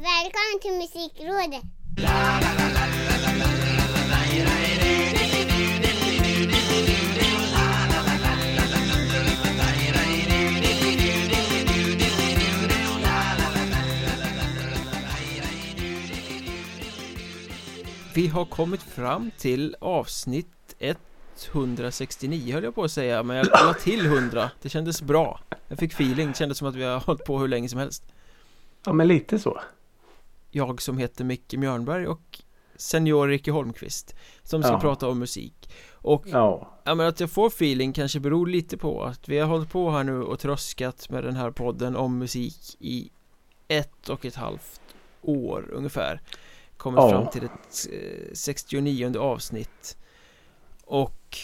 Välkommen 0.00 0.60
till 0.62 0.72
Musikrådet! 0.72 1.62
Vi 18.14 18.28
har 18.28 18.44
kommit 18.44 18.82
fram 18.82 19.30
till 19.38 19.76
avsnitt 19.80 20.46
169 21.52 22.54
höll 22.54 22.64
jag 22.64 22.74
på 22.74 22.84
att 22.84 22.92
säga 22.92 23.22
Men 23.22 23.36
jag 23.36 23.46
la 23.46 23.74
till 23.74 24.06
100 24.06 24.50
Det 24.62 24.68
kändes 24.68 25.02
bra. 25.02 25.40
Jag 25.68 25.78
fick 25.78 25.92
feeling, 25.92 26.28
det 26.28 26.36
kändes 26.36 26.58
som 26.58 26.68
att 26.68 26.74
vi 26.74 26.84
har 26.84 27.00
hållit 27.00 27.24
på 27.24 27.38
hur 27.38 27.48
länge 27.48 27.68
som 27.68 27.78
helst. 27.78 28.04
Ja 28.84 28.92
men 28.92 29.08
lite 29.08 29.38
så 29.38 29.60
Jag 30.50 30.82
som 30.82 30.98
heter 30.98 31.24
Micke 31.24 31.52
Mjörnberg 31.54 32.06
och 32.06 32.40
Senior 32.76 33.28
Ricky 33.28 33.50
Holmqvist 33.50 34.14
Som 34.42 34.62
ska 34.62 34.72
Ja. 34.72 34.80
prata 34.80 35.08
om 35.08 35.18
musik. 35.18 35.70
Och 35.92 36.24
Ja. 36.26 36.80
Ja 36.84 36.94
men 36.94 37.06
att 37.06 37.20
jag 37.20 37.30
får 37.30 37.46
feeling 37.46 37.92
kanske 37.92 38.20
beror 38.20 38.46
lite 38.46 38.76
på 38.76 39.04
att 39.04 39.28
vi 39.28 39.38
har 39.38 39.46
hållit 39.48 39.70
på 39.70 39.90
här 39.90 40.04
nu 40.04 40.22
och 40.22 40.38
tröskat 40.38 41.10
med 41.10 41.24
den 41.24 41.36
här 41.36 41.50
podden 41.50 41.96
om 41.96 42.18
musik 42.18 42.76
i 42.78 43.10
ett 43.68 44.08
och 44.08 44.24
ett 44.24 44.34
halvt 44.34 44.80
år 45.22 45.70
ungefär. 45.72 46.20
Kommit 46.76 46.98
Ja. 46.98 47.10
fram 47.10 47.26
till 47.30 47.44
ett 47.44 47.88
eh, 47.92 48.28
69 48.34 49.18
avsnitt. 49.18 49.96
Och 50.84 51.36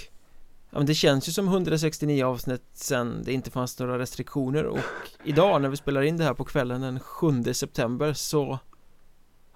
Ja 0.70 0.78
men 0.78 0.86
det 0.86 0.94
känns 0.94 1.28
ju 1.28 1.32
som 1.32 1.48
169 1.48 2.24
avsnitt 2.24 2.64
sen 2.72 3.22
det 3.24 3.32
inte 3.32 3.50
fanns 3.50 3.78
några 3.78 3.98
restriktioner. 3.98 4.64
Och 4.64 4.78
idag 5.24 5.62
när 5.62 5.68
vi 5.68 5.76
spelar 5.76 6.02
in 6.02 6.16
det 6.16 6.24
här 6.24 6.34
på 6.34 6.44
kvällen 6.44 6.80
den 6.80 7.00
7 7.00 7.44
september 7.54 8.12
så 8.12 8.58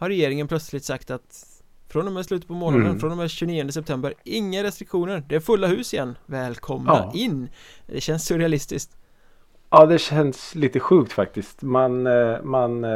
Har 0.01 0.09
regeringen 0.09 0.49
plötsligt 0.49 0.85
sagt 0.85 1.11
att 1.11 1.47
från 1.89 2.07
och 2.07 2.13
med 2.13 2.25
slutet 2.25 2.49
på 2.49 2.55
månaden, 2.55 2.87
Mm. 2.87 3.01
från 3.01 3.11
och 3.11 3.17
med 3.17 3.31
29 3.31 3.69
september, 3.73 4.15
inga 4.25 4.63
restriktioner, 4.63 5.23
det 5.29 5.35
är 5.35 5.41
fulla 5.41 5.67
hus 5.67 5.95
igen 5.95 6.19
Välkomna 6.27 6.93
Ja. 6.93 7.13
in! 7.15 7.49
Det 7.87 8.01
känns 8.01 8.25
surrealistiskt 8.27 8.97
Ja 9.71 9.87
det 9.87 9.99
känns 9.99 10.55
lite 10.55 10.81
sjukt 10.81 11.13
faktiskt 11.13 11.63
Man, 11.63 12.07
eh, 12.07 12.43
man 12.43 12.85
eh, 12.85 12.91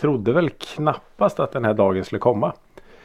trodde 0.00 0.32
väl 0.32 0.50
knappast 0.50 1.40
att 1.40 1.52
den 1.52 1.64
här 1.64 1.74
dagen 1.74 2.04
skulle 2.04 2.18
komma 2.18 2.52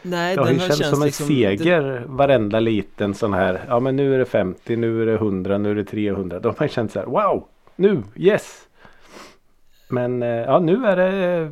Nej, 0.02 0.36
Det 0.36 0.42
har 0.42 0.52
ju 0.52 0.60
känts 0.60 0.78
känns 0.78 0.90
som 0.90 1.02
en 1.02 1.06
liksom 1.06 1.28
seger 1.28 2.04
varenda 2.08 2.60
liten 2.60 3.14
sån 3.14 3.34
här 3.34 3.66
Ja 3.68 3.80
men 3.80 3.96
nu 3.96 4.14
är 4.14 4.20
det 4.20 4.26
50, 4.26 4.76
nu 4.76 5.02
är 5.02 5.06
det 5.06 5.14
100, 5.14 5.58
nu 5.58 5.72
är 5.72 5.76
det 5.76 5.86
300 5.86 6.40
Då 6.40 6.50
har 6.50 6.56
man 6.60 6.70
känt 6.70 6.92
så 6.92 7.00
här 7.00 7.06
Wow! 7.06 7.48
Nu! 7.76 8.04
Yes! 8.16 8.67
Men 9.88 10.24
eh, 10.24 10.30
ja 10.30 10.60
nu 10.60 10.86
är 10.86 10.96
det 10.96 11.38
eh, 11.38 11.50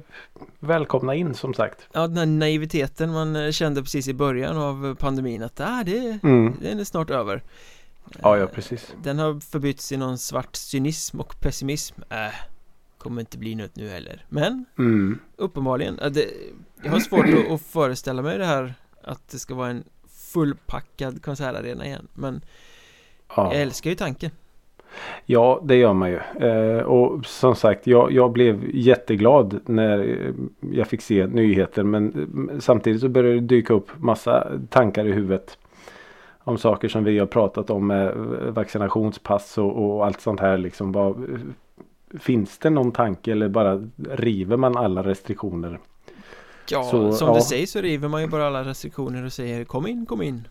Välkomna 0.59 1.15
in 1.15 1.33
som 1.33 1.53
sagt. 1.53 1.87
Ja, 1.93 2.07
den 2.07 2.17
här 2.17 2.25
naiviteten 2.25 3.11
man 3.11 3.35
eh, 3.35 3.51
kände 3.51 3.81
precis 3.81 4.07
i 4.07 4.13
början 4.13 4.57
av 4.57 4.95
pandemin 4.95 5.43
att 5.43 5.59
ah, 5.59 5.83
det, 5.85 6.19
mm. 6.23 6.57
den 6.61 6.79
är 6.79 6.83
snart 6.83 7.09
över. 7.09 7.43
Ja 8.21 8.37
ja 8.37 8.47
precis. 8.47 8.93
Den 9.03 9.19
har 9.19 9.39
förbytts 9.39 9.91
i 9.91 9.97
någon 9.97 10.17
svart 10.17 10.55
cynism 10.55 11.19
och 11.19 11.39
pessimism. 11.39 12.01
Äh, 12.09 12.33
kommer 12.97 13.21
inte 13.21 13.37
bli 13.37 13.55
något 13.55 13.75
nu 13.75 13.89
heller. 13.89 14.25
Men 14.29 14.65
mm. 14.77 15.19
uppenbarligen, 15.35 15.99
det, 16.11 16.25
jag 16.83 16.91
har 16.91 16.99
svårt 16.99 17.25
att, 17.25 17.51
att 17.51 17.61
föreställa 17.61 18.21
mig 18.21 18.37
det 18.37 18.45
här 18.45 18.73
Att 19.03 19.29
det 19.29 19.39
ska 19.39 19.55
vara 19.55 19.69
en 19.69 19.83
fullpackad 20.33 21.23
konsertarena 21.23 21.85
igen. 21.85 22.07
Men 22.13 22.41
ja. 23.35 23.53
jag 23.53 23.61
älskar 23.61 23.89
ju 23.89 23.95
tanken 23.95 24.31
Ja, 25.25 25.61
det 25.63 25.75
gör 25.75 25.93
man 25.93 26.09
ju. 26.09 26.19
Eh, 26.47 26.83
och 26.83 27.25
som 27.25 27.55
sagt, 27.55 27.87
jag, 27.87 28.11
jag 28.11 28.31
blev 28.31 28.75
jätteglad 28.75 29.59
när 29.65 30.17
jag 30.59 30.87
fick 30.87 31.01
se 31.01 31.27
nyheter. 31.27 31.83
Men 31.83 32.29
samtidigt 32.59 33.01
så 33.01 33.09
började 33.09 33.35
det 33.35 33.47
dyka 33.47 33.73
upp 33.73 33.89
massa 33.97 34.47
tankar 34.69 35.05
i 35.05 35.11
huvudet. 35.11 35.57
Om 36.43 36.57
saker 36.57 36.87
som 36.87 37.03
vi 37.03 37.19
har 37.19 37.25
pratat 37.25 37.69
om 37.69 37.87
med 37.87 38.15
vaccinationspass 38.49 39.57
och, 39.57 39.85
och 39.85 40.05
allt 40.05 40.21
sånt 40.21 40.39
här. 40.39 40.57
Liksom, 40.57 40.95
eh, 40.95 42.19
finns 42.19 42.57
det 42.57 42.69
någon 42.69 42.91
tanke 42.91 43.31
eller 43.31 43.49
bara 43.49 43.83
river 44.09 44.57
man 44.57 44.77
alla 44.77 45.03
restriktioner? 45.03 45.79
Ja, 46.69 46.83
Så, 46.83 47.11
som 47.11 47.27
ja. 47.27 47.33
det 47.33 47.41
sägs 47.41 47.71
så 47.71 47.81
river 47.81 48.07
man 48.07 48.21
ju 48.21 48.27
bara 48.27 48.47
alla 48.47 48.63
restriktioner 48.63 49.25
och 49.25 49.33
säger 49.33 49.65
kom 49.65 49.87
in, 49.87 50.05
kom 50.05 50.21
in 50.21 50.47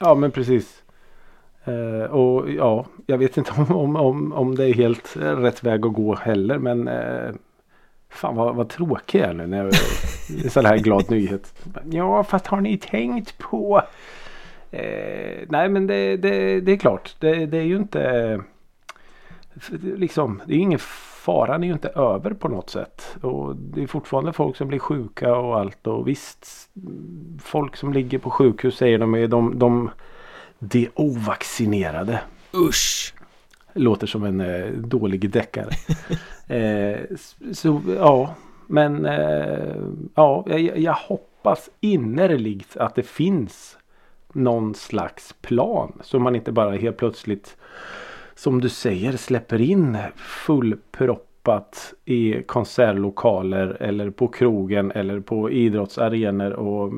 Ja, 0.00 0.14
men 0.14 0.30
precis. 0.30 0.81
Eh, 1.64 2.10
och 2.10 2.50
ja, 2.50 2.86
jag 3.06 3.18
vet 3.18 3.36
inte 3.36 3.52
om, 3.58 3.76
om, 3.76 3.96
om, 3.96 4.32
om 4.32 4.54
det 4.54 4.64
är 4.64 4.74
helt 4.74 5.16
rätt 5.16 5.64
väg 5.64 5.86
att 5.86 5.92
gå 5.92 6.14
heller. 6.14 6.58
Men 6.58 6.88
eh, 6.88 7.34
fan 8.08 8.36
vad, 8.36 8.54
vad 8.54 8.68
tråkig 8.68 9.20
jag 9.20 9.28
är 9.28 9.34
nu 9.34 9.46
när 9.46 9.56
jag 9.56 9.66
en 10.44 10.50
sån 10.50 10.64
här 10.64 10.78
glad 10.78 11.10
nyhet. 11.10 11.54
Ja, 11.90 12.24
fast 12.24 12.46
har 12.46 12.60
ni 12.60 12.78
tänkt 12.78 13.38
på? 13.38 13.82
Eh, 14.70 15.46
nej, 15.48 15.68
men 15.68 15.86
det, 15.86 16.16
det, 16.16 16.60
det 16.60 16.72
är 16.72 16.76
klart. 16.76 17.16
Det, 17.18 17.46
det 17.46 17.58
är 17.58 17.62
ju 17.62 17.76
inte 17.76 18.02
eh, 18.02 18.40
liksom. 19.80 20.42
Det 20.46 20.54
är 20.54 20.58
ingen 20.58 20.78
faran 21.24 21.62
är 21.62 21.66
ju 21.66 21.72
inte 21.72 21.88
över 21.88 22.32
på 22.32 22.48
något 22.48 22.70
sätt. 22.70 23.16
Och 23.22 23.56
det 23.56 23.82
är 23.82 23.86
fortfarande 23.86 24.32
folk 24.32 24.56
som 24.56 24.68
blir 24.68 24.78
sjuka 24.78 25.36
och 25.36 25.58
allt. 25.58 25.86
Och 25.86 26.08
visst, 26.08 26.70
folk 27.40 27.76
som 27.76 27.92
ligger 27.92 28.18
på 28.18 28.30
sjukhus 28.30 28.76
säger 28.76 28.98
de 28.98 29.26
de, 29.26 29.58
de, 29.58 29.90
de 30.62 30.88
ovaccinerade. 30.94 32.20
Usch! 32.54 33.14
Låter 33.72 34.06
som 34.06 34.24
en 34.24 34.40
eh, 34.40 34.66
dålig 34.72 35.30
deckare. 35.30 35.70
eh, 36.56 37.00
så 37.52 37.82
ja, 37.96 38.34
men 38.66 39.06
eh, 39.06 39.76
ja, 40.14 40.44
jag, 40.46 40.78
jag 40.78 40.92
hoppas 40.92 41.70
innerligt 41.80 42.76
att 42.76 42.94
det 42.94 43.02
finns 43.02 43.78
någon 44.32 44.74
slags 44.74 45.34
plan. 45.40 45.92
Så 46.02 46.18
man 46.18 46.36
inte 46.36 46.52
bara 46.52 46.76
helt 46.76 46.96
plötsligt 46.96 47.56
som 48.34 48.60
du 48.60 48.68
säger 48.68 49.16
släpper 49.16 49.60
in 49.60 49.98
fullproppat 50.16 51.94
i 52.04 52.42
konsertlokaler 52.42 53.76
eller 53.80 54.10
på 54.10 54.28
krogen 54.28 54.92
eller 54.92 55.20
på 55.20 55.50
idrottsarenor. 55.50 56.52
Och, 56.52 56.92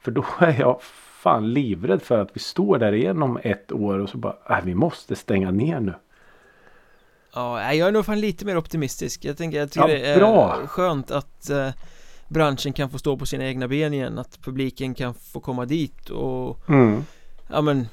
för 0.00 0.10
då 0.10 0.24
är 0.38 0.60
jag 0.60 0.80
fan 1.22 1.52
livrädd 1.52 2.02
för 2.02 2.18
att 2.18 2.30
vi 2.32 2.40
står 2.40 2.78
där 2.78 2.92
igen 2.92 3.22
om 3.22 3.38
ett 3.42 3.72
år 3.72 3.98
och 3.98 4.08
så 4.08 4.18
bara, 4.18 4.36
äh, 4.50 4.64
vi 4.64 4.74
måste 4.74 5.16
stänga 5.16 5.50
ner 5.50 5.80
nu. 5.80 5.94
Ja, 7.34 7.74
jag 7.74 7.88
är 7.88 7.92
nog 7.92 8.06
fan 8.06 8.20
lite 8.20 8.44
mer 8.44 8.56
optimistisk 8.56 9.24
Jag 9.24 9.36
tänker, 9.36 9.58
jag 9.58 9.70
tycker 9.70 9.88
Ja, 9.88 9.94
det 9.94 10.06
är 10.06 10.18
bra. 10.18 10.66
skönt 10.66 11.10
att 11.10 11.50
eh, 11.50 11.68
branschen 12.28 12.72
kan 12.72 12.90
få 12.90 12.98
stå 12.98 13.16
på 13.16 13.26
sina 13.26 13.44
egna 13.44 13.68
ben 13.68 13.94
igen 13.94 14.18
Att 14.18 14.38
publiken 14.42 14.94
kan 14.94 15.14
få 15.14 15.40
komma 15.40 15.64
dit 15.64 16.10
och 16.10 16.68
Mm. 16.68 17.04
Ja 17.50 17.60
men 17.60 17.88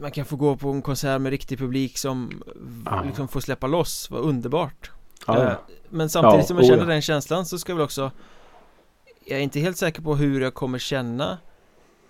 Man 0.00 0.10
kan 0.10 0.24
få 0.24 0.36
gå 0.36 0.56
på 0.56 0.68
en 0.70 0.82
konsert 0.82 1.20
med 1.20 1.30
riktig 1.30 1.58
publik 1.58 1.98
som 1.98 2.42
Ja. 2.86 3.02
liksom 3.06 3.28
får 3.28 3.40
släppa 3.40 3.66
loss, 3.66 4.10
vad 4.10 4.20
underbart 4.20 4.90
Ja, 5.26 5.42
Eh. 5.44 5.52
Men 5.88 6.08
samtidigt 6.10 6.46
som 6.46 6.56
jag 6.56 6.64
oh 6.64 6.68
känner 6.70 6.86
den 6.86 7.02
känslan 7.02 7.46
så 7.46 7.58
ska 7.58 7.72
jag 7.72 7.76
väl 7.76 7.84
också 7.84 8.10
Jag 9.26 9.38
är 9.38 9.42
inte 9.42 9.60
helt 9.60 9.76
säker 9.76 10.02
på 10.02 10.16
hur 10.16 10.40
jag 10.40 10.54
kommer 10.54 10.78
känna 10.78 11.38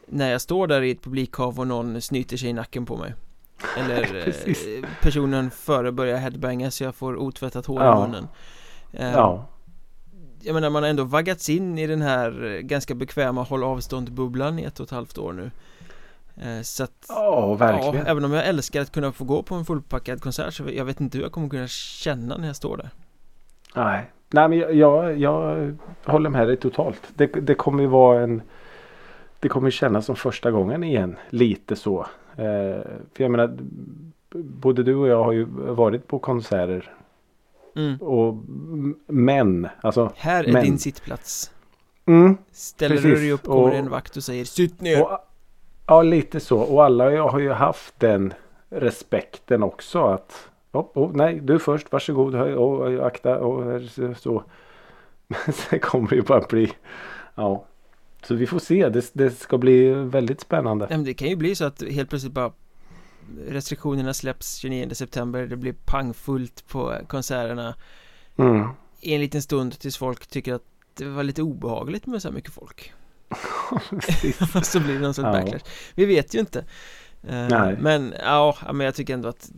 När 0.08 0.30
jag 0.30 0.40
står 0.40 0.66
där 0.66 0.82
i 0.82 0.90
ett 0.90 1.02
publikhav 1.02 1.60
och 1.60 1.66
någon 1.66 2.00
snyter 2.00 2.36
sig 2.36 2.48
i 2.48 2.52
nacken 2.52 2.86
på 2.86 2.96
mig 2.96 3.14
Eller 3.78 4.28
eh, 4.48 4.84
personen 5.02 5.50
före 5.50 5.92
börjar 5.92 6.16
headbanga 6.18 6.70
så 6.70 6.84
jag 6.84 6.94
får 6.94 7.16
otvättat 7.16 7.66
hår 7.66 7.82
Ja. 7.82 7.98
i 8.04 8.08
munnen 8.08 8.28
Eh, 8.92 9.12
ja. 9.12 9.46
Jag 10.42 10.54
menar 10.54 10.70
man 10.70 10.82
har 10.82 10.90
ändå 10.90 11.04
vaggats 11.04 11.48
in 11.48 11.78
i 11.78 11.86
den 11.86 12.02
här 12.02 12.44
eh, 12.54 12.60
ganska 12.60 12.94
bekväma 12.94 13.42
håll 13.42 13.64
avstånd 13.64 14.12
bubblan 14.12 14.58
i 14.58 14.62
ett 14.62 14.80
och 14.80 14.84
ett 14.84 14.90
halvt 14.90 15.18
år 15.18 15.32
nu 15.32 15.50
Eh, 16.42 16.62
Så 16.62 16.84
att 16.84 17.06
Ja, 17.08 17.54
verkligen. 17.54 17.94
Ja, 17.94 18.02
även 18.10 18.24
om 18.24 18.32
jag 18.32 18.46
älskar 18.46 18.80
att 18.80 18.92
kunna 18.92 19.12
få 19.12 19.24
gå 19.24 19.42
på 19.42 19.54
en 19.54 19.64
fullpackad 19.64 20.22
konsert 20.22 20.54
så 20.54 20.64
jag 20.72 20.84
vet 20.84 21.00
inte 21.00 21.18
hur 21.18 21.22
jag 21.24 21.32
kommer 21.32 21.48
kunna 21.48 21.66
känna 21.68 22.36
när 22.36 22.46
jag 22.46 22.56
står 22.56 22.76
där 22.76 22.90
Nej. 23.74 24.10
Nej 24.30 24.48
men 24.48 24.58
jag, 24.58 24.74
jag, 24.74 25.18
jag 25.18 25.76
håller 26.04 26.30
med 26.30 26.46
dig 26.46 26.56
totalt. 26.56 27.00
Det, 27.16 27.26
det 27.26 27.54
kommer 27.54 27.82
ju 27.82 27.88
vara 27.88 28.22
en 28.22 28.42
Det 29.40 29.48
kommer 29.48 29.70
kännas 29.70 30.06
som 30.06 30.16
första 30.16 30.50
gången 30.50 30.84
igen. 30.84 31.16
Lite 31.30 31.76
så. 31.76 32.00
Eh, 32.36 32.82
för 33.12 33.22
jag 33.22 33.30
menar 33.30 33.58
Både 34.34 34.82
du 34.82 34.94
och 34.94 35.08
jag 35.08 35.24
har 35.24 35.32
ju 35.32 35.44
varit 35.54 36.06
på 36.06 36.18
konserter. 36.18 36.92
mm. 37.76 37.96
Och 37.96 38.34
men 39.06 39.68
alltså. 39.80 40.12
Här 40.16 40.44
är 40.44 40.52
Men- 40.52 40.64
din 40.64 40.78
sittplats 40.78 41.52
Mm, 42.06 42.36
Ställer 42.52 42.96
du 42.96 43.02
Precis, 43.02 43.18
dig 43.20 43.32
upp 43.32 43.42
kommer 43.42 43.62
och- 43.62 43.74
en 43.74 43.90
vakt 43.90 44.16
och 44.16 44.22
säger 44.22 44.44
Sitt 44.44 44.80
ner! 44.80 45.02
och, 45.02 45.18
ja 45.86 46.02
lite 46.02 46.40
så. 46.40 46.58
Och 46.60 46.84
alla 46.84 47.12
jag 47.12 47.28
har 47.28 47.38
ju 47.38 47.52
haft 47.52 48.00
den 48.00 48.32
respekten 48.70 49.62
också. 49.62 50.04
att 50.04 50.48
oh, 50.72 50.86
oh, 50.94 51.10
Nej 51.14 51.40
du 51.40 51.58
först 51.58 51.92
varsågod. 51.92 52.34
Och, 52.34 53.06
akta 53.06 53.38
och 53.38 53.80
så. 54.16 54.42
Men 55.28 55.52
sen 55.54 55.78
kommer 55.80 56.08
det 56.08 56.16
ju 56.16 56.22
bara 56.22 56.40
bli. 56.40 56.72
Ja. 57.34 57.64
Så 58.22 58.34
vi 58.34 58.46
får 58.46 58.58
se. 58.58 58.88
Det, 58.88 59.10
det 59.12 59.30
ska 59.30 59.58
bli 59.58 59.90
väldigt 59.90 60.40
spännande. 60.40 60.86
Nej, 60.90 60.98
men 60.98 61.04
det 61.04 61.14
kan 61.14 61.28
ju 61.28 61.36
bli 61.36 61.54
så 61.54 61.64
att 61.64 61.82
helt 61.90 62.08
plötsligt 62.10 62.32
bara 62.32 62.52
Restriktionerna 63.48 64.14
släpps 64.14 64.56
29 64.56 64.90
september 64.94 65.46
Det 65.46 65.56
blir 65.56 65.72
pangfullt 65.72 66.68
på 66.68 66.94
konserterna 67.08 67.74
Mm. 68.36 68.68
En 69.00 69.20
liten 69.20 69.42
stund 69.42 69.78
tills 69.78 69.96
folk 69.96 70.26
tycker 70.26 70.54
att 70.54 70.62
det 70.94 71.04
var 71.04 71.22
lite 71.22 71.42
obehagligt 71.42 72.06
med 72.06 72.22
så 72.22 72.28
här 72.28 72.34
mycket 72.34 72.52
folk. 72.52 72.92
Så 74.62 74.80
blir 74.80 74.94
det 74.94 75.00
någon 75.00 75.14
sorts 75.14 75.26
Ja. 75.26 75.32
backlash 75.32 75.64
Vi 75.94 76.04
vet 76.04 76.34
ju 76.34 76.38
inte 76.38 76.64
Eh, 77.22 77.48
Nej. 77.48 77.76
Men 77.80 78.14
ja, 78.22 78.56
men 78.72 78.80
jag 78.80 78.94
tycker 78.94 79.14
ändå 79.14 79.28
att 79.28 79.50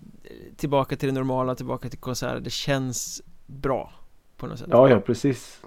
Tillbaka 0.57 0.97
till 0.97 1.09
det 1.09 1.13
normala, 1.13 1.55
tillbaka 1.55 1.89
till 1.89 1.99
konserter 1.99 2.41
Det 2.41 2.51
känns 2.51 3.23
bra 3.47 3.93
På 4.41 4.47
något 4.47 4.59
sätt 4.59 4.69
Ja, 4.71 4.89
ja 4.89 5.01
precis. 5.01 5.63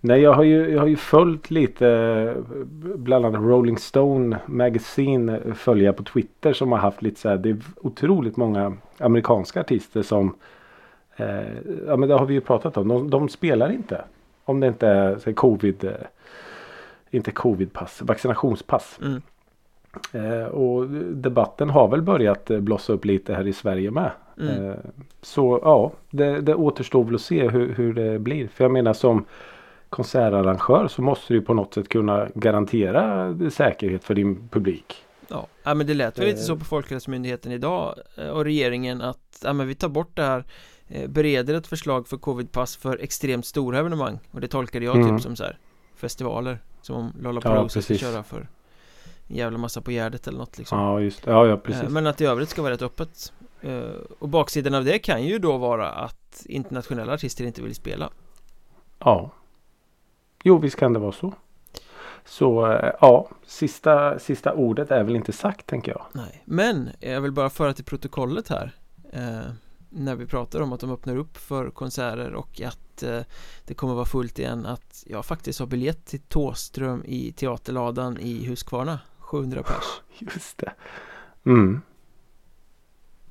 Nej, 0.00 0.20
jag 0.20 0.32
har 0.32 0.42
ju, 0.42 0.70
jag 0.70 0.80
har 0.80 0.86
ju 0.86 0.96
följt 0.96 1.50
lite 1.50 2.36
bland 2.80 3.26
annat 3.26 3.40
Rolling 3.40 3.78
Stone 3.78 4.38
Magazine 4.46 5.54
följa 5.54 5.92
på 5.92 6.02
Twitter 6.02 6.52
som 6.52 6.72
har 6.72 6.78
haft 6.78 7.02
lite 7.02 7.20
så 7.20 7.28
här. 7.28 7.36
Det 7.36 7.50
är 7.50 7.56
otroligt 7.76 8.36
många 8.36 8.76
amerikanska 8.98 9.60
artister 9.60 10.02
som 10.02 10.36
eh, 11.16 11.26
Ja 11.86 11.96
men 11.96 12.08
det 12.08 12.14
har 12.14 12.26
vi 12.26 12.34
ju 12.34 12.40
pratat 12.40 12.76
om. 12.76 12.88
De, 12.88 13.10
de 13.10 13.28
spelar 13.28 13.72
inte. 13.72 14.04
Om 14.44 14.60
det 14.60 14.66
inte 14.66 14.86
är 14.86 15.16
så 15.18 15.30
här, 15.30 15.32
covid 15.34 15.84
eh, 15.84 15.92
Inte 17.10 17.30
covidpass, 17.30 18.02
vaccinationspass. 18.02 18.98
Mm. 19.02 19.22
Eh, 20.12 20.46
och 20.46 20.88
debatten 21.14 21.70
har 21.70 21.88
väl 21.88 22.02
börjat 22.02 22.50
eh, 22.50 22.60
blossa 22.60 22.92
upp 22.92 23.04
lite 23.04 23.34
här 23.34 23.46
i 23.46 23.52
Sverige 23.52 23.90
med. 23.90 24.10
Mm. 24.40 24.70
Eh, 24.70 24.76
så 25.22 25.60
ja, 25.62 25.92
det, 26.10 26.40
det 26.40 26.54
återstår 26.54 27.04
väl 27.04 27.14
att 27.14 27.20
se 27.20 27.48
hur, 27.48 27.74
hur 27.74 27.94
det 27.94 28.18
blir. 28.18 28.48
För 28.48 28.64
jag 28.64 28.70
menar 28.70 28.92
som 28.92 29.24
konsertarrangör 29.88 30.88
så 30.88 31.02
måste 31.02 31.34
du 31.34 31.40
på 31.40 31.54
något 31.54 31.74
sätt 31.74 31.88
kunna 31.88 32.28
garantera 32.34 33.34
säkerhet 33.50 34.04
för 34.04 34.14
din 34.14 34.48
publik. 34.48 35.04
Ja, 35.28 35.46
ja 35.62 35.74
men 35.74 35.86
det 35.86 35.94
lät 35.94 36.18
väl 36.18 36.26
lite 36.26 36.40
så 36.40 36.56
på 36.56 36.64
Folkhälsomyndigheten 36.64 37.52
idag 37.52 37.94
och 38.32 38.44
regeringen 38.44 39.02
att 39.02 39.42
ja, 39.44 39.52
men 39.52 39.68
vi 39.68 39.74
tar 39.74 39.88
bort 39.88 40.16
det 40.16 40.22
här 40.22 40.44
bereder 41.08 41.54
ett 41.54 41.66
förslag 41.66 42.08
för 42.08 42.16
covidpass 42.16 42.76
för 42.76 42.98
extremt 42.98 43.46
stora 43.46 43.78
evenemang 43.78 44.18
och 44.30 44.40
det 44.40 44.48
tolkade 44.48 44.84
jag 44.84 44.96
Mm. 44.96 45.16
typ 45.16 45.22
som 45.22 45.36
så 45.36 45.44
här 45.44 45.58
festivaler 45.96 46.58
som 46.82 46.96
om 46.96 47.12
Ja, 47.16 47.22
Lollapalooza 47.22 47.82
ska 47.82 47.94
köra 47.94 48.22
för 48.22 48.48
en 49.28 49.36
jävla 49.36 49.58
massa 49.58 49.80
på 49.80 49.90
Gärdet 49.90 50.26
eller 50.26 50.38
något 50.38 50.58
liksom 50.58 50.78
Ja 50.78 51.00
just. 51.00 51.26
Ja, 51.26 51.46
ja 51.46 51.52
Eh, 51.52 51.58
precis. 51.58 51.88
Men 51.88 52.06
att 52.06 52.20
i 52.20 52.24
övrigt 52.24 52.48
ska 52.48 52.62
vara 52.62 52.72
rätt 52.72 52.82
öppet 52.82 53.32
Eh, 53.60 53.80
Och 54.18 54.28
baksidan 54.28 54.74
av 54.74 54.84
det 54.84 54.98
kan 54.98 55.24
ju 55.24 55.38
då 55.38 55.58
vara 55.58 55.90
att 55.90 56.42
internationella 56.48 57.12
artister 57.14 57.44
inte 57.44 57.62
vill 57.62 57.74
spela 57.74 58.10
Ja. 58.98 59.30
Jo 60.44 60.58
visst 60.58 60.76
kan 60.76 60.92
det 60.92 60.98
vara 60.98 61.12
så. 61.12 61.34
Så 62.24 62.66
eh, 62.72 62.92
ja, 63.00 63.28
sista, 63.46 64.18
sista 64.18 64.52
ordet 64.54 64.90
är 64.90 65.04
väl 65.04 65.16
inte 65.16 65.32
sagt 65.32 65.66
tänker 65.66 65.92
jag. 65.92 66.06
Nej, 66.12 66.42
men 66.44 66.90
jag 67.00 67.20
vill 67.20 67.32
bara 67.32 67.50
föra 67.50 67.72
till 67.72 67.84
protokollet 67.84 68.48
här 68.48 68.72
eh, 69.12 69.52
När 69.88 70.14
vi 70.14 70.26
pratar 70.26 70.60
om 70.60 70.72
att 70.72 70.80
de 70.80 70.90
öppnar 70.90 71.16
upp 71.16 71.36
för 71.36 71.70
konserter 71.70 72.32
och 72.34 72.60
att 72.60 73.02
eh, 73.02 73.20
det 73.64 73.74
kommer 73.74 73.94
vara 73.94 74.04
fullt 74.04 74.38
igen 74.38 74.66
Att 74.66 75.04
jag 75.06 75.24
faktiskt 75.24 75.58
har 75.58 75.66
biljett 75.66 76.06
till 76.06 76.20
Tåström 76.20 77.02
i 77.06 77.32
Teaterladan 77.32 78.18
i 78.20 78.46
Huskvarna 78.46 78.98
700 79.30 79.62
pers 79.62 80.02
Just 80.18 80.58
det. 80.58 80.72
Mm. 81.46 81.80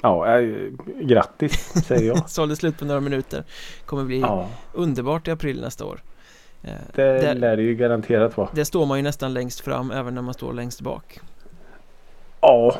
Ja, 0.01 0.39
eh, 0.39 0.69
grattis 1.01 1.85
säger 1.85 2.07
jag. 2.07 2.29
Sålde 2.29 2.55
slut 2.55 2.77
på 2.79 2.85
några 2.85 2.99
minuter 3.01 3.43
Kommer 3.85 4.03
bli 4.03 4.19
ja, 4.19 4.49
underbart 4.73 5.27
i 5.27 5.31
april 5.31 5.61
nästa 5.61 5.85
år 5.85 6.03
eh, 6.63 6.71
det 6.93 7.03
där, 7.03 7.35
lär 7.35 7.57
det 7.57 7.63
ju 7.63 7.75
garanterat 7.75 8.37
vara. 8.37 8.49
där 8.53 8.63
står 8.63 8.85
man 8.85 8.97
ju 8.97 9.03
nästan 9.03 9.33
längst 9.33 9.59
fram 9.59 9.91
även 9.91 10.15
när 10.15 10.21
man 10.21 10.33
står 10.33 10.53
längst 10.53 10.81
bak 10.81 11.19
Ja, 12.41 12.75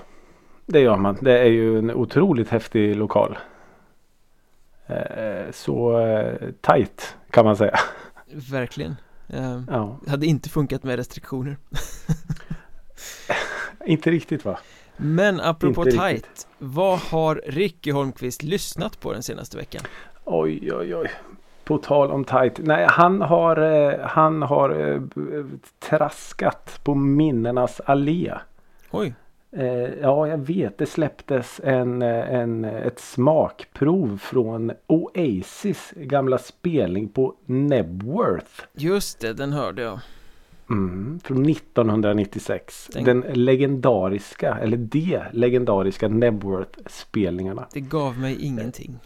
det 0.65 0.79
gör 0.79 0.97
man. 0.97 1.17
Det 1.21 1.39
är 1.39 1.45
ju 1.49 1.77
en 1.77 1.91
otroligt 1.91 2.49
häftig 2.49 2.95
lokal. 2.95 3.37
Eh, 4.87 5.51
Så 5.51 5.99
tight 6.61 7.15
kan 7.31 7.45
man 7.45 7.55
säga. 7.55 7.79
Verkligen 8.51 8.95
Ja, 9.67 9.99
Hade 10.07 10.25
inte 10.25 10.49
funkat 10.49 10.83
med 10.83 10.95
restriktioner 10.95 11.57
inte 13.86 14.12
riktigt 14.12 14.45
va? 14.45 14.59
Men 14.98 15.39
apropå 15.42 15.81
Inte 15.81 15.92
tight 15.92 16.13
riktigt. 16.13 16.48
Vad 16.57 17.00
har 17.00 17.42
Ricky 17.45 17.92
Holmqvist 17.92 18.44
lyssnat 18.44 19.00
på 19.00 19.13
den 19.13 19.24
senaste 19.24 19.57
veckan? 19.57 19.81
Oj, 20.24 20.74
oj, 20.74 20.95
oj. 20.95 21.12
På 21.63 21.77
tal 21.77 22.12
om 22.12 22.24
tight. 22.24 22.57
Nej, 22.57 22.88
han 22.89 23.21
har, 23.21 23.57
eh, 23.57 24.00
han 24.00 24.42
har 24.42 24.69
eh, 24.69 25.01
traskat 25.80 26.80
på 26.83 26.95
minnenas 26.95 27.81
allé. 27.86 28.33
Oj, 28.92 29.13
Eh, 29.51 29.94
ja, 30.01 30.27
jag 30.27 30.38
vet. 30.38 30.77
Det 30.77 30.86
släpptes 30.86 31.62
en, 31.63 32.01
en, 32.01 32.65
ett 32.65 33.00
smakprov 33.00 34.18
från 34.18 34.71
Oasis 34.88 35.94
gamla 35.95 36.38
spelning 36.38 37.09
på 37.09 37.36
Nebworth. 37.45 38.63
just 38.74 39.19
det, 39.19 39.33
den 39.33 39.54
hörde 39.54 39.81
jag 39.81 40.00
Mm, 40.69 41.19
från 41.23 41.45
1996. 41.45 42.89
Den- 42.93 43.03
Den 43.03 43.21
legendariska, 43.21 44.57
eller 44.61 44.77
de 44.77 45.19
legendariska 45.31 46.07
Nebworth-spelningarna. 46.07 47.65
Det 47.73 47.79
gav 47.81 48.19
mig 48.19 48.45
ingenting 48.45 48.99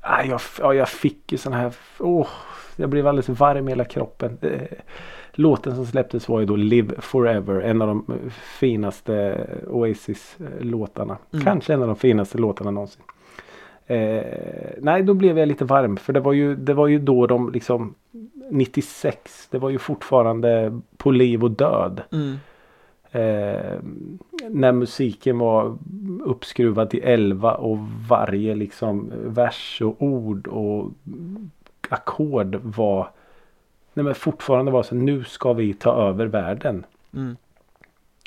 Ah, 0.00 0.22
jag, 0.22 0.40
ja, 0.58 0.74
jag 0.74 0.88
fick 0.88 1.32
ju 1.32 1.38
sån 1.38 1.52
här... 1.52 1.72
Åh, 1.98 2.26
jag 2.76 2.90
blev 2.90 3.06
alldeles 3.06 3.28
varm 3.28 3.68
i 3.68 3.70
hela 3.70 3.84
kroppen. 3.84 4.38
Eh, 4.42 4.60
Låten 5.38 5.74
som 5.76 5.86
släpptes 5.86 6.28
var 6.28 6.40
ju 6.40 6.46
då 6.46 6.56
Live 6.56 6.94
Forever. 7.00 7.60
En 7.60 7.82
av 7.82 7.88
de 7.88 8.04
eh, 8.08 8.30
finaste 8.58 9.46
Oasis-låtarna. 9.66 11.18
Mm. 11.32 11.44
Kanske 11.44 11.74
en 11.74 11.80
av 11.82 11.86
de 11.86 11.96
finaste 11.96 12.38
låtarna 12.38 12.70
någonsin. 12.70 13.02
Eh, 13.86 14.22
nej, 14.78 15.02
då 15.02 15.14
blev 15.14 15.38
jag 15.38 15.48
lite 15.48 15.64
varm. 15.64 15.96
För 15.96 16.12
det 16.12 16.20
var 16.20 16.32
ju, 16.32 16.56
det 16.56 16.74
var 16.74 16.86
ju 16.86 16.98
då 16.98 17.26
de 17.26 17.52
liksom 17.52 17.94
96. 18.50 19.48
Det 19.50 19.58
var 19.58 19.70
ju 19.70 19.78
fortfarande 19.78 20.80
på 20.96 21.10
liv 21.10 21.44
och 21.44 21.50
död. 21.50 22.02
mm. 22.12 22.36
Eh, 23.10 23.78
när 24.48 24.72
musiken 24.72 25.38
var 25.38 25.78
uppskruvad 26.24 26.90
till 26.90 27.00
11 27.04 27.54
och 27.54 27.78
varje 28.08 28.54
liksom 28.54 29.12
vers 29.24 29.82
och 29.84 30.02
ord 30.02 30.46
och 30.46 30.90
ackord 31.88 32.54
var 32.62 33.10
Nej 33.94 34.04
men 34.04 34.14
fortfarande 34.14 34.72
var 34.72 34.82
så 34.82 34.94
nu 34.94 35.24
ska 35.24 35.52
vi 35.52 35.74
ta 35.74 35.92
över 36.08 36.26
världen. 36.26 36.84
Mm. 37.14 37.36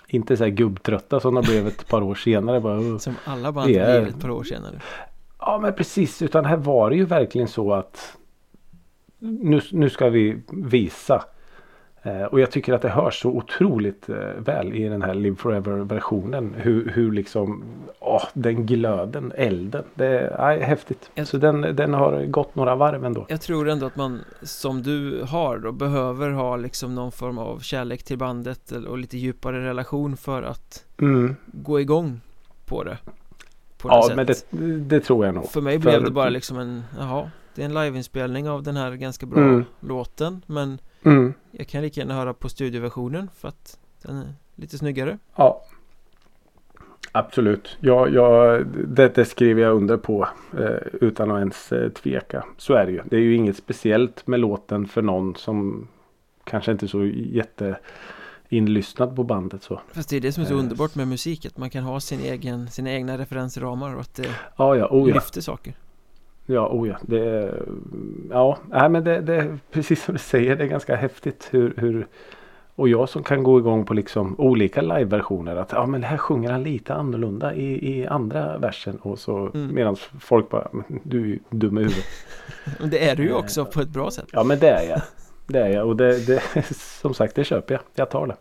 Inte 0.08 0.38
så 0.38 0.44
här 0.44 0.52
gubbtrötta 0.52 1.20
som 1.20 1.36
de 1.36 1.42
blev 1.42 1.68
ett 1.68 1.88
par 1.88 2.02
år 2.02 2.16
senare. 2.16 2.60
Bara. 2.60 3.00
Som 3.00 3.16
alla 3.26 3.52
band 3.52 3.66
blir 3.66 3.80
ett 3.80 4.22
par 4.22 4.30
år 4.30 4.44
senare 4.44 4.80
Ja 5.50 5.60
men 5.60 5.74
precis 5.74 6.22
utan 6.22 6.46
här 6.46 6.58
var 6.58 6.90
det 6.90 6.96
ju 6.96 7.06
verkligen 7.06 7.48
så 7.48 7.74
att 7.74 8.18
nu, 9.20 9.62
nu 9.72 9.90
ska 9.90 10.10
vi 10.10 10.42
visa. 10.52 11.24
Eh, 12.04 12.22
och 12.24 12.40
jag 12.40 12.52
tycker 12.52 12.74
att 12.74 12.82
det 12.82 12.90
hörs 12.90 13.22
så 13.22 13.30
otroligt 13.30 14.10
eh, 14.10 14.16
väl 14.38 14.74
i 14.74 14.88
den 14.90 15.02
här 15.02 15.14
Live 15.14 15.36
Forever 15.36 15.72
versionen. 15.72 16.54
Hur, 16.58 16.90
hur 16.90 17.12
liksom 17.12 17.64
åh, 18.00 18.24
den 18.34 18.66
glöden, 18.66 19.32
elden. 19.36 19.84
Det 19.94 20.06
är 20.08 20.36
nej, 20.40 20.62
häftigt. 20.62 21.12
Jag- 21.16 21.28
Så 21.28 21.38
den, 21.38 21.62
den 21.62 21.94
har 21.94 22.26
gått 22.26 22.56
några 22.56 22.76
varv 22.76 23.06
ändå. 23.06 23.26
Jag 23.30 23.42
tror 23.42 23.70
ändå 23.70 23.86
att 23.86 23.96
man 23.96 24.20
som 24.42 24.82
du 24.84 25.24
har 25.24 25.58
då 25.58 25.72
behöver 25.72 26.30
ha 26.30 26.56
liksom 26.56 26.96
någon 26.96 27.12
form 27.12 27.38
av 27.38 27.60
kärlek 27.60 28.04
till 28.04 28.18
bandet 28.18 28.72
och 28.72 28.98
lite 28.98 29.18
djupare 29.18 29.66
relation 29.66 30.18
för 30.18 30.44
att 30.44 30.86
Mm. 31.02 31.36
gå 31.46 31.80
igång 31.80 32.22
på 32.66 32.84
det 32.84 32.98
på 33.82 33.88
Ja 33.90 34.04
sätt. 34.08 34.16
men 34.16 34.26
det, 34.26 34.46
det 34.96 35.00
tror 35.00 35.26
jag 35.26 35.36
nog. 35.36 35.50
För 35.50 35.62
mig 35.62 35.78
blev 35.80 35.92
För- 35.92 36.02
det 36.06 36.12
bara 36.12 36.30
liksom 36.30 36.58
en, 36.60 36.84
jaha, 37.00 37.32
det 37.56 37.62
är 37.62 37.66
en 37.66 37.74
liveinspelning 37.74 38.50
av 38.50 38.64
den 38.64 38.78
här 38.78 38.92
ganska 38.96 39.26
bra 39.26 39.40
Mm. 39.40 39.64
låten 39.80 40.42
men 40.46 40.80
Mm. 41.06 41.34
jag 41.52 41.68
kan 41.68 41.82
lika 41.82 42.02
gärna 42.02 42.14
höra 42.14 42.34
på 42.34 42.50
studioversionen 42.50 43.30
för 43.36 43.48
att 43.48 43.80
den 44.04 44.18
är 44.18 44.34
lite 44.56 44.78
snyggare. 44.78 45.18
Ja. 45.36 45.64
Absolut. 47.12 47.78
Ja, 47.80 48.08
ja, 48.08 48.60
det, 48.88 49.16
det 49.16 49.26
skriver 49.26 49.62
jag 49.62 49.76
under 49.76 49.98
på 49.98 50.28
eh, 50.58 50.88
utan 51.02 51.32
att 51.32 51.40
ens 51.40 51.72
eh, 51.72 51.90
tveka. 51.90 52.46
Så 52.58 52.74
är 52.74 52.86
det 52.86 52.92
ju. 52.92 53.02
Det 53.06 53.16
är 53.16 53.20
ju 53.22 53.36
inget 53.36 53.58
speciellt 53.58 54.28
med 54.28 54.40
låten 54.40 54.88
för 54.88 55.02
någon 55.02 55.36
som 55.36 55.88
kanske 56.44 56.72
inte 56.72 56.86
är 56.86 56.88
så 56.88 57.06
jätte 57.06 57.80
inlyssnad 58.50 59.16
på 59.16 59.24
bandet 59.24 59.64
så. 59.64 59.82
Fast 59.94 60.10
det 60.10 60.16
är 60.18 60.22
det 60.22 60.32
som 60.32 60.44
är 60.44 60.48
så 60.48 60.54
Eh, 60.54 60.60
underbart 60.60 60.96
med 60.96 61.08
musik, 61.08 61.46
att 61.46 61.58
man 61.58 61.70
kan 61.70 61.84
ha 61.84 62.00
sin 62.00 62.20
egen, 62.20 62.68
sina 62.70 62.92
egna 62.92 63.18
referensramar 63.18 63.94
och 63.96 64.02
att 64.02 64.16
det 64.16 64.30
Ja, 64.58 64.76
ja, 64.76 64.88
oh 64.92 65.10
ja. 65.10 65.16
lyfter 65.16 65.42
saker. 65.42 65.74
Ja, 66.46 66.68
oh 66.68 66.88
ja. 66.88 66.98
Det, 67.02 67.54
ja, 68.30 68.58
nej, 68.70 68.90
men 68.90 69.04
det, 69.04 69.22
det 69.22 69.36
är 69.36 69.60
precis 69.72 70.04
som 70.04 70.14
du 70.14 70.20
säger. 70.20 70.56
Det 70.56 70.64
är 70.64 70.68
ganska 70.68 70.96
häftigt 70.96 71.48
hur, 71.52 71.74
hur 71.78 72.08
och 72.76 72.90
jag 72.90 73.10
som 73.10 73.24
kan 73.24 73.44
gå 73.44 73.60
igång 73.60 73.86
på 73.86 73.94
liksom 73.94 74.36
olika 74.40 74.82
liveversioner. 74.82 75.56
Att 75.56 75.72
ja, 75.72 75.86
men 75.86 76.04
här 76.04 76.18
sjunger 76.18 76.52
han 76.52 76.64
lite 76.64 76.94
annorlunda 76.94 77.54
i, 77.56 78.00
i 78.00 78.08
andra 78.08 78.58
versen. 78.58 78.98
Och 79.02 79.20
så 79.20 79.38
Mm. 79.54 79.76
medan 79.76 79.96
folk 80.20 80.50
bara 80.50 80.68
"Men 80.72 81.00
du 81.04 81.22
är 81.22 81.26
ju 81.28 81.40
dum 81.50 81.78
i 81.78 81.82
huvudet. 81.82 82.06
Det 82.92 83.10
är 83.10 83.16
du 83.16 83.24
ju 83.24 83.30
Eh, 83.30 83.36
också 83.38 83.66
på 83.66 83.82
ett 83.82 83.90
bra 83.90 84.12
sätt. 84.12 84.26
Ja 84.32 84.44
men 84.44 84.60
det 84.60 84.70
är 84.70 84.90
jag. 84.90 85.02
Det 85.50 85.60
är 85.60 85.68
jag 85.70 85.88
och 85.88 85.96
det, 85.96 86.28
det, 86.28 86.42
som 86.76 87.14
sagt 87.14 87.36
det 87.36 87.44
köper 87.44 87.74
jag. 87.74 87.82
Jag 87.96 88.10
tar 88.10 88.28
det. 88.28 88.36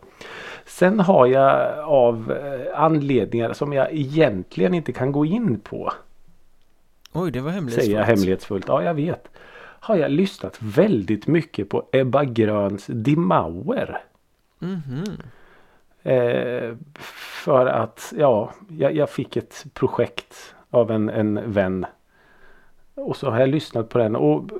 Sen 0.65 0.99
har 0.99 1.27
jag 1.27 1.79
av 1.79 2.31
eh, 2.31 2.81
anledningar 2.81 3.53
som 3.53 3.73
jag 3.73 3.93
egentligen 3.93 4.73
inte 4.73 4.91
kan 4.91 5.11
gå 5.11 5.25
in 5.25 5.59
på. 5.59 5.93
Oj, 7.13 7.31
det 7.31 7.41
var 7.41 7.51
hemligt. 7.51 7.75
Säger 7.75 7.97
jag 7.97 8.05
hemlighetsfullt. 8.05 8.65
Ja 8.67 8.83
jag 8.83 8.93
vet. 8.93 9.27
har 9.79 9.95
jag 9.95 10.11
lyssnat 10.11 10.57
väldigt 10.61 11.27
mycket 11.27 11.69
på 11.69 11.89
Ebba 11.91 12.23
Gröns 12.23 12.85
Die 12.85 13.15
Mauer. 13.15 14.01
Mhm. 14.59 15.03
Eh, 16.03 16.75
för 17.43 17.65
att 17.65 18.13
ja, 18.17 18.53
jag, 18.67 18.95
jag 18.95 19.09
fick 19.09 19.37
ett 19.37 19.65
projekt 19.73 20.55
av 20.69 20.91
en, 20.91 21.09
en 21.09 21.51
vän. 21.51 21.85
Och 22.95 23.15
så 23.15 23.29
har 23.29 23.39
jag 23.39 23.49
lyssnat 23.49 23.89
på 23.89 23.97
den 23.97 24.15
och 24.15 24.51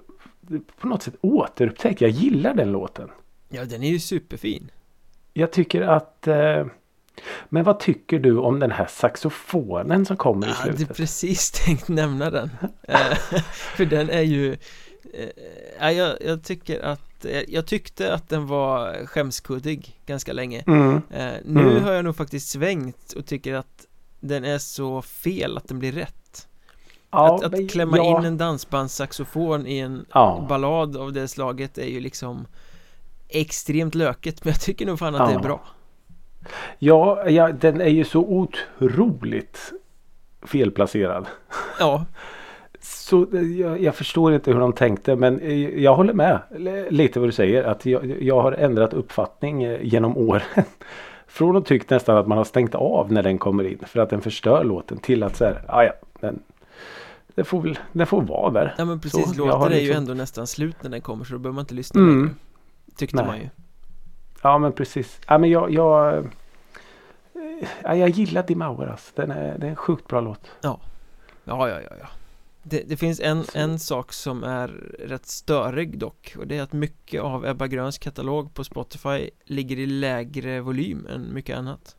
på 0.81 0.87
något 0.87 1.03
sätt 1.03 1.15
återupptäckt. 1.21 2.01
Jag 2.01 2.09
gillar 2.09 2.53
den 2.53 2.71
låten. 2.71 3.09
Ja, 3.49 3.65
den 3.65 3.83
är 3.83 3.89
ju 3.89 3.99
superfin. 3.99 4.71
Jag 5.33 5.51
tycker 5.51 5.81
att 5.81 6.27
eh, 6.27 6.65
Men 7.49 7.63
vad 7.63 7.79
tycker 7.79 8.19
du 8.19 8.37
om 8.37 8.59
den 8.59 8.71
här 8.71 8.87
saxofonen 8.89 10.05
som 10.05 10.17
kommer 10.17 10.47
i 10.47 10.49
Jag 10.49 10.55
hade 10.55 10.77
slutet? 10.77 10.97
precis 10.97 11.51
tänkt 11.65 11.87
nämna 11.87 12.29
den. 12.29 12.49
Eh, 12.83 12.99
För 13.51 13.85
den 13.85 14.09
är 14.09 14.21
ju 14.21 14.53
eh, 15.13 15.29
ja, 15.79 15.91
jag, 15.91 16.17
jag 16.21 16.43
tycker 16.43 16.79
att 16.79 17.25
eh, 17.25 17.41
Jag 17.47 17.67
tyckte 17.67 18.13
att 18.13 18.29
den 18.29 18.47
var 18.47 19.05
skämskuddig 19.05 19.99
ganska 20.05 20.33
länge 20.33 20.63
Mm. 20.67 21.01
Eh, 21.11 21.33
Nu 21.45 21.61
Mm. 21.69 21.83
har 21.83 21.91
jag 21.93 22.05
nog 22.05 22.15
faktiskt 22.15 22.49
svängt 22.49 23.13
och 23.13 23.25
tycker 23.25 23.53
att 23.53 23.85
den 24.19 24.45
är 24.45 24.57
så 24.57 25.01
fel 25.01 25.57
att 25.57 25.67
den 25.67 25.79
blir 25.79 25.91
rätt 25.91 26.47
Ja, 27.11 27.35
Att, 27.35 27.43
att 27.53 27.71
klämma 27.71 27.97
ja, 27.97 28.19
in 28.19 28.25
en 28.25 28.37
dansbandssaxofon 28.37 29.67
i 29.67 29.79
en 29.79 30.05
Ja. 30.13 30.45
ballad 30.49 30.97
av 30.97 31.13
det 31.13 31.27
slaget 31.27 31.77
är 31.77 31.85
ju 31.87 31.99
liksom 31.99 32.47
Extremt 33.29 33.95
löket 33.95 34.43
men 34.45 34.51
jag 34.53 34.61
tycker 34.61 34.85
nog 34.85 34.99
fan 34.99 35.15
att 35.15 35.29
det 35.29 35.35
är 35.35 35.39
bra 35.39 35.61
Ja, 36.79 37.29
ja, 37.29 37.51
den 37.51 37.81
är 37.81 37.87
ju 37.89 38.03
så 38.03 38.19
otroligt 38.19 39.73
felplacerad. 40.41 41.25
Ja, 41.79 42.05
Så 42.81 43.27
jag, 43.59 43.81
jag 43.81 43.95
förstår 43.95 44.33
inte 44.33 44.51
hur 44.51 44.59
de 44.59 44.73
tänkte 44.73 45.15
men 45.15 45.41
jag 45.81 45.95
håller 45.95 46.13
med 46.13 46.39
lite 46.89 47.19
vad 47.19 47.27
du 47.27 47.31
säger. 47.33 47.63
Att 47.63 47.85
jag, 47.85 48.21
jag 48.23 48.41
har 48.41 48.51
ändrat 48.51 48.93
uppfattning 48.93 49.63
eh, 49.63 49.79
genom 49.81 50.17
åren. 50.17 50.41
Från 51.27 51.55
att 51.57 51.65
tyckt 51.65 51.89
nästan 51.89 52.17
att 52.17 52.27
man 52.27 52.37
har 52.37 52.45
stängt 52.45 52.75
av 52.75 53.11
när 53.11 53.23
den 53.23 53.37
kommer 53.37 53.63
in 53.63 53.79
för 53.87 53.99
att 53.99 54.09
den 54.09 54.21
förstör 54.21 54.63
låten 54.63 54.97
till 54.97 55.23
att 55.23 55.35
så 55.37 55.45
här, 55.45 55.61
"Ah, 55.67 55.83
ja, 55.83 55.93
den, 56.19 56.39
den, 57.35 57.45
får 57.45 57.61
väl, 57.61 57.79
den 57.91 58.07
får 58.07 58.21
vara 58.21 58.51
där. 58.51 58.75
ja 58.77 58.85
men 58.85 58.99
precis, 58.99 59.29
Så, 59.29 59.37
låten 59.37 59.71
är 59.71 59.75
ju 59.75 59.81
liksom- 59.81 59.97
ändå 59.97 60.13
nästan 60.13 60.47
slut 60.47 60.75
när 60.81 60.89
den 60.89 61.01
kommer 61.01 61.25
så 61.25 61.33
då 61.33 61.39
behöver 61.39 61.55
man 61.55 61.63
inte 61.63 61.73
lyssna 61.73 62.01
Mm. 62.01 62.19
längre 62.21 62.35
Tyckte 62.95 63.15
Nej. 63.15 63.25
man 63.25 63.37
ju 63.39 63.49
Ja 64.41 64.57
men 64.57 64.71
precis. 64.71 65.19
Ja, 65.27 65.37
men 65.37 65.49
jag, 65.49 65.71
jag, 65.71 66.17
eh, 66.17 66.23
ja, 67.83 67.95
jag 67.95 68.09
gillar 68.09 68.43
Die 68.43 68.55
Mauer 68.55 68.87
alltså. 68.87 69.11
Den 69.15 69.31
är, 69.31 69.57
det 69.57 69.65
är 69.65 69.69
en 69.69 69.75
sjukt 69.75 70.07
bra 70.07 70.21
låt. 70.21 70.51
Ja, 70.61 70.79
ja, 71.43 71.69
ja, 71.69 71.79
ja 71.99 72.07
det, 72.63 72.83
det 72.87 72.97
finns 72.97 73.19
en, 73.19 73.43
en 73.53 73.79
sak 73.79 74.13
som 74.13 74.43
är 74.43 74.67
rätt 74.99 75.25
störig 75.25 75.99
dock 75.99 76.35
och 76.39 76.47
det 76.47 76.57
är 76.57 76.61
att 76.63 76.73
mycket 76.73 77.21
av 77.21 77.45
Ebba 77.45 77.67
Gröns 77.67 77.97
katalog 77.97 78.53
på 78.53 78.63
Spotify 78.63 79.29
ligger 79.43 79.79
i 79.79 79.85
lägre 79.85 80.61
volym 80.61 81.07
än 81.09 81.33
mycket 81.33 81.57
annat 81.57 81.95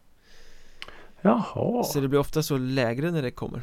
Jaha. 1.20 1.84
Så 1.84 2.00
det 2.00 2.08
blir 2.08 2.18
ofta 2.20 2.42
så 2.42 2.56
lägre 2.58 3.10
när 3.10 3.22
det 3.22 3.30
kommer 3.30 3.62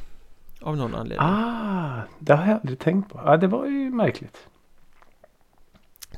Av 0.61 0.77
någon 0.77 0.95
anledning 0.95 1.27
Ah, 1.29 2.01
det 2.19 2.35
har 2.35 2.45
jag 2.47 2.59
aldrig 2.59 2.79
tänkt 2.79 3.09
på. 3.11 3.21
Ja, 3.25 3.37
det 3.37 3.47
var 3.47 3.65
ju 3.65 3.89
märkligt. 3.91 4.37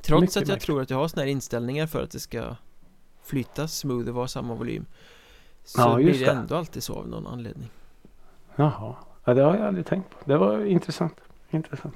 Trots 0.03 0.21
mycket 0.21 0.37
att 0.37 0.41
jag 0.41 0.47
märkligt. 0.47 0.65
tror 0.65 0.81
att 0.81 0.89
jag 0.89 0.97
har 0.97 1.07
såna 1.07 1.21
här 1.21 1.29
inställningar 1.29 1.87
för 1.87 2.03
att 2.03 2.11
det 2.11 2.19
ska 2.19 2.55
flyta 3.23 3.67
smooth 3.67 4.09
och 4.09 4.15
vara 4.15 4.27
samma 4.27 4.55
volym 4.55 4.85
Så 5.63 5.81
Ja, 5.81 5.95
blir 5.95 6.13
det 6.13 6.19
det. 6.25 6.31
ändå 6.31 6.55
alltid 6.55 6.83
så 6.83 6.95
av 6.95 7.07
någon 7.07 7.27
anledning 7.27 7.69
Jaha. 8.55 8.95
Ja, 9.25 9.33
det 9.33 9.41
har 9.41 9.55
jag 9.55 9.67
aldrig 9.67 9.85
tänkt 9.85 10.09
på. 10.09 10.17
Det 10.25 10.37
var 10.37 10.65
intressant. 10.65 11.15
Intressant. 11.49 11.95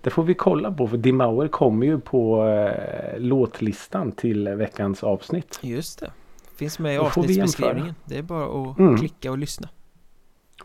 Det 0.00 0.10
får 0.10 0.22
vi 0.22 0.34
kolla 0.34 0.72
på 0.72 0.88
för 0.88 0.96
Dim 0.96 1.16
Mauer 1.16 1.48
kommer 1.48 1.86
ju 1.86 2.00
på 2.00 2.46
eh, 2.48 3.18
låtlistan 3.18 4.12
till 4.12 4.48
veckans 4.48 5.04
avsnitt. 5.04 5.58
Just 5.62 5.98
det 6.00 6.10
Finns 6.56 6.78
med 6.78 6.94
i 6.94 6.98
avsnittsbeskrivningen 6.98 7.94
Det 8.04 8.18
är 8.18 8.22
bara 8.22 8.70
att 8.70 8.78
Mm. 8.78 8.98
klicka 8.98 9.30
och 9.30 9.38
lyssna 9.38 9.68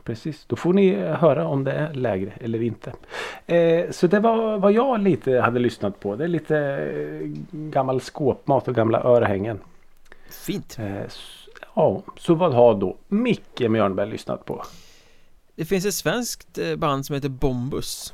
Precis, 0.10 0.46
då 0.46 0.56
får 0.56 0.74
ni 0.74 0.96
höra 0.96 1.48
om 1.48 1.64
det 1.64 1.72
är 1.72 1.94
lägre 1.94 2.32
eller 2.42 2.62
inte. 2.62 2.94
Eh, 3.48 3.92
så 3.92 4.08
det 4.08 4.20
var 4.20 4.58
vad 4.58 4.72
jag 4.72 5.02
lite 5.02 5.40
hade 5.40 5.60
lyssnat 5.60 6.00
på. 6.00 6.16
Det 6.16 6.24
är 6.24 6.28
lite 6.28 6.58
eh, 6.58 7.28
gammal 7.52 8.02
skåpmat 8.02 8.68
och 8.68 8.76
gamla 8.76 9.04
örhängen. 9.04 9.60
Fint 10.30 10.78
Eh, 10.80 11.02
ja, 11.76 12.02
så 12.18 12.36
vad 12.36 12.54
har 12.54 12.76
då 12.76 12.98
Micke 13.08 13.60
Mjörnberg 13.60 14.10
lyssnat 14.10 14.46
på? 14.46 14.64
Det 15.56 15.66
finns 15.66 15.86
ett 15.86 15.94
svenskt 15.94 16.58
eh, 16.58 16.76
band 16.76 17.06
som 17.06 17.16
heter 17.16 17.30
Bombus 17.30 18.14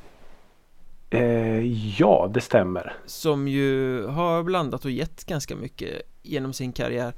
Eh, 1.10 1.66
ja, 2.00 2.32
det 2.34 2.42
stämmer. 2.42 2.94
Som 3.06 3.48
ju 3.48 4.06
har 4.06 4.44
blandat 4.44 4.86
och 4.86 4.92
gett 4.92 5.26
ganska 5.26 5.56
mycket 5.56 6.02
genom 6.24 6.54
sin 6.54 6.72
karriär 6.72 7.14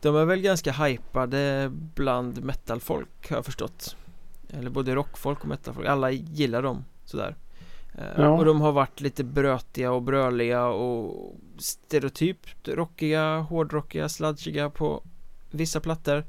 De 0.00 0.16
är 0.16 0.24
väl 0.24 0.40
ganska 0.40 0.72
hypade 0.72 1.72
bland 1.94 2.44
metalfolk 2.44 3.30
har 3.30 3.36
jag 3.36 3.44
förstått 3.44 3.96
Eller 4.50 4.70
både 4.70 4.94
rockfolk 4.94 5.40
och 5.40 5.48
metalfolk, 5.48 5.86
alla 5.86 6.10
gillar 6.10 6.62
dem 6.62 6.84
sådär 7.04 7.36
Eh, 7.98 8.04
Ja. 8.16 8.28
Och 8.28 8.44
de 8.44 8.60
har 8.60 8.72
varit 8.72 9.00
lite 9.00 9.24
brötiga 9.24 9.92
och 9.92 10.02
bröliga 10.02 10.66
och 10.66 11.34
stereotypt 11.58 12.68
rockiga, 12.68 13.38
hårdrockiga, 13.38 14.08
sludgiga 14.08 14.70
på 14.70 15.02
vissa 15.50 15.80
plattor 15.80 16.24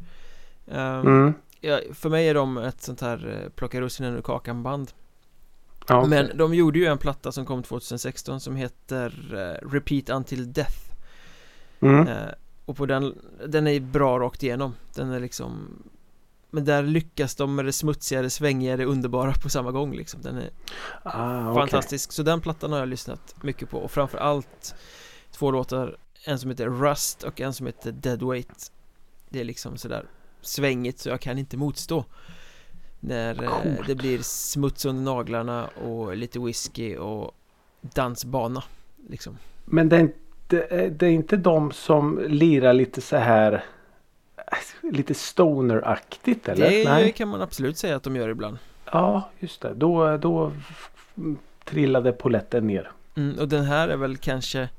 Ehm, 0.71 1.07
Mm. 1.07 1.33
ja, 1.61 1.79
För 1.93 2.09
mig 2.09 2.27
är 2.29 2.33
de 2.33 2.57
ett 2.57 2.81
sånt 2.81 3.01
här 3.01 3.41
eh, 3.43 3.49
plocka 3.49 3.81
russinen 3.81 4.13
ur 4.15 4.21
kakan 4.21 4.63
band 4.63 4.91
Ja, 5.87 5.97
okej. 5.97 6.09
Men 6.09 6.37
de 6.37 6.53
gjorde 6.53 6.79
ju 6.79 6.85
en 6.85 6.97
platta 6.97 7.31
som 7.31 7.45
kom 7.45 7.63
2016 7.63 8.39
som 8.39 8.55
heter 8.55 9.33
eh, 9.33 9.67
Repeat 9.69 10.09
Until 10.09 10.53
Death 10.53 10.77
mm. 11.79 12.07
Och 12.65 12.77
på 12.77 12.85
den, 12.85 13.15
den 13.47 13.67
är 13.67 13.79
bra 13.79 14.19
rakt 14.19 14.43
igenom 14.43 14.73
Den 14.95 15.11
är 15.11 15.19
liksom 15.19 15.83
Men 16.49 16.65
där 16.65 16.83
lyckas 16.83 17.35
de 17.35 17.55
med 17.55 17.65
det 17.65 17.73
smutsiga, 17.73 18.21
det 18.21 18.29
svängiga, 18.29 18.77
det 18.77 18.85
underbara 18.85 19.33
på 19.33 19.49
samma 19.49 19.71
gång 19.71 19.95
liksom. 19.95 20.21
Den 20.21 20.37
är 20.37 20.49
ah, 21.03 21.53
fantastisk. 21.53 22.11
Så 22.11 22.23
den 22.23 22.41
plattan 22.41 22.71
har 22.71 22.79
jag 22.79 22.87
lyssnat 22.87 23.35
mycket 23.43 23.69
på. 23.69 23.77
Och 23.77 23.91
framförallt 23.91 24.75
Två 25.31 25.51
låtar. 25.51 25.97
En 26.25 26.39
som 26.39 26.49
heter 26.49 26.69
Rust 26.69 27.23
och 27.23 27.41
en 27.41 27.53
som 27.53 27.65
heter 27.65 27.91
Deadweight 27.91 28.71
Det 29.29 29.39
är 29.39 29.43
liksom 29.43 29.77
sådär 29.77 30.05
svängigt 30.41 30.99
så 30.99 31.09
jag 31.09 31.21
kan 31.21 31.37
inte 31.37 31.57
motstå. 31.57 32.05
När 32.99 33.43
eh, 33.43 33.49
Coolt. 33.49 33.87
det 33.87 33.95
blir 33.95 34.19
smuts 34.21 34.85
under 34.85 35.03
naglarna 35.03 35.67
och 35.67 36.17
lite 36.17 36.39
whisky 36.39 36.97
och 36.97 37.31
dansbana 37.81 38.63
liksom. 39.09 39.37
Men 39.65 39.89
det 39.89 39.95
är, 39.95 39.99
inte, 39.99 40.89
det 40.89 41.05
är 41.05 41.11
inte 41.11 41.37
de 41.37 41.71
som 41.71 42.19
lirar 42.27 42.73
lite 42.73 43.01
så 43.01 43.17
här 43.17 43.53
eh, 43.53 43.59
lite 44.81 45.13
stoner-aktigt 45.13 46.49
eller? 46.49 46.69
Det 46.69 46.83
Nej. 46.89 47.11
kan 47.11 47.27
man 47.27 47.41
absolut 47.41 47.77
säga 47.77 47.95
att 47.95 48.03
de 48.03 48.15
gör 48.15 48.29
ibland 48.29 48.57
Ja, 48.91 49.29
just 49.39 49.61
det. 49.61 49.73
Då, 49.73 50.17
då 50.17 50.51
trillade 51.65 52.11
poletten 52.11 52.67
ner. 52.67 52.91
mm, 53.15 53.39
Och 53.39 53.47
den 53.47 53.63
här 53.65 53.87
är 53.87 53.97
väl 53.97 54.17
kanske 54.17 54.69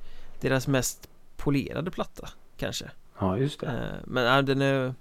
deras 0.40 0.66
mest 0.68 1.08
polerade 1.36 1.90
platta 1.90 2.28
kanske 2.56 2.84
Ja, 3.20 3.36
just 3.38 3.60
det. 3.60 3.66
eh, 3.66 3.72
Men 4.04 4.24
ja, 4.24 4.42
den 4.42 4.62
är 4.62 4.94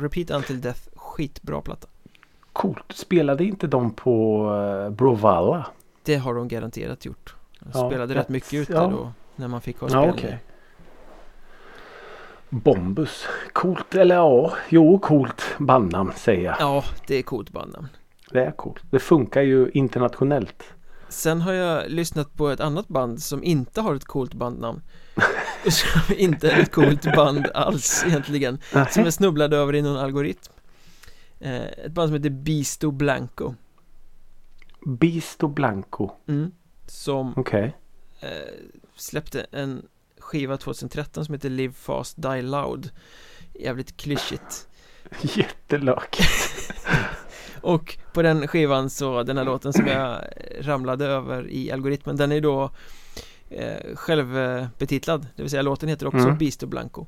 Repeat 0.00 0.30
Until 0.30 0.60
Death, 0.60 0.80
skitbra 0.94 1.60
platta 1.60 1.86
Coolt. 2.52 2.92
Spelade 2.92 3.44
inte 3.44 3.66
de 3.66 3.90
på 3.94 4.46
uh, 4.50 4.90
Brovalla? 4.90 5.66
Det 6.02 6.16
har 6.16 6.34
de 6.34 6.48
garanterat 6.48 7.04
gjort 7.04 7.34
De 7.60 7.68
Ja, 7.74 7.88
spelade 7.90 8.14
rätt. 8.14 8.28
mycket 8.28 8.54
ute 8.54 8.72
Ja. 8.72 8.86
då 8.86 9.12
När 9.36 9.48
man 9.48 9.60
fick 9.60 9.78
ha 9.80 9.86
Ja, 9.88 9.90
spelningar 9.90 10.14
okej. 10.18 10.38
Bombus. 12.54 13.26
Coolt. 13.52 13.94
Eller 13.94 14.14
ja, 14.14 14.52
jo 14.68 14.98
coolt 14.98 15.42
bandnamn 15.58 16.12
säger 16.16 16.44
jag. 16.44 16.56
Ja, 16.60 16.84
det 17.06 17.14
är 17.16 17.22
coolt 17.22 17.50
bandnamn 17.50 17.88
Det 18.30 18.44
är 18.44 18.50
coolt. 18.50 18.82
Det 18.90 18.98
funkar 18.98 19.42
ju 19.42 19.70
internationellt. 19.74 20.62
Sen 21.08 21.40
har 21.40 21.52
jag 21.52 21.90
lyssnat 21.90 22.34
på 22.34 22.48
ett 22.48 22.60
annat 22.60 22.88
band 22.88 23.22
som 23.22 23.44
inte 23.44 23.80
har 23.80 23.94
ett 23.94 24.04
coolt 24.04 24.34
bandnamn 24.34 24.80
som 25.68 26.14
inte 26.16 26.50
är 26.50 26.60
ett 26.62 26.72
coolt 26.72 27.02
band 27.16 27.46
alls 27.54 28.04
egentligen 28.06 28.58
Som 28.70 28.80
Nähä. 28.80 29.00
jag 29.04 29.12
snubblade 29.14 29.56
över 29.56 29.74
i 29.74 29.82
någon 29.82 29.96
algoritm 29.96 30.52
eh, 31.40 31.62
Ett 31.62 31.92
band 31.92 32.08
som 32.08 32.16
heter 32.16 32.30
Bisto 32.30 32.90
Blanco 32.90 33.54
Bisto 34.86 35.48
Blanco. 35.48 36.10
mm. 36.28 36.50
Som 36.86 37.34
Okej. 37.36 37.76
eh, 38.20 38.28
släppte 38.96 39.46
en 39.50 39.82
skiva 40.24 40.56
2013 40.56 41.24
som 41.24 41.34
heter 41.34 41.50
Live 41.50 41.72
Fast 41.72 42.22
Die 42.22 42.42
Loud 42.42 42.90
Jävligt 43.60 43.96
klyschigt 43.96 44.68
Jättelök. 45.22 46.18
Och 47.60 47.98
på 48.12 48.22
den 48.22 48.48
skivan 48.48 48.90
så, 48.90 49.22
den 49.22 49.36
här 49.38 49.44
låten 49.44 49.72
som 49.72 49.86
jag 49.86 50.20
ramlade 50.60 51.06
över 51.06 51.50
i 51.50 51.70
algoritmen 51.72 52.16
Den 52.16 52.32
är 52.32 52.40
då 52.40 52.70
eh, 53.50 53.94
självbetitlad 53.96 55.26
Det 55.36 55.42
vill 55.42 55.50
säga 55.50 55.62
låten 55.62 55.88
heter 55.88 56.06
också 56.06 56.18
Mm. 56.18 56.38
Bisto 56.38 56.66
Blanco 56.66 57.06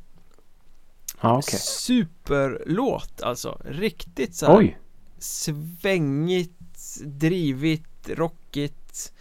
Ja, 1.20 1.38
okej. 1.38 1.58
Superlåt 1.61 3.23
alltså 3.23 3.61
Riktigt 3.64 4.35
så 4.35 4.46
här 4.46 4.56
Oj. 4.58 4.78
svängigt, 5.18 6.99
drivigt, 7.04 8.08
rockigt 8.08 9.12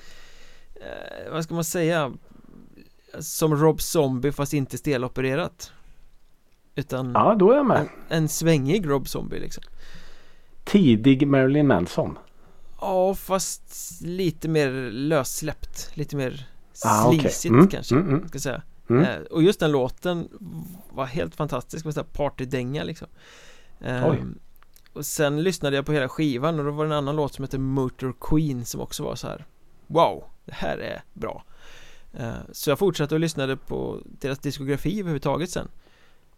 eh, 0.76 1.32
Vad 1.32 1.44
ska 1.44 1.54
man 1.54 1.64
säga? 1.64 2.14
Som 3.20 3.56
Rob 3.56 3.82
Zombie 3.82 4.32
fast 4.32 4.54
inte 4.54 4.78
stelopererat 4.78 5.72
Utan 6.76 7.12
Ja, 7.14 7.36
då 7.40 7.52
är 7.52 7.56
jag 7.56 7.62
en, 7.62 7.68
med. 7.68 7.88
en 8.10 8.30
svängig 8.30 8.90
Rob 8.90 9.08
Zombie 9.08 9.40
liksom 9.40 9.64
Tidig 10.64 11.28
Marilyn 11.28 11.68
Manson. 11.68 12.18
Ja 12.82 13.16
fast 13.16 14.02
lite 14.02 14.48
mer 14.48 14.72
lössläppt 14.92 15.92
Lite 15.94 16.16
mer 16.16 16.48
Ah, 16.86 17.12
slisigt 17.12 17.46
Mm, 17.54 17.68
kanske 17.68 17.96
mm, 17.96 18.10
mm. 18.10 18.28
ska 18.28 18.40
säga 18.40 18.62
Mm. 18.90 19.04
eh, 19.04 19.18
Och 19.32 19.44
just 19.44 19.60
den 19.60 19.72
låten 19.72 20.30
var 20.90 21.06
helt 21.06 21.36
fantastisk 21.36 21.86
med 21.86 21.94
sån 21.94 22.04
här 22.04 22.14
partydänga 22.14 22.84
liksom 22.84 23.08
Oj. 23.82 24.24
Och 24.94 25.06
sen 25.06 25.44
lyssnade 25.44 25.76
jag 25.76 25.86
på 25.86 25.92
hela 25.94 26.10
skivan 26.10 26.60
och 26.60 26.66
då 26.66 26.72
var 26.72 26.86
det 26.86 26.92
en 26.92 26.98
annan 26.98 27.16
låt 27.16 27.34
som 27.34 27.44
heter 27.44 27.58
Motor 27.58 28.14
Queen 28.22 28.66
som 28.66 28.82
också 28.82 29.04
var 29.04 29.16
så 29.16 29.28
här 29.28 29.46
Wow, 29.88 30.24
det 30.46 30.54
här 30.54 30.78
är 30.78 31.04
bra 31.14 31.44
Så 32.52 32.70
jag 32.70 32.80
fortsatte 32.80 33.14
och 33.16 33.20
lyssnade 33.22 33.58
på 33.58 34.00
deras 34.06 34.40
diskografi 34.40 35.00
överhuvudtaget 35.00 35.50
sen 35.50 35.68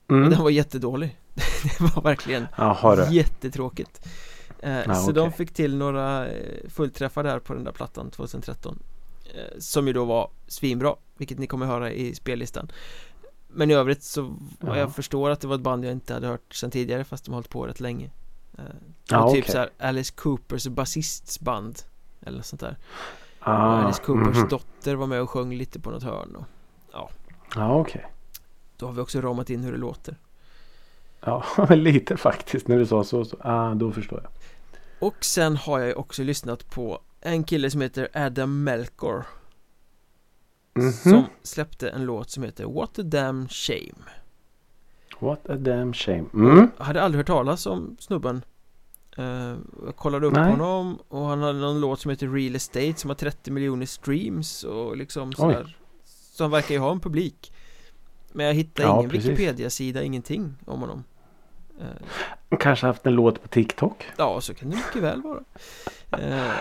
Mm. 0.10 0.29
den 0.29 0.43
var 0.43 0.50
jättedålig 0.50 1.17
Det 1.63 1.79
var 1.96 2.01
verkligen 2.01 2.48
Jaha 2.57 2.96
du. 2.96 3.15
jättetråkigt 3.15 4.05
eh, 4.60 4.72
Ja, 4.88 4.96
Så 4.96 5.12
de 5.12 5.22
okej. 5.22 5.34
fick 5.38 5.53
till 5.53 5.75
några 5.75 6.27
eh, 6.27 6.69
fullträffar 6.69 7.24
där 7.24 7.39
på 7.39 7.53
den 7.53 7.63
där 7.63 7.72
plattan 7.72 8.10
2013 8.12 8.79
eh, 9.36 9.60
Som 9.60 9.88
ju 9.88 9.93
då 9.93 10.05
var 10.05 10.29
svinbra 10.48 10.96
Vilket 11.17 11.39
ni 11.39 11.48
kommer 11.48 11.65
höra 11.65 11.91
i 11.91 12.15
spellistan 12.15 12.72
Men 13.48 13.72
i 13.72 13.74
övrigt 13.74 14.03
så 14.03 14.36
Ja. 14.60 14.77
jag 14.77 14.96
förstår 14.96 15.29
att 15.29 15.41
det 15.41 15.48
var 15.48 15.55
ett 15.55 15.62
band 15.62 15.86
jag 15.86 15.91
inte 15.91 16.13
hade 16.13 16.27
hört 16.27 16.55
sedan 16.55 16.72
tidigare 16.72 17.03
fast 17.03 17.25
de 17.25 17.31
har 17.31 17.36
hållit 17.38 17.50
på 17.50 17.67
rätt 17.67 17.79
länge 17.79 18.10
eh, 18.57 18.63
Ja, 19.10 19.24
och 19.24 19.34
typ 19.34 19.43
okej. 19.43 19.51
så 19.51 19.57
här 19.57 19.69
Alice 19.79 20.13
Coopers 20.15 20.67
basists 20.67 21.39
band 21.39 21.79
Eller 22.22 22.38
något 22.38 22.46
sånt 22.46 22.60
där 22.62 22.77
Ah, 23.48 23.84
Alice 23.84 24.04
Coopers 24.04 24.38
mhm. 24.38 24.48
dotter 24.48 24.96
var 24.96 25.08
med 25.08 25.22
och 25.22 25.30
sjöng 25.30 25.54
lite 25.54 25.80
på 25.80 25.89
något 25.89 26.04
hörn 26.04 26.36
och 26.36 26.46
Ja, 27.56 27.75
okej. 27.75 28.06
Då 28.77 28.86
har 28.86 28.94
vi 28.94 29.01
också 29.01 29.22
ramat 29.22 29.50
in 29.50 29.63
hur 29.63 29.72
det 29.72 29.77
låter 29.77 30.18
Ja, 31.22 31.44
lite 31.70 32.18
faktiskt. 32.18 32.68
När 32.68 32.77
du 32.77 32.86
sa 32.86 33.04
så. 33.04 33.25
så 33.25 33.38
ah, 33.42 33.74
då 33.74 33.92
förstår 33.92 34.22
jag. 34.24 34.32
Och 35.08 35.25
sen 35.25 35.58
har 35.58 35.80
jag 35.80 35.98
också 35.98 36.24
lyssnat 36.24 36.70
på 36.70 37.00
en 37.22 37.44
kille 37.44 37.72
som 37.72 37.82
heter 37.82 38.08
Adam 38.13 38.63
Melkor 38.63 39.25
Mhm. 40.77 40.92
Som 40.92 41.25
släppte 41.44 41.89
en 41.89 42.06
låt 42.06 42.30
som 42.30 42.44
heter 42.44 42.66
What 42.66 43.00
a 43.00 43.04
damn 43.04 43.48
shame 43.50 44.04
What 45.20 45.50
a 45.50 45.56
damn 45.56 45.94
shame. 45.94 46.25
Mm. 46.34 46.72
Jag 46.77 46.86
hade 46.86 47.01
aldrig 47.01 47.20
hört 47.20 47.27
talas 47.27 47.66
om 47.66 47.98
snubben 48.00 48.42
Jag 49.86 49.96
kollade 49.96 50.28
upp 50.28 50.34
Nej. 50.34 50.52
honom 50.52 51.00
och 51.08 51.26
han 51.26 51.42
hade 51.42 51.60
någon 51.60 51.80
låt 51.82 52.00
som 52.00 52.12
heter 52.12 52.28
Real 52.28 52.56
Estate 52.56 52.94
som 52.96 53.10
har 53.10 53.16
30 53.16 53.52
miljoner 53.52 53.86
streams 53.86 54.64
och 54.64 54.98
liksom 54.98 55.34
sådär 55.34 55.78
Så 56.06 56.44
han 56.44 56.52
verkar 56.52 56.76
ju 56.76 56.80
ha 56.82 56.92
en 56.92 57.00
publik 57.00 57.54
Men 58.32 58.46
jag 58.46 58.54
hittade 58.54 58.88
Ja, 58.88 58.98
ingen. 59.00 59.10
Wikipedia-sida, 59.12 60.04
ingenting 60.04 60.56
om 60.66 60.80
honom 60.82 61.04
Eh, 61.82 62.58
Kanske 62.60 62.88
haft 62.88 63.06
en 63.06 63.14
låt 63.14 63.42
på 63.42 63.48
TikTok. 63.48 64.06
Ja, 64.18 64.42
så 64.42 64.54
kan 64.54 64.70
det 64.70 64.76
mycket 64.76 65.02
väl 65.04 65.22
vara 65.22 65.40
eh, 66.24 66.52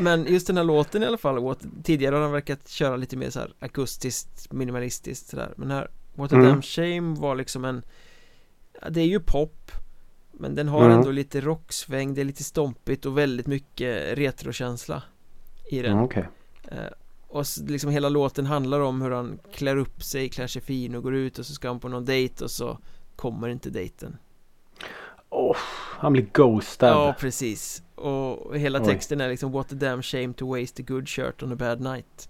Men 0.00 0.26
just 0.26 0.46
den 0.46 0.56
här 0.56 0.64
låten 0.64 1.02
i 1.02 1.06
alla 1.06 1.18
fall 1.18 1.54
Tidigare 1.82 2.14
har 2.14 2.22
han 2.22 2.32
verkat 2.32 2.68
köra 2.68 2.96
lite 2.96 3.16
mer 3.16 3.30
så 3.30 3.40
här 3.40 3.52
akustiskt, 3.58 4.52
minimalistiskt 4.52 5.28
sådär 5.30 5.54
Men 5.56 5.70
här 5.70 5.90
What 6.14 6.32
a 6.32 6.36
Mm. 6.36 6.48
damn 6.48 6.62
shame 6.62 7.14
var 7.20 7.34
liksom 7.36 7.64
en 7.64 7.82
Det 8.90 9.00
är 9.00 9.06
ju 9.06 9.20
pop 9.20 9.70
Men 10.42 10.54
den 10.54 10.68
har 10.68 10.84
Mm. 10.84 10.98
ändå 10.98 11.10
lite 11.10 11.40
rocksväng, 11.40 12.14
det 12.14 12.20
är 12.20 12.24
lite 12.24 12.44
stompigt 12.44 13.06
och 13.06 13.18
väldigt 13.18 13.46
mycket 13.46 14.18
retrokänsla 14.18 15.02
I 15.70 15.82
den 15.82 15.92
Mm, 15.92 16.04
Okej. 16.04 16.28
eh, 16.68 16.78
Och 17.28 17.44
liksom 17.66 17.90
hela 17.90 18.08
låten 18.08 18.46
handlar 18.46 18.80
om 18.80 19.02
hur 19.02 19.10
han 19.10 19.38
klär 19.52 19.76
upp 19.76 20.02
sig, 20.02 20.28
klär 20.28 20.46
sig 20.46 20.62
fin 20.62 20.94
och 20.94 21.02
går 21.02 21.14
ut 21.14 21.38
och 21.38 21.46
så 21.46 21.52
ska 21.54 21.68
han 21.68 21.80
på 21.80 21.88
någon 21.88 22.04
dejt 22.04 22.44
och 22.44 22.50
så 22.50 22.78
kommer 23.16 23.48
inte 23.48 23.70
dejten 23.70 24.16
Åh, 25.30 25.56
han 25.98 26.12
blir 26.12 26.26
ghostad. 26.32 26.88
Ja, 26.90 27.16
precis 27.18 27.82
Och 27.94 28.56
hela 28.58 28.78
Oj. 28.80 28.84
texten 28.86 29.20
är 29.20 29.28
liksom 29.28 29.52
What 29.52 29.72
a 29.72 29.74
damn 29.78 30.02
shame 30.02 30.32
to 30.32 30.56
waste 30.60 30.82
a 30.82 30.84
good 30.88 31.08
shirt 31.08 31.42
on 31.42 31.52
a 31.52 31.56
bad 31.56 31.80
night 31.80 32.28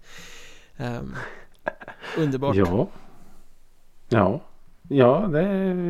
Ehm, 0.77 1.15
Underbart 2.17 2.55
Ja. 2.65 2.87
Ja. 4.09 4.41
Ja, 4.87 5.27
det 5.31 5.47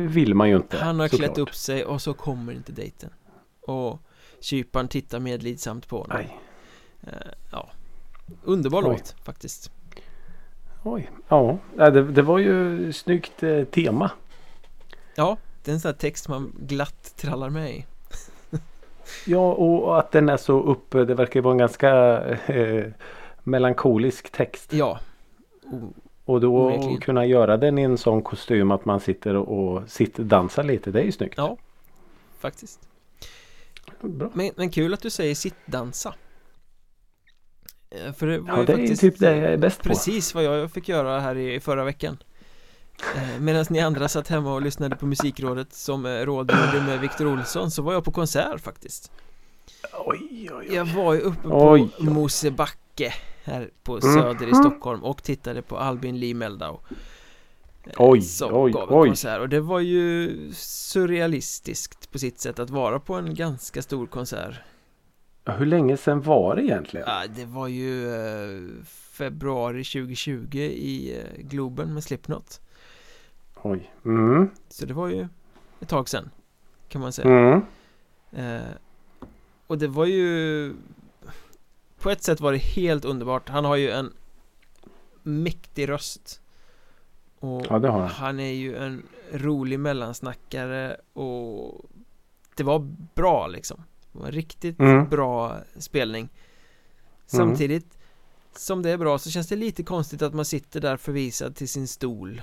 vill 0.08 0.34
man 0.34 0.48
ju 0.48 0.56
inte. 0.56 0.76
Han 0.78 1.00
har 1.00 1.08
såklart. 1.08 1.26
klätt 1.34 1.38
upp 1.38 1.54
sig 1.54 1.84
och 1.84 2.02
så 2.02 2.14
kommer 2.14 2.52
inte 2.52 2.72
dejten 2.72 3.10
Och 3.60 3.98
kyparen 4.40 4.88
tittar 4.88 5.20
medlidsamt 5.20 5.88
på 5.88 5.98
honom 5.98 6.16
Aj. 6.16 6.38
Eh, 7.02 7.08
Ja 7.52 7.68
Underbar 8.42 8.78
Oj. 8.82 8.88
låt 8.88 9.14
faktiskt 9.24 9.70
Oj. 10.82 11.10
Ja, 11.28 11.58
Ja, 11.76 11.90
det, 11.90 12.02
det 12.12 12.22
var 12.22 12.38
ju 12.38 12.92
snyggt 12.92 13.42
eh, 13.42 13.64
tema. 13.64 14.10
Ja, 15.14 15.36
det 15.64 15.70
är 15.70 15.74
en 15.74 15.80
sån 15.80 15.88
här 15.88 15.96
text 15.96 16.28
man 16.28 16.52
glatt 16.60 17.14
trallar 17.16 17.50
med 17.50 17.70
i 17.74 17.86
Ja, 19.26 19.52
och 19.52 19.98
att 19.98 20.12
den 20.12 20.28
är 20.28 20.36
så 20.36 20.60
uppe. 20.62 21.04
Det 21.04 21.14
verkar 21.14 21.40
ju 21.40 21.44
vara 21.44 21.52
en 21.52 21.58
ganska 21.58 21.90
eh, 22.46 22.86
melankolisk 23.42 24.30
text. 24.30 24.72
Ja 24.72 24.98
O- 25.72 25.94
Och 26.24 26.40
då 26.40 26.66
onekligen. 26.66 27.00
kunna 27.00 27.26
göra 27.26 27.56
den 27.56 27.78
i 27.78 27.82
en 27.82 27.98
sån 27.98 28.22
kostym 28.22 28.70
att 28.70 28.84
man 28.84 29.00
sitter 29.00 29.36
och 29.36 29.90
sitter 29.90 30.22
dansar 30.24 30.62
lite. 30.64 30.90
Det 30.90 31.00
är 31.00 31.04
ju 31.04 31.12
snyggt. 31.12 31.34
Ja 31.36 31.56
Faktiskt 32.38 32.80
Bra. 34.00 34.30
men, 34.34 34.50
men 34.56 34.70
kul 34.70 34.94
att 34.94 35.00
du 35.02 35.10
säger 35.10 35.34
sittdansa 35.34 36.14
Eh, 37.90 38.12
För 38.12 38.26
det 38.26 38.38
var 38.38 38.48
Ja, 38.48 38.58
ju 38.60 38.66
det 38.66 38.72
är 38.72 38.76
faktiskt 38.76 39.00
typ 39.00 39.18
det 39.18 39.36
jag 39.36 39.52
är 39.52 39.56
bäst 39.56 39.82
på. 39.82 39.88
Precis 39.88 40.34
vad 40.34 40.44
jag 40.44 40.70
fick 40.70 40.88
göra 40.88 41.20
här 41.20 41.36
i 41.36 41.60
förra 41.60 41.84
veckan 41.84 42.18
eh, 43.16 43.40
Medan 43.40 43.64
ni 43.70 43.80
andra 43.80 44.08
satt 44.08 44.28
hemma 44.28 44.54
och 44.54 44.62
lyssnade 44.62 44.96
på 44.96 45.06
musikrådet 45.06 45.72
som 45.72 46.06
eh, 46.06 46.10
rådgjorde 46.10 46.82
med 46.86 47.00
Victor 47.00 47.26
Olsson 47.26 47.70
så 47.70 47.82
var 47.82 47.92
jag 47.92 48.04
på 48.04 48.10
konsert 48.12 48.60
faktiskt 48.60 49.12
Oj, 50.06 50.18
oj, 50.32 50.50
oj. 50.54 50.74
Jag 50.74 50.84
var 50.84 51.14
ju 51.14 51.20
uppe 51.20 51.42
på 51.48 51.70
Oj, 51.70 51.88
oj. 51.98 52.08
Mosebacke 52.10 53.14
här 53.44 53.70
på 53.82 53.98
Mm. 53.98 54.14
Söder 54.14 54.46
i 54.46 54.54
Stockholm 54.54 55.04
och 55.04 55.22
tittade 55.22 55.62
på 55.62 55.78
Albin 55.78 56.18
Lee 56.20 56.34
Meldau 56.34 56.78
eh, 57.84 57.92
Oj, 57.98 58.20
Som 58.22 58.54
oj, 58.54 58.72
gav 58.72 58.92
oj. 58.92 59.08
konsert 59.08 59.40
och 59.40 59.48
det 59.48 59.60
var 59.60 59.80
ju 59.80 60.30
surrealistiskt 60.54 62.12
på 62.12 62.18
sitt 62.18 62.40
sätt 62.40 62.58
att 62.58 62.70
vara 62.70 63.00
på 63.00 63.14
en 63.14 63.34
ganska 63.34 63.82
stor 63.82 64.06
konsert 64.06 64.54
Hur 65.44 65.66
länge 65.66 65.96
sedan 65.96 66.22
var 66.22 66.56
det 66.56 66.62
egentligen? 66.62 67.06
Ja, 67.08 67.22
det 67.36 67.44
var 67.44 67.68
ju 67.68 68.14
eh, 68.14 68.84
februari 68.86 69.84
2020 69.84 70.56
i 70.58 71.16
eh, 71.18 71.42
Globen 71.42 71.94
med 71.94 72.04
Slipknot 72.04 72.60
Oj. 73.62 73.92
Mm. 74.04 74.48
Så 74.68 74.86
det 74.86 74.94
var 74.94 75.08
ju 75.08 75.28
ett 75.80 75.88
tag 75.88 76.08
sedan 76.08 76.30
Kan 76.88 77.00
man 77.00 77.12
säga 77.12 77.28
Mm. 77.28 77.62
eh, 78.32 78.68
Och 79.66 79.78
det 79.78 79.88
var 79.88 80.06
ju 80.06 80.74
På 82.04 82.10
ett 82.10 82.22
sätt 82.22 82.40
var 82.40 82.52
det 82.52 82.58
helt 82.58 83.04
underbart 83.04 83.48
Han 83.48 83.64
har 83.64 83.76
ju 83.76 83.90
en 83.90 84.12
Mäktig 85.22 85.88
röst 85.88 86.40
Och 87.38 87.66
Ja, 87.70 87.78
det 87.78 87.88
har 87.88 88.00
han. 88.00 88.08
han 88.08 88.40
är 88.40 88.52
ju 88.52 88.76
en 88.76 89.02
rolig 89.32 89.80
mellansnackare 89.80 90.96
och 91.12 91.84
Det 92.56 92.62
var 92.64 92.78
bra 93.14 93.46
liksom 93.46 93.82
Det 94.12 94.18
var 94.18 94.26
en 94.26 94.32
riktigt 94.32 94.78
Mm. 94.80 95.08
bra 95.08 95.56
spelning 95.76 96.28
Samtidigt 97.26 97.98
Som 98.56 98.82
det 98.82 98.90
är 98.90 98.98
bra 98.98 99.18
så 99.18 99.30
känns 99.30 99.48
det 99.48 99.56
lite 99.56 99.82
konstigt 99.82 100.22
att 100.22 100.34
man 100.34 100.44
sitter 100.44 100.80
där 100.80 100.96
förvisad 100.96 101.56
till 101.56 101.68
sin 101.68 101.88
stol 101.88 102.42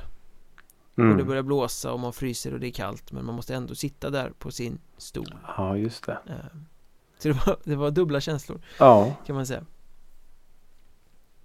Och 0.95 1.01
det 1.03 1.11
Mm. 1.13 1.27
börjar 1.27 1.43
blåsa 1.43 1.91
och 1.93 1.99
man 1.99 2.13
fryser 2.13 2.53
och 2.53 2.59
det 2.59 2.67
är 2.67 2.71
kallt 2.71 3.11
Men 3.11 3.25
man 3.25 3.35
måste 3.35 3.55
ändå 3.55 3.75
sitta 3.75 4.09
där 4.09 4.29
på 4.39 4.51
sin 4.51 4.79
stol 4.97 5.35
Ja, 5.57 5.77
just 5.77 6.05
det. 6.05 6.19
Så 7.21 7.27
det 7.27 7.45
var, 7.47 7.57
det 7.63 7.75
var 7.75 7.91
dubbla 7.91 8.21
känslor 8.21 8.59
Ja, 8.79 9.13
kan 9.25 9.35
man 9.35 9.45
säga 9.45 9.65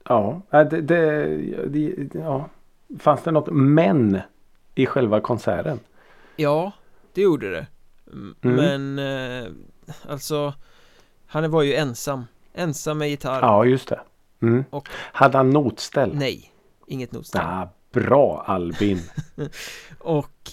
ja. 0.05 0.41
Det, 0.51 0.65
det, 0.81 1.27
det, 1.67 2.15
ja. 2.19 2.49
Fanns 2.99 3.23
det 3.23 3.31
något 3.31 3.49
men 3.53 4.21
i 4.75 4.87
själva 4.87 5.21
konserten? 5.21 5.81
Ja, 6.37 6.73
det 7.12 7.21
gjorde 7.23 7.51
det 7.51 7.67
Mm. 8.12 8.35
Men 8.41 8.99
eh, 8.99 9.53
Alltså 10.09 10.55
Han 11.27 11.51
var 11.51 11.62
ju 11.62 11.75
ensam 11.75 12.25
Ensam 12.55 12.99
med 12.99 13.09
gitarr 13.09 13.41
Ja, 13.43 13.65
just 13.65 13.89
det. 13.89 14.01
Mm. 14.43 14.65
Och- 14.71 14.89
Hade 14.93 15.37
han 15.39 15.51
notställ? 15.51 16.15
Nej, 16.15 16.53
inget 16.87 17.12
notställ 17.12 17.43
Ah, 17.45 17.69
bra 17.93 18.45
Albin. 18.47 19.01
Och 19.99 20.51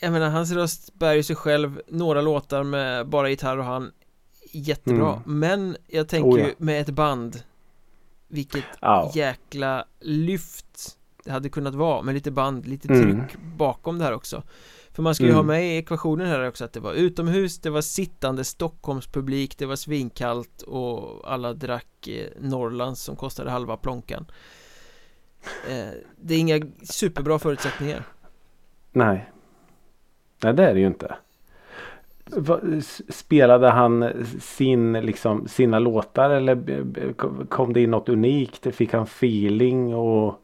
Jag 0.00 0.12
menar 0.12 0.30
hans 0.30 0.50
röst 0.52 0.94
bär 0.94 1.14
ju 1.14 1.22
sig 1.22 1.36
själv 1.36 1.80
Några 1.88 2.20
låtar 2.20 2.62
med 2.62 3.06
bara 3.08 3.30
gitarr 3.30 3.56
och 3.58 3.64
han 3.64 3.92
Jättebra 4.52 5.12
Mm. 5.12 5.38
Men 5.38 5.76
jag 5.86 6.08
tänker 6.08 6.30
Oh, 6.30 6.40
ja. 6.40 6.46
ju 6.46 6.54
med 6.58 6.80
ett 6.80 6.90
band 6.90 7.42
Vilket 8.28 8.64
Ja. 8.80 9.12
jäkla 9.14 9.84
lyft 10.00 10.96
Det 11.24 11.30
hade 11.30 11.48
kunnat 11.48 11.74
vara 11.74 12.02
med 12.02 12.14
lite 12.14 12.30
band, 12.30 12.66
lite 12.66 12.88
Mm. 12.88 13.02
tryck 13.20 13.36
bakom 13.56 13.98
det 13.98 14.04
här 14.04 14.12
också 14.12 14.42
För 14.92 15.02
man 15.02 15.14
ska 15.14 15.24
ju 15.24 15.30
Mm. 15.30 15.36
ha 15.36 15.42
med 15.42 15.64
i 15.74 15.76
ekvationen 15.76 16.26
här 16.26 16.48
också 16.48 16.64
att 16.64 16.72
det 16.72 16.80
var 16.80 16.92
utomhus, 16.92 17.58
det 17.58 17.70
var 17.70 17.80
sittande 17.80 18.44
Stockholmspublik, 18.44 19.58
det 19.58 19.66
var 19.66 19.76
svinkallt 19.76 20.62
och 20.62 21.32
alla 21.32 21.52
drack 21.52 22.08
eh, 22.08 22.26
Norrlands 22.40 23.02
som 23.02 23.16
kostade 23.16 23.50
halva 23.50 23.76
plånkan 23.76 24.26
eh, 25.68 25.88
Det 26.20 26.34
är 26.34 26.38
inga 26.38 26.60
superbra 26.82 27.38
förutsättningar 27.38 28.04
Nej. 28.92 29.30
Nej 30.42 30.54
det 30.54 30.64
är 30.64 30.74
det 30.74 30.80
ju 30.80 30.86
inte. 30.86 31.14
Spelade 33.08 33.68
han 33.70 34.12
sin, 34.40 34.92
liksom, 34.92 35.48
sina 35.48 35.78
låtar 35.78 36.30
eller 36.30 37.44
kom 37.48 37.72
det 37.72 37.80
in 37.82 37.90
något 37.90 38.08
unikt? 38.08 38.74
Fick 38.74 38.92
han 38.92 39.02
feeling 39.02 39.94
och 39.94 40.42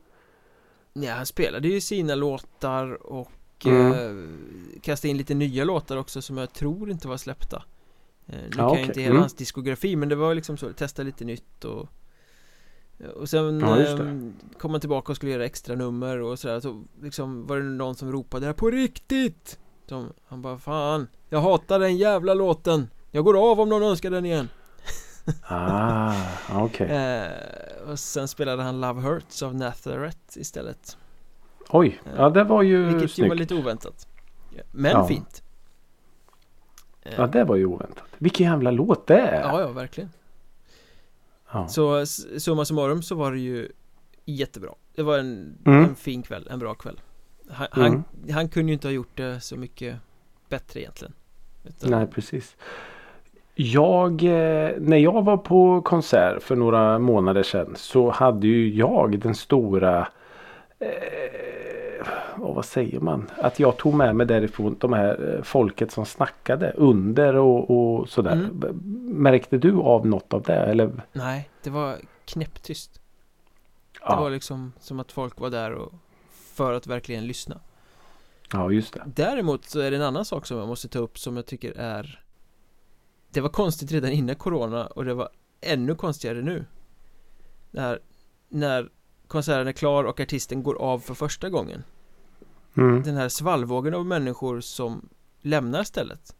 Ja, 0.93 1.13
han 1.13 1.27
spelade 1.27 1.69
ju 1.69 1.81
sina 1.81 2.15
låtar 2.15 3.07
och 3.13 3.31
Mm. 3.67 3.93
eh, 3.93 4.81
kastade 4.83 5.11
in 5.11 5.17
lite 5.17 5.35
nya 5.35 5.65
låtar 5.65 5.97
också 5.97 6.23
som 6.23 6.37
jag 6.39 6.53
tror 6.53 6.91
inte 6.91 7.09
var 7.09 7.17
släppta 7.17 7.63
eh, 8.27 8.35
Nu 8.43 8.51
kan 8.51 8.65
Ja, 8.65 8.77
jag 8.79 8.87
inte 8.87 9.01
hela 9.01 9.11
Mm. 9.11 9.21
hans 9.21 9.35
diskografi 9.35 9.97
men 9.97 10.09
det 10.09 10.15
var 10.17 10.35
liksom 10.35 10.57
så, 10.57 10.73
testa 10.73 11.03
lite 11.03 11.25
nytt 11.25 11.65
och 11.65 11.89
och 13.15 13.29
sen 13.29 13.61
Ja, 13.61 13.81
eh, 13.81 13.99
kom 14.59 14.71
han 14.71 14.81
tillbaka 14.81 15.13
och 15.13 15.17
skulle 15.17 15.33
göra 15.33 15.45
extra 15.45 15.75
nummer 15.75 16.21
och 16.21 16.39
sådär 16.39 16.61
så 16.61 16.85
liksom 17.03 17.47
var 17.47 17.57
det 17.57 17.63
någon 17.65 17.95
som 17.95 18.13
ropade 18.13 18.41
det 18.41 18.47
här 18.47 18.53
på 18.55 18.71
riktigt 18.71 19.59
som, 19.89 20.13
Han 20.29 20.43
bara 20.43 20.59
fan 20.59 21.09
Jag 21.29 21.41
hatar 21.41 21.79
den 21.79 21.97
jävla 21.97 22.35
låten 22.35 22.91
Jag 23.11 23.25
går 23.25 23.51
av 23.51 23.61
om 23.61 23.69
någon 23.69 23.83
önskar 23.83 24.11
den 24.11 24.25
igen 24.27 24.49
Ah, 25.43 26.15
okej. 26.53 26.87
eh, 26.91 27.91
Och 27.91 27.99
sen 27.99 28.29
spelade 28.29 28.63
han 28.63 28.81
Love 28.81 29.01
Hurts 29.01 29.43
av 29.43 29.55
Nazareth 29.55 30.19
istället 30.39 30.97
Oj, 31.69 32.01
ja 32.17 32.31
det 32.31 32.45
var 32.45 32.63
ju 32.63 32.85
Vilket 32.85 33.03
ju 33.03 33.09
snyggt. 33.09 33.29
var 33.29 33.37
lite 33.37 33.55
oväntat 33.55 34.07
Men 34.73 34.91
Ja. 34.93 35.07
fint 35.09 35.43
Eh, 37.03 37.13
Ja 37.17 37.27
det 37.27 37.45
var 37.45 37.57
ju 37.57 37.67
oväntat. 37.67 38.05
Vilken 38.19 38.47
jävla 38.47 38.71
låt 38.71 39.07
det 39.07 39.19
är. 39.19 39.41
Ja, 39.41 39.61
ja, 39.61 39.69
verkligen 39.69 40.11
Ja. 41.53 41.69
Så 41.69 42.07
summa 42.39 42.65
summarum 42.65 43.03
så 43.03 43.15
var 43.15 43.33
det 43.33 43.39
ju 43.39 43.73
jättebra 44.25 44.71
Det 44.95 45.03
var 45.03 45.19
en, 45.19 45.59
Mm. 45.67 45.85
en 45.85 45.95
fin 45.97 46.23
kväll, 46.23 46.49
en 46.51 46.59
bra 46.59 46.75
kväll 46.75 47.01
han, 47.51 47.69
Mm. 47.77 47.93
han, 48.25 48.35
han 48.35 48.49
kunde 48.49 48.71
ju 48.71 48.75
inte 48.75 48.89
ha 48.89 48.93
gjort 48.93 49.17
det 49.17 49.41
så 49.41 49.57
mycket 49.57 49.97
bättre 50.49 50.81
egentligen 50.81 51.13
Utan- 51.65 51.91
Nej 51.91 52.07
precis. 52.07 52.57
Jag, 53.55 54.23
eh, 54.23 54.71
när 54.79 54.97
jag 54.97 55.25
var 55.25 55.37
på 55.37 55.83
konsert 55.83 56.43
för 56.43 56.57
några 56.57 56.99
månader 56.99 57.43
sedan 57.43 57.75
så 57.77 58.11
hade 58.11 58.47
ju 58.47 58.75
jag 58.75 59.19
den 59.19 59.35
stora 59.35 60.09
eh, 60.79 62.07
vad 62.37 62.65
säger 62.65 63.01
man? 63.01 63.31
Att 63.39 63.61
jag 63.61 63.77
tog 63.77 63.95
med 63.95 64.17
mig 64.17 64.27
därifrån 64.27 64.77
de 64.81 64.93
här 64.93 65.35
eh, 65.37 65.43
folket 65.43 65.91
som 65.93 66.07
snackade 66.07 66.71
under 66.77 67.35
och, 67.37 67.71
och 67.71 68.09
sådär. 68.09 68.33
Mm. 68.33 68.81
Märkte 69.23 69.59
du 69.59 69.73
av 69.81 70.07
något 70.07 70.33
av 70.35 70.43
det? 70.43 70.55
Eller? 70.55 70.91
Nej, 71.13 71.51
det 71.63 71.71
var 71.71 71.97
knäpptyst 72.25 73.01
Det 74.09 74.17
var 74.17 74.31
liksom 74.31 74.73
som 74.81 75.01
att 75.01 75.13
folk 75.13 75.41
var 75.41 75.51
där 75.51 75.73
och 75.73 75.93
för 76.57 76.73
att 76.73 76.87
verkligen 76.87 77.27
lyssna 77.27 77.61
ja 78.53 78.71
just 78.71 78.93
det. 78.95 79.03
Däremot 79.07 79.65
så 79.65 79.81
är 79.81 79.91
det 79.91 79.97
en 79.97 80.03
annan 80.03 80.25
sak 80.25 80.47
som 80.47 80.59
jag 80.59 80.69
måste 80.69 80.89
ta 80.89 80.99
upp 80.99 81.19
som 81.19 81.37
jag 81.37 81.47
tycker 81.47 81.73
är 81.73 82.23
Det 83.31 83.41
var 83.41 83.49
konstigt 83.49 83.93
redan 83.93 84.11
innan 84.11 84.37
corona 84.37 84.87
och 84.87 85.05
det 85.05 85.15
var 85.15 85.29
ännu 85.61 85.95
konstigare 85.95 86.43
nu 86.43 86.65
här 87.77 88.01
när 88.49 88.89
konserten 89.29 89.69
är 89.69 89.73
klar 89.73 90.05
och 90.05 90.21
artisten 90.21 90.63
går 90.63 90.75
av 90.75 90.99
för 90.99 91.15
första 91.15 91.51
gången 91.51 91.83
Mm. 92.77 93.03
Den 93.03 93.17
här 93.17 93.29
svallvågen 93.29 93.95
av 93.95 94.07
människor 94.07 94.61
som 94.61 95.09
lämnar 95.41 95.85
stället 95.85 96.37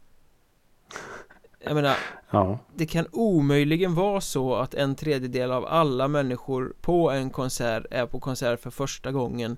Jag 1.59 1.75
menar, 1.75 1.97
Ja. 2.31 2.59
det 2.75 2.85
kan 2.85 3.07
omöjligen 3.11 3.95
vara 3.95 4.21
så 4.21 4.55
att 4.55 4.73
en 4.73 4.95
tredjedel 4.95 5.51
av 5.51 5.65
alla 5.65 6.07
människor 6.07 6.73
på 6.81 7.11
en 7.11 7.29
konsert 7.29 7.85
är 7.91 8.05
på 8.05 8.19
konsert 8.19 8.59
för 8.61 8.69
första 8.69 9.11
gången 9.11 9.57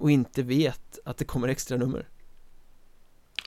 och 0.00 0.10
inte 0.10 0.42
vet 0.42 0.98
att 1.04 1.16
det 1.16 1.24
kommer 1.24 1.48
extra 1.48 1.76
nummer 1.76 2.08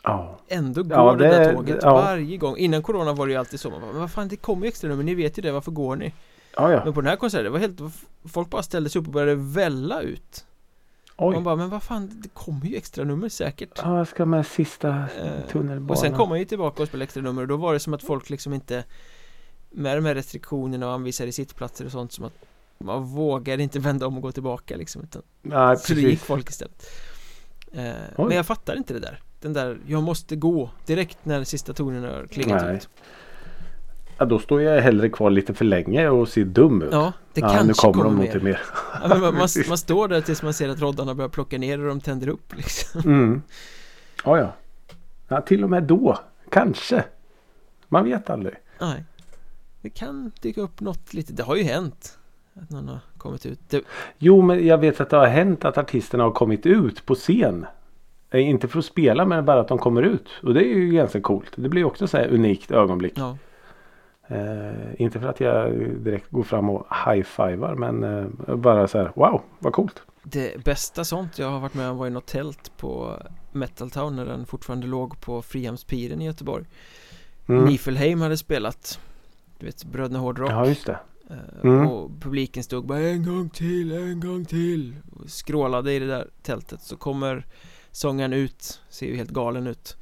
ja. 0.04 0.39
Ändå 0.48 0.84
går 0.84 0.98
Ja, 0.98 1.16
det, 1.16 1.28
där 1.28 1.39
det- 1.48 1.54
tåget 1.54 1.80
ja. 1.82 1.94
varje 1.94 2.38
gång 2.38 2.58
Innan 2.58 2.82
corona 2.84 3.13
var 3.13 3.28
det 3.28 3.34
ju 3.34 3.39
alltid 3.39 3.60
så 3.60 3.70
man 3.70 3.82
bara, 3.82 3.92
Men 3.92 4.02
vad 4.02 4.12
fan 4.12 4.28
det 4.28 4.36
kommer 4.36 4.62
ju 4.66 4.68
extra 4.68 4.89
nummer, 4.89 5.04
ni 5.04 5.16
vet 5.16 5.38
ju 5.38 5.42
det, 5.42 5.52
varför 5.52 5.72
går 5.72 5.96
ni? 5.96 6.13
Ja, 6.56 6.72
ja. 6.72 6.82
Men 6.86 6.94
på 6.94 7.02
den 7.02 7.10
här 7.10 7.16
konserten, 7.16 7.44
det 7.44 7.50
var 7.50 7.60
helt 7.60 7.80
Folk 8.26 8.50
bara 8.50 8.63
ställde 8.63 8.89
sig 8.89 9.02
upp 9.02 9.08
och 9.08 9.13
började 9.13 9.36
välla 9.36 10.02
ut 10.02 10.46
Oj. 11.18 11.34
Man 11.34 11.44
bara, 11.44 11.56
men 11.56 11.70
vad 11.70 11.84
fan, 11.84 12.10
det 12.13 12.30
kommer 12.30 12.66
ju 12.66 12.76
extra 12.76 13.04
nummer 13.04 13.30
säkert 13.30 13.70
Ja, 13.84 13.98
jag 13.98 14.08
ska 14.08 14.26
med 14.26 14.48
sista 14.48 14.89
Eh, 14.89 15.48
tunnelbanan. 15.52 15.89
Och 15.89 15.98
sen 15.98 16.13
kom 16.13 16.30
man 16.30 16.39
ju 16.39 16.46
tillbaka 16.46 16.82
och 16.82 16.88
spelade 16.88 17.04
extra 17.04 17.22
nummer 17.24 17.42
och 17.42 17.48
då 17.48 17.58
var 17.58 17.74
det 17.74 17.80
som 17.80 17.94
att 17.94 18.04
folk 18.04 18.30
liksom 18.30 18.54
inte 18.54 18.84
Med 19.70 19.98
de 19.98 20.06
här 20.06 20.16
restriktionerna 20.16 20.88
och 20.88 20.94
anvisade 20.94 21.32
sittplatser 21.32 21.86
och 21.86 21.92
sånt 21.92 22.12
som 22.12 22.26
att 22.26 22.34
Man 22.78 23.04
vågade 23.04 23.64
inte 23.64 23.80
vända 23.80 24.08
om 24.08 24.16
och 24.16 24.22
gå 24.22 24.32
tillbaka 24.32 24.78
liksom 24.78 25.02
utan 25.02 25.22
Nej, 25.42 25.78
Så 25.78 25.94
det 25.94 26.02
gick 26.02 26.20
folk 26.20 26.50
istället 26.50 26.86
eh. 27.72 27.94
Men 28.18 28.32
jag 28.32 28.46
fattar 28.46 28.76
inte 28.76 28.94
det 28.94 29.00
där 29.00 29.20
Den 29.40 29.54
där, 29.54 29.78
jag 29.88 30.04
måste 30.04 30.36
gå 30.36 30.70
direkt 30.86 31.18
när 31.24 31.44
sista 31.44 31.74
tonen 31.74 32.04
har 32.04 32.28
klingat 32.28 32.64
ut 32.76 32.90
Ja, 34.18 34.26
då 34.26 34.40
står 34.40 34.62
jag 34.62 34.82
hellre 34.82 35.10
kvar 35.10 35.30
lite 35.30 35.54
för 35.54 35.66
länge 35.66 36.10
och 36.10 36.28
ser 36.28 36.46
dum 36.46 36.82
ut. 36.82 36.90
Ja, 36.92 37.14
det 37.34 37.42
ja, 37.42 37.48
kanske 37.48 37.68
nu 37.68 37.74
kommer, 37.74 38.04
kommer 38.04 38.24
de 38.24 38.34
mer. 38.34 38.40
mer. 38.40 38.62
Ja, 39.02 39.08
man, 39.08 39.20
man, 39.22 39.34
man 39.68 39.78
står 39.78 40.08
där 40.08 40.22
tills 40.22 40.44
man 40.44 40.54
ser 40.54 40.70
att 40.70 40.80
roddarna 40.82 41.16
börjar 41.16 41.30
plocka 41.30 41.58
ner 41.58 41.80
och 41.80 41.88
de 41.88 42.02
tänder 42.02 42.28
upp 42.28 42.56
liksom 42.56 43.02
Mm. 43.06 43.42
Ja, 44.26 44.38
ja. 44.38 44.54
Ja, 45.28 45.42
till 45.42 45.64
och 45.64 45.70
med 45.70 45.84
då. 45.84 46.20
Kanske. 46.52 47.04
Man 47.88 48.04
vet 48.06 48.30
aldrig. 48.30 48.56
Nej 48.82 49.04
Det 49.82 49.90
kan 49.90 50.32
dyka 50.42 50.62
upp 50.62 50.80
något 50.82 51.14
lite, 51.14 51.34
det 51.34 51.44
har 51.44 51.56
ju 51.56 51.64
hänt 51.64 52.18
Att 52.56 52.70
någon 52.70 52.88
har 52.88 53.00
kommit 53.18 53.46
ut 53.46 53.60
det, 53.70 53.84
Jo, 54.18 54.42
men 54.42 54.68
jag 54.68 54.78
vet 54.78 55.02
att 55.02 55.10
det 55.10 55.18
har 55.18 55.28
hänt 55.28 55.66
att 55.66 55.78
artisterna 55.78 56.24
har 56.24 56.32
kommit 56.32 56.66
ut 56.66 57.06
på 57.06 57.16
scen. 57.16 57.66
Eh, 58.30 58.50
Inte 58.50 58.68
för 58.68 58.80
att 58.80 58.86
spela 58.86 59.26
men 59.26 59.46
bara 59.46 59.60
att 59.60 59.68
de 59.68 59.78
kommer 59.78 60.02
ut. 60.02 60.28
Och 60.44 60.54
det 60.54 60.60
är 60.63 60.76
ju 60.76 60.92
ganska 60.92 61.22
coolt. 61.22 61.52
Det 61.56 61.70
blir 61.70 61.84
också 61.84 62.08
så 62.08 62.18
här 62.18 62.28
unikt 62.28 62.72
ögonblick. 62.72 63.13
Ja, 63.16 63.38
Eh, 64.28 65.02
inte 65.02 65.20
för 65.20 65.28
att 65.28 65.39
jag 65.39 65.72
direkt 66.00 66.30
går 66.32 66.44
fram 66.44 66.70
och 66.70 66.88
high-fivar 67.06 67.76
men 67.76 68.04
eh, 68.04 68.56
bara 68.56 68.88
så 68.88 68.98
här 68.98 69.12
wow 69.16 69.42
vad 69.60 69.74
coolt. 69.74 70.02
det 70.24 70.63
bästa 70.66 71.04
sånt 71.06 71.39
jag 71.39 71.50
har 71.52 71.60
varit 71.60 71.74
med 71.74 71.89
om 71.89 71.98
var 71.98 72.08
i 72.08 72.10
något 72.10 72.26
tält 72.26 72.72
på 72.78 73.20
Metal 73.52 73.89
Town 73.92 74.16
när 74.16 74.26
den 74.26 74.46
fortfarande 74.46 74.88
låg 74.88 75.22
på 75.22 75.42
Frihamnspiren 75.42 76.22
i 76.22 76.26
Göteborg 76.26 76.66
Mm. 77.48 77.66
Nifelheim 77.66 78.22
hade 78.22 78.38
spelat 78.38 79.00
Du 79.60 79.66
vet, 79.66 79.84
Bröderna 79.86 80.20
Hårdrock 80.20 80.52
Ja 80.52 80.68
just 80.68 80.86
det. 80.86 81.00
Eh, 81.30 81.38
Mm. 81.64 81.88
Och 81.88 82.22
publiken 82.22 82.64
stod 82.64 82.86
bara 82.88 83.00
en 83.00 83.24
gång 83.26 83.50
till, 83.50 83.92
en 83.92 84.20
gång 84.20 84.46
till 84.46 84.96
och 85.12 85.30
skrålade 85.30 85.94
i 85.94 86.00
det 86.00 86.08
där 86.08 86.30
tältet 86.44 86.82
så 86.82 86.98
kommer 86.98 87.46
sångaren 87.92 88.34
ut, 88.34 88.82
ser 88.90 89.06
ju 89.06 89.16
helt 89.16 89.30
galen 89.30 89.68
ut 89.68 89.98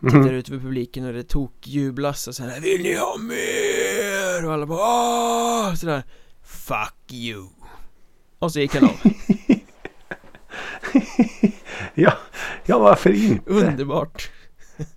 Tittar 0.00 0.18
Mm. 0.18 0.34
ut 0.34 0.48
över 0.48 0.58
publiken 0.60 1.04
och 1.06 1.12
det 1.12 1.22
tokjublas 1.22 2.28
och 2.28 2.34
sen 2.34 2.48
här, 2.50 2.60
Vill 2.60 2.82
ni 2.82 2.94
ha 2.94 3.16
mer? 3.18 4.46
Och 4.46 4.52
alla 4.52 4.66
bara 4.66 4.78
Åh! 4.78 5.74
Sådär 5.74 6.02
Fuck 6.42 7.12
you 7.12 7.48
Och 8.38 8.52
så 8.52 8.60
gick 8.60 8.74
han 8.74 8.84
av 8.84 8.94
ja, 11.94 12.12
ja 12.66 12.78
varför 12.78 13.10
inte? 13.24 13.50
Underbart 13.50 14.30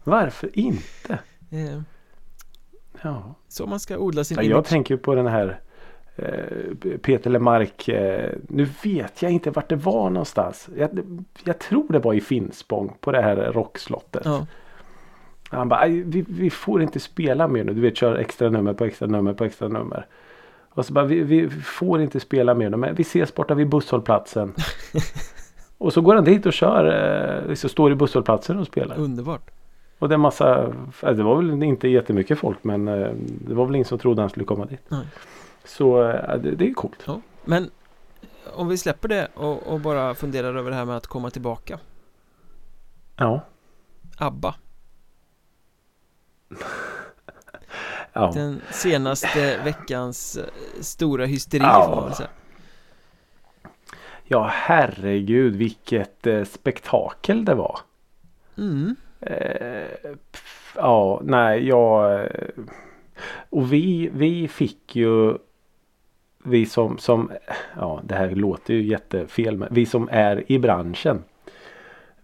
Varför 0.03 0.49
inte? 0.59 1.19
eh, 1.51 1.81
Ja. 3.03 3.35
Så 3.55 3.67
man 3.67 3.79
ska 3.79 3.97
odla 3.97 4.23
sin 4.23 4.37
Ja, 4.37 4.43
image 4.43 4.57
jag 4.57 4.65
tänker 4.65 4.97
på 4.97 5.15
den 5.15 5.27
här 5.27 5.59
eh, 6.15 6.97
Peter 7.01 7.29
Lemark. 7.29 7.87
Eh, 7.89 8.31
nu 8.49 8.67
vet 8.83 9.21
jag 9.21 9.31
inte 9.31 9.51
vart 9.51 9.69
det 9.69 9.75
var 9.75 10.09
någonstans. 10.09 10.69
Jag, 10.77 10.89
jag 11.43 11.59
tror 11.59 11.85
det 11.89 11.99
var 11.99 12.13
i 12.13 12.21
Finspång 12.21 12.97
på 12.99 13.11
det 13.11 13.21
här 13.21 13.35
rockslottet. 13.35 14.21
Ja, 14.25 14.45
Han 15.49 15.69
bara, 15.69 15.79
"Aj, 15.79 16.01
vi, 16.01 16.25
vi 16.29 16.49
får 16.49 16.81
inte 16.81 16.99
spela 16.99 17.47
mer 17.47 17.63
nu. 17.63 17.73
Du 17.73 17.81
vet, 17.81 17.97
kör 17.97 18.15
extra 18.15 18.49
nummer 18.49 18.73
på 18.73 18.85
extra 18.85 19.07
nummer 19.07 19.33
på 19.33 19.43
extra 19.43 19.67
nummer. 19.67 20.05
Och 20.69 20.85
så 20.85 20.93
bara, 20.93 21.05
vi, 21.05 21.23
vi 21.23 21.49
får 21.49 22.01
inte 22.01 22.19
spela 22.19 22.53
mer 22.53 22.69
nu. 22.69 22.77
Men 22.77 22.95
vi 22.95 23.01
ses 23.01 23.35
borta 23.35 23.53
vid 23.53 23.69
busshållplatsen. 23.69 24.53
och 25.77 25.93
så 25.93 26.01
går 26.01 26.15
han 26.15 26.23
dit 26.23 26.45
och 26.45 26.53
kör. 26.53 26.85
Eh, 27.49 27.53
så 27.55 27.69
står 27.69 27.91
i 27.91 27.95
busshållplatsen 27.95 28.59
och 28.59 28.67
spelar. 28.67 28.97
underbart 28.99 29.51
Och 29.99 30.09
det 30.09 30.15
är 30.15 30.19
massa, 30.19 30.63
äh, 31.03 31.09
det 31.11 31.23
var 31.23 31.35
väl 31.35 31.63
inte 31.63 31.87
jättemycket 31.87 32.39
folk 32.39 32.63
men 32.63 32.87
eh, 32.87 33.09
det 33.17 33.53
var 33.53 33.65
väl 33.65 33.75
ingen 33.75 33.85
som 33.85 33.97
trodde 33.99 34.21
han 34.21 34.29
skulle 34.29 34.45
komma 34.45 34.65
dit. 34.65 34.81
Nej. 34.87 35.05
Så 35.63 36.03
äh, 36.03 36.37
det, 36.37 36.51
det 36.51 36.69
är 36.69 36.73
coolt. 36.73 37.03
ja. 37.07 37.21
Men 37.45 37.69
om 38.53 38.67
vi 38.67 38.77
släpper 38.77 39.07
det 39.07 39.27
och, 39.35 39.67
och 39.67 39.79
bara 39.79 40.15
funderar 40.15 40.55
över 40.55 40.69
det 40.71 40.75
här 40.77 40.85
med 40.85 40.97
att 40.97 41.07
komma 41.07 41.29
tillbaka 41.29 41.79
Ja. 43.17 43.41
ABBA 44.17 44.55
Ja. 48.13 48.31
Den 48.33 48.61
senaste 48.71 49.57
veckans 49.63 50.37
eh, 50.37 50.43
stora 50.81 51.25
hysteri 51.25 51.61
Ja. 51.63 51.85
får 51.89 52.01
man 52.01 52.13
säga. 52.15 52.29
ja 54.23 54.49
herregud 54.53 55.55
vilket 55.55 56.27
eh, 56.27 56.43
spektakel 56.43 57.45
det 57.45 57.55
var. 57.55 57.79
Mm. 58.57 58.95
Eh, 59.25 60.11
ja, 60.75 61.21
nej, 61.23 61.67
jag... 61.67 62.21
eh, 62.21 62.27
Och 63.49 63.73
vi, 63.73 64.09
vi 64.13 64.47
fick 64.47 64.95
ju... 64.95 65.33
Vi 66.43 66.65
som, 66.65 66.97
som... 66.97 67.31
Ja, 67.79 68.01
det 68.03 68.15
här 68.15 68.29
låter 68.29 68.73
ju 68.73 68.83
jättefel. 68.83 69.57
Men 69.57 69.67
vi 69.71 69.85
som 69.85 70.09
är 70.11 70.51
i 70.51 70.59
branschen. 70.59 71.23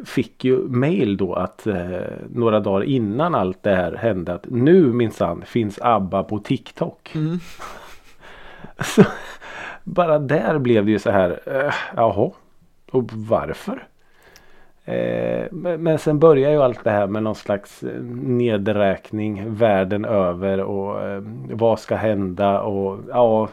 Fick 0.05 0.43
ju 0.43 0.57
mail 0.57 1.17
då 1.17 1.33
att 1.33 1.67
eh, 1.67 2.01
några 2.33 2.59
dagar 2.59 2.83
innan 2.83 3.35
allt 3.35 3.63
det 3.63 3.75
här 3.75 3.95
hände 3.95 4.33
att 4.33 4.45
nu 4.49 4.85
minsann 4.93 5.43
finns 5.45 5.79
ABBA 5.81 6.23
på 6.23 6.39
TikTok. 6.39 7.11
Mm. 7.15 7.39
Så, 8.79 9.03
bara 9.83 10.19
där 10.19 10.59
blev 10.59 10.85
det 10.85 10.91
ju 10.91 10.99
så 10.99 11.11
här. 11.11 11.39
Eh, 11.45 11.73
jaha. 11.95 12.31
Och 12.91 13.09
varför? 13.13 13.87
Eh, 14.91 15.47
men, 15.51 15.99
sen 15.99 16.19
börjar 16.19 16.51
ju 16.51 16.61
allt 16.61 16.83
det 16.83 16.91
här 16.91 17.07
med 17.07 17.23
någon 17.23 17.35
slags 17.35 17.83
eh, 17.83 18.01
nedräkning 18.23 19.55
världen 19.55 20.05
över 20.05 20.59
och 20.59 21.01
eh, 21.01 21.23
vad 21.51 21.79
ska 21.79 21.95
hända 21.95 22.61
och 22.61 22.99
ja. 23.09 23.49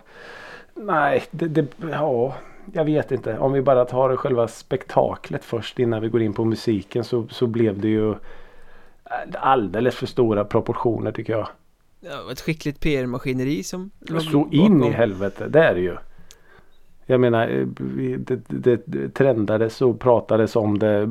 Nej, 0.74 1.22
det, 1.31 1.48
det, 1.48 1.66
ja, 1.92 2.35
jag 2.72 2.85
vet 2.85 3.12
inte. 3.12 3.38
Om 3.38 3.53
vi 3.53 3.62
bara 3.62 3.85
tar 3.85 4.16
själva 4.16 4.48
spektaklet 4.48 5.44
först 5.44 5.79
innan 5.79 6.03
vi 6.03 6.09
går 6.09 6.22
in 6.22 6.33
på 6.33 6.44
musiken 6.44 7.05
så, 7.05 7.27
så 7.31 7.46
blev 7.46 7.81
det 7.81 7.88
ju 7.88 8.14
alldeles 9.33 9.96
för 9.96 10.07
stora 10.07 10.44
proportioner 10.44 11.12
tycker 11.12 11.33
jag. 11.33 11.48
Ja, 12.01 12.33
ett 12.33 12.40
skickligt 12.40 12.81
PR-maskineri 12.81 13.62
som 13.62 13.90
Så 14.31 14.48
in 14.51 14.85
i 14.85 14.90
helvete, 14.90 15.48
det 15.48 15.64
är 15.64 15.74
det 15.74 15.81
ju. 15.81 15.96
Jag 17.11 17.21
menar, 17.21 17.49
eh, 17.49 17.66
det, 18.18 18.40
det, 18.49 18.83
det 18.87 19.09
trendades 19.09 19.83
och 19.83 20.01
pratades 20.01 20.57
om 20.57 20.79
det 20.79 21.07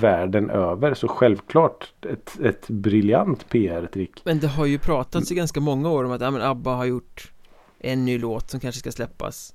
världen 0.00 0.50
över. 0.50 0.94
Så 0.94 1.08
självklart 1.08 1.92
ett, 2.10 2.40
ett 2.44 2.68
briljant 2.68 3.48
PR-trick. 3.48 4.20
Men 4.24 4.40
det 4.40 4.46
har 4.48 4.66
ju 4.66 4.78
pratats 4.78 5.32
i 5.32 5.34
ganska 5.34 5.60
många 5.60 5.90
år 5.90 6.04
om 6.04 6.12
att 6.12 6.20
ja, 6.20 6.30
men 6.30 6.42
ABBA 6.42 6.74
har 6.74 6.84
gjort 6.84 7.32
en 7.78 8.04
ny 8.04 8.18
låt 8.18 8.50
som 8.50 8.60
kanske 8.60 8.78
ska 8.78 8.92
släppas 8.92 9.54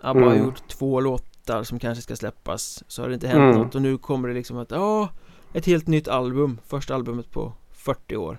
ABBA 0.00 0.20
har 0.24 0.32
Mm. 0.32 0.44
gjort 0.44 0.68
två 0.68 1.00
låtar 1.00 1.62
som 1.62 1.78
kanske 1.78 2.02
ska 2.02 2.16
släppas 2.16 2.84
Så 2.88 3.02
har 3.02 3.08
det 3.08 3.14
inte 3.14 3.28
hänt 3.28 3.38
Mm. 3.54 3.56
något 3.56 3.74
och 3.74 3.82
nu 3.82 3.98
kommer 3.98 4.28
det 4.28 4.34
liksom 4.34 4.58
att 4.58 4.70
ja 4.70 5.08
Ett 5.52 5.66
helt 5.66 5.86
nytt 5.86 6.08
album, 6.08 6.58
första 6.66 6.94
albumet 6.94 7.30
på 7.30 7.52
40 7.72 8.16
år 8.16 8.38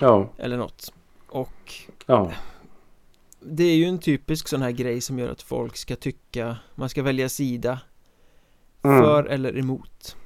Ja, 0.00 0.28
Eller 0.38 0.56
något 0.56 0.92
Och 1.28 1.72
ja, 2.06 2.30
det 3.40 3.64
är 3.64 3.76
ju 3.76 3.84
en 3.84 3.98
typisk 3.98 4.48
sån 4.48 4.62
här 4.62 4.70
grej 4.70 5.00
som 5.00 5.18
gör 5.18 5.28
att 5.28 5.42
folk 5.42 5.76
ska 5.76 5.96
tycka 5.96 6.56
Man 6.74 6.88
ska 6.88 7.02
välja 7.02 7.28
sida 7.28 7.78
Mm. 8.82 9.02
För 9.02 9.24
eller 9.24 9.58
emot 9.58 10.16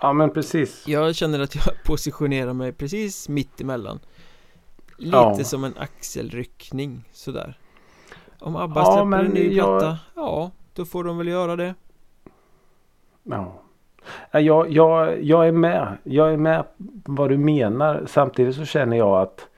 ja 0.00 0.12
men 0.12 0.30
precis. 0.32 0.88
Jag 0.88 1.14
känner 1.14 1.40
att 1.40 1.54
jag 1.54 1.64
positionerar 1.84 2.52
mig 2.52 2.72
precis 2.72 3.28
mitt 3.28 3.60
emellan 3.60 4.00
Lite 4.98 5.16
Ja. 5.16 5.44
som 5.44 5.64
en 5.64 5.76
axelryckning 5.78 7.04
sådär 7.12 7.58
Om 8.38 8.56
ABBA 8.56 8.80
Ja, 8.80 8.92
släpper 9.02 9.24
en 9.24 9.30
ny 9.30 9.54
jag- 9.54 9.80
platta 9.80 9.98
Ja, 10.14 10.50
då 10.74 10.84
får 10.84 11.04
de 11.04 11.18
väl 11.18 11.28
göra 11.28 11.56
det 11.56 11.74
Ja. 13.22 13.62
Ja, 14.32 14.40
Jag, 14.40 14.70
jag, 14.72 15.22
jag 15.24 15.48
är 15.48 15.52
med. 15.52 15.98
Jag 16.04 16.32
är 16.32 16.36
med 16.36 16.64
vad 17.04 17.28
du 17.30 17.38
menar. 17.38 18.04
Samtidigt 18.08 18.56
så 18.56 18.64
känner 18.64 18.96
jag 18.96 19.20
att 19.22 19.48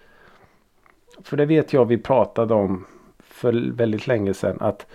För 1.23 1.37
det 1.37 1.47
vet 1.47 1.73
jag 1.73 1.85
vi 1.85 1.99
pratade 1.99 2.55
om 2.55 2.87
för 3.19 3.73
väldigt 3.73 4.07
länge 4.07 4.35
sedan 4.35 4.57
att 4.61 4.87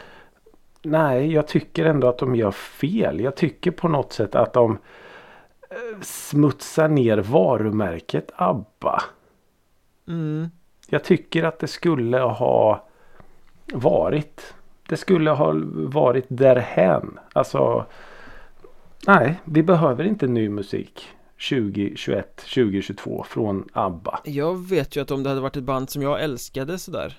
Nej, 0.82 1.34
jag 1.34 1.48
tycker 1.48 1.86
ändå 1.86 2.08
att 2.08 2.18
de 2.18 2.36
gör 2.36 2.52
fel. 2.52 3.20
Jag 3.20 3.36
tycker 3.36 3.72
på 3.72 3.88
något 3.88 4.14
sätt 4.14 4.36
att 4.36 4.54
de 4.54 4.78
eh, 5.70 6.02
smutsar 6.02 6.88
ner 6.88 7.18
varumärket 7.18 8.32
ABBA. 8.36 9.02
mm. 10.08 10.50
Jag 10.90 11.04
tycker 11.04 11.44
att 11.44 11.60
det 11.60 11.68
skulle 11.68 12.20
ha 12.20 12.88
varit. 13.74 14.54
Det 14.90 14.98
skulle 14.98 15.32
ha 15.32 15.54
varit 15.74 16.26
därhän. 16.28 17.20
Alltså. 17.34 17.86
Nej, 19.08 19.40
vi 19.44 19.64
behöver 19.64 20.04
inte 20.04 20.28
ny 20.28 20.50
musik 20.50 21.10
2021, 21.50 22.36
2022 22.38 23.26
från 23.30 23.68
ABBA. 23.74 24.20
Jag 24.24 24.68
vet 24.70 24.96
ju 24.96 25.02
att 25.02 25.12
om 25.12 25.24
det 25.24 25.30
hade 25.30 25.42
varit 25.42 25.58
ett 25.58 25.64
band 25.64 25.90
som 25.90 26.02
jag 26.02 26.24
älskade 26.24 26.78
sådär 26.80 27.18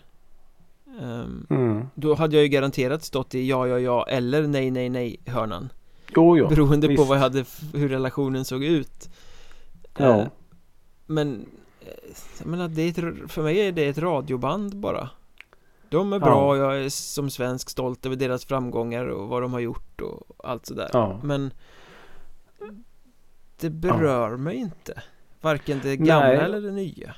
ehm, 1.01 1.47
Mm. 1.51 1.85
Då 1.95 2.15
hade 2.15 2.37
jag 2.37 2.43
ju 2.43 2.49
garanterat 2.49 3.05
stått 3.05 3.35
i 3.35 3.49
ja, 3.49 3.69
ja, 3.69 3.79
ja 3.79 4.07
eller 4.09 4.47
nej, 4.47 4.71
nej, 4.71 4.89
nej 4.89 5.21
hörnan 5.27 5.73
Jo, 6.17 6.39
jo. 6.39 6.49
Beroende 6.49 6.87
på 6.87 6.91
visst. 6.93 7.09
vad 7.09 7.17
jag 7.17 7.23
hade, 7.23 7.45
hur 7.75 7.89
relationen 7.89 8.45
såg 8.45 8.65
ut 8.65 9.11
Ja. 9.99 10.21
Eh, 10.21 10.27
Men 11.07 11.47
eh, 11.81 11.87
Jag 12.39 12.47
menar, 12.47 12.69
det 12.69 12.83
är 12.83 12.89
ett, 13.25 13.33
för 13.33 13.43
mig 13.43 13.59
är 13.61 13.73
det 13.73 13.87
ett 13.87 13.99
radioband 13.99 14.77
bara 14.77 15.09
De 15.89 16.13
är 16.13 16.19
bra, 16.19 16.29
Ja. 16.29 16.49
och 16.51 16.57
jag 16.57 16.85
är 16.85 16.89
som 16.89 17.31
svensk 17.31 17.71
stolt 17.71 18.07
över 18.07 18.17
deras 18.17 18.45
framgångar 18.45 19.05
och 19.07 19.29
vad 19.29 19.43
de 19.43 19.53
har 19.53 19.61
gjort 19.61 20.01
och 20.01 20.23
allt 20.45 20.67
sådär 20.67 20.91
Ja. 20.93 21.21
Men 21.23 21.51
Det 23.61 23.71
berör 23.71 24.37
mig 24.37 24.57
inte 24.57 25.03
Varken 25.41 25.81
det 25.83 25.97
gamla 25.97 26.27
Nej. 26.27 26.37
eller 26.37 26.61
det 26.61 26.71
nya 26.71 27.15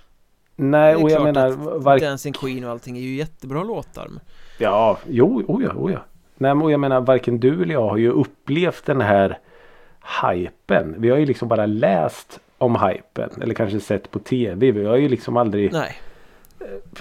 Nej, 0.57 0.95
Det 0.95 1.03
och 1.03 1.11
jag 1.11 1.23
menar. 1.23 1.51
Var... 1.79 1.99
Dancing 1.99 2.33
Queen 2.33 2.65
och 2.65 2.71
allting 2.71 2.97
är 2.97 3.01
ju 3.01 3.15
jättebra 3.15 3.63
låtar 3.63 4.09
men 4.09 4.21
Ja, 4.59 4.99
jo, 5.09 5.45
oh 5.49 5.63
ja, 5.65 5.73
oh 5.73 5.93
ja. 5.93 5.99
Nej, 6.37 6.55
men 6.55 6.63
och 6.63 6.73
jag 6.73 6.81
menar 6.81 7.01
varken 7.01 7.41
du 7.41 7.63
eller 7.63 7.73
jag 7.75 7.89
har 7.89 7.97
ju 7.97 8.11
upplevt 8.11 8.87
den 8.87 9.01
här 9.01 9.39
hypen. 10.23 10.95
Vi 10.99 11.11
har 11.11 11.19
ju 11.19 11.27
liksom 11.27 11.49
bara 11.49 11.67
läst 11.67 12.41
om 12.59 12.77
hypen. 12.77 13.43
Eller 13.43 13.55
kanske 13.55 13.81
sett 13.81 14.11
på 14.11 14.19
tv. 14.19 14.71
Vi 14.71 14.85
har 14.85 14.97
ju 14.97 15.09
liksom 15.09 15.37
aldrig 15.37 15.73
Nej, 15.73 15.95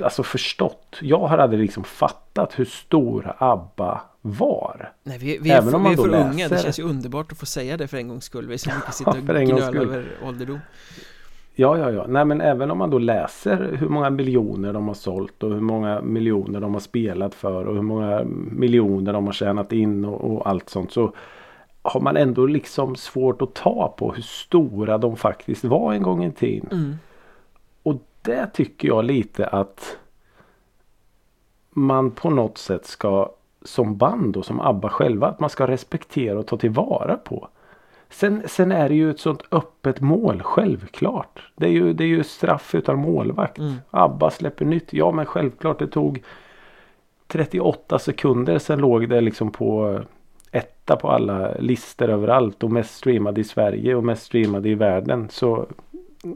alltså 0.01 0.23
förstått. 0.23 0.97
Jag 1.01 1.19
har 1.27 1.37
aldrig 1.37 1.61
liksom 1.61 1.83
fattat 1.83 2.59
hur 2.59 2.65
stora 2.65 3.35
ABBA 3.37 4.01
var. 4.21 4.91
nej 5.03 5.17
vi, 5.17 5.37
vi 5.41 5.49
Även 5.49 5.67
är, 5.67 5.67
om 5.67 5.71
för, 5.71 5.77
man 5.79 5.83
vi 5.91 5.93
är 5.93 6.03
för 6.03 6.09
läser- 6.09 6.29
unga, 6.33 6.47
det 6.47 6.57
känns 6.57 6.79
ju 6.79 6.83
underbart 6.83 7.31
att 7.31 7.37
få 7.37 7.45
säga 7.45 7.77
det 7.77 7.87
för 7.87 7.97
en 7.97 8.07
gångs 8.07 8.23
skull 8.25 8.47
Vi 8.47 8.57
som 8.57 8.71
brukar 8.73 8.91
sitta 8.91 9.11
och 9.11 9.17
gnöla 9.17 9.81
över 9.81 10.05
ålderdom 10.27 10.59
Ja, 11.55 11.77
ja, 11.77 11.91
ja. 11.91 12.05
Nej, 12.07 12.25
men 12.25 12.41
även 12.41 12.71
om 12.71 12.77
man 12.77 12.89
då 12.89 12.97
läser 12.97 13.77
hur 13.79 13.89
många 13.89 14.09
miljoner 14.09 14.73
de 14.73 14.87
har 14.87 14.93
sålt 14.93 15.43
och 15.43 15.53
hur 15.53 15.61
många 15.61 16.01
miljoner 16.01 16.61
de 16.61 16.73
har 16.73 16.81
spelat 16.81 17.35
för 17.35 17.65
och 17.65 17.75
hur 17.75 17.81
många 17.81 18.23
miljoner 18.51 19.13
de 19.13 19.25
har 19.25 19.33
tjänat 19.33 19.71
in 19.71 20.05
och, 20.05 20.31
och 20.35 20.49
allt 20.49 20.69
sånt 20.69 20.91
så 20.91 21.13
har 21.81 22.01
man 22.01 22.17
ändå 22.17 22.45
liksom 22.45 22.95
svårt 22.95 23.41
att 23.41 23.53
ta 23.53 23.95
på 23.97 24.13
hur 24.13 24.21
stora 24.21 24.97
de 24.97 25.15
faktiskt 25.17 25.63
var 25.63 25.93
en 25.93 26.03
gång 26.03 26.23
i 26.25 26.31
tiden. 26.31 26.69
mm. 26.71 26.95
Det 28.21 28.47
tycker 28.53 28.87
jag 28.87 29.05
lite 29.05 29.47
att 29.47 29.97
man 31.69 32.11
på 32.11 32.29
något 32.29 32.57
sätt 32.57 32.85
ska 32.85 33.31
som 33.61 33.97
band 33.97 34.37
och 34.37 34.45
som 34.45 34.59
ABBA 34.59 34.89
själva 34.89 35.27
att 35.27 35.39
man 35.39 35.49
ska 35.49 35.67
respektera 35.67 36.39
och 36.39 36.47
ta 36.47 36.57
tillvara 36.57 37.17
på. 37.17 37.47
Sen, 38.09 38.43
sen 38.47 38.71
är 38.71 38.89
det 38.89 38.95
ju 38.95 39.11
ett 39.11 39.19
sånt 39.19 39.43
öppet 39.51 40.01
mål 40.01 40.41
självklart. 40.43 41.51
Det 41.55 41.65
är 41.65 41.71
ju, 41.71 41.93
det 41.93 42.03
är 42.03 42.07
ju 42.07 42.23
straff 42.23 42.75
utan 42.75 42.97
målvakt. 42.97 43.57
Mm. 43.57 43.73
ABBA 43.89 44.31
släpper 44.31 44.65
nytt. 44.65 44.93
Ja 44.93 45.11
men 45.11 45.25
självklart 45.25 45.79
det 45.79 45.87
tog 45.87 46.23
38 47.27 47.99
sekunder 47.99 48.59
sen 48.59 48.79
låg 48.79 49.09
det 49.09 49.21
liksom 49.21 49.51
på 49.51 50.01
etta 50.51 50.95
på 50.95 51.09
alla 51.09 51.53
listor 51.59 52.09
överallt 52.09 52.63
och 52.63 52.71
mest 52.71 52.95
streamad 52.95 53.37
i 53.37 53.43
Sverige 53.43 53.95
och 53.95 54.03
mest 54.03 54.23
streamad 54.23 54.67
i 54.67 54.75
världen. 54.75 55.29
Så 55.29 55.67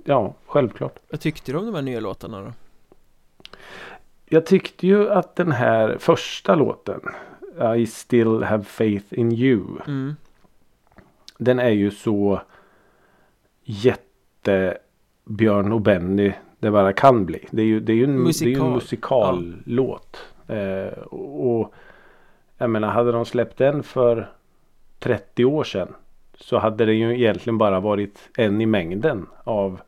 ja, 0.06 0.34
självklart. 0.46 1.00
Vad 1.10 1.20
tyckte 1.20 1.52
du 1.52 1.58
om 1.58 1.66
de 1.66 1.76
här 1.76 1.82
nya 1.82 2.00
låtarna 2.00 2.42
då? 2.42 2.54
Jag 4.26 4.46
tyckte 4.46 4.88
ju 4.88 5.10
att 5.10 5.36
den 5.36 5.52
här 5.52 5.98
första 6.00 6.56
låten 6.56 7.02
I 7.78 7.86
still 7.86 8.44
have 8.44 8.64
faith 8.64 9.06
in 9.20 9.32
you. 9.32 9.64
Mm. 9.88 10.16
Den 11.38 11.60
är 11.60 11.70
ju 11.70 11.92
så 11.92 12.42
jätte 13.64 14.78
Björn 15.26 15.72
och 15.72 15.82
Benny 15.82 16.34
det 16.60 16.72
bara 16.72 16.94
kan 16.94 17.26
bli. 17.26 17.48
Det 17.52 17.62
är 17.62 17.66
ju, 17.66 17.80
det 17.80 17.94
är 17.94 17.96
ju 17.96 18.04
en 18.04 18.24
Musikal. 18.24 18.54
Det 18.54 18.60
är 18.60 18.66
en 18.66 18.74
musikallåt. 18.74 20.18
Eh, 20.48 21.04
och 21.14 21.74
jag 22.58 22.70
menar 22.70 22.88
hade 22.88 23.12
de 23.12 23.26
släppt 23.26 23.58
den 23.58 23.84
för 23.84 24.32
30 25.00 25.46
år 25.46 25.64
sedan. 25.64 25.96
Så 26.40 26.58
hade 26.58 26.86
det 26.86 26.94
ju 26.94 27.16
egentligen 27.16 27.58
bara 27.58 27.80
varit 27.80 28.30
en 28.38 28.62
i 28.62 28.66
mängden 28.66 29.28
av 29.44 29.80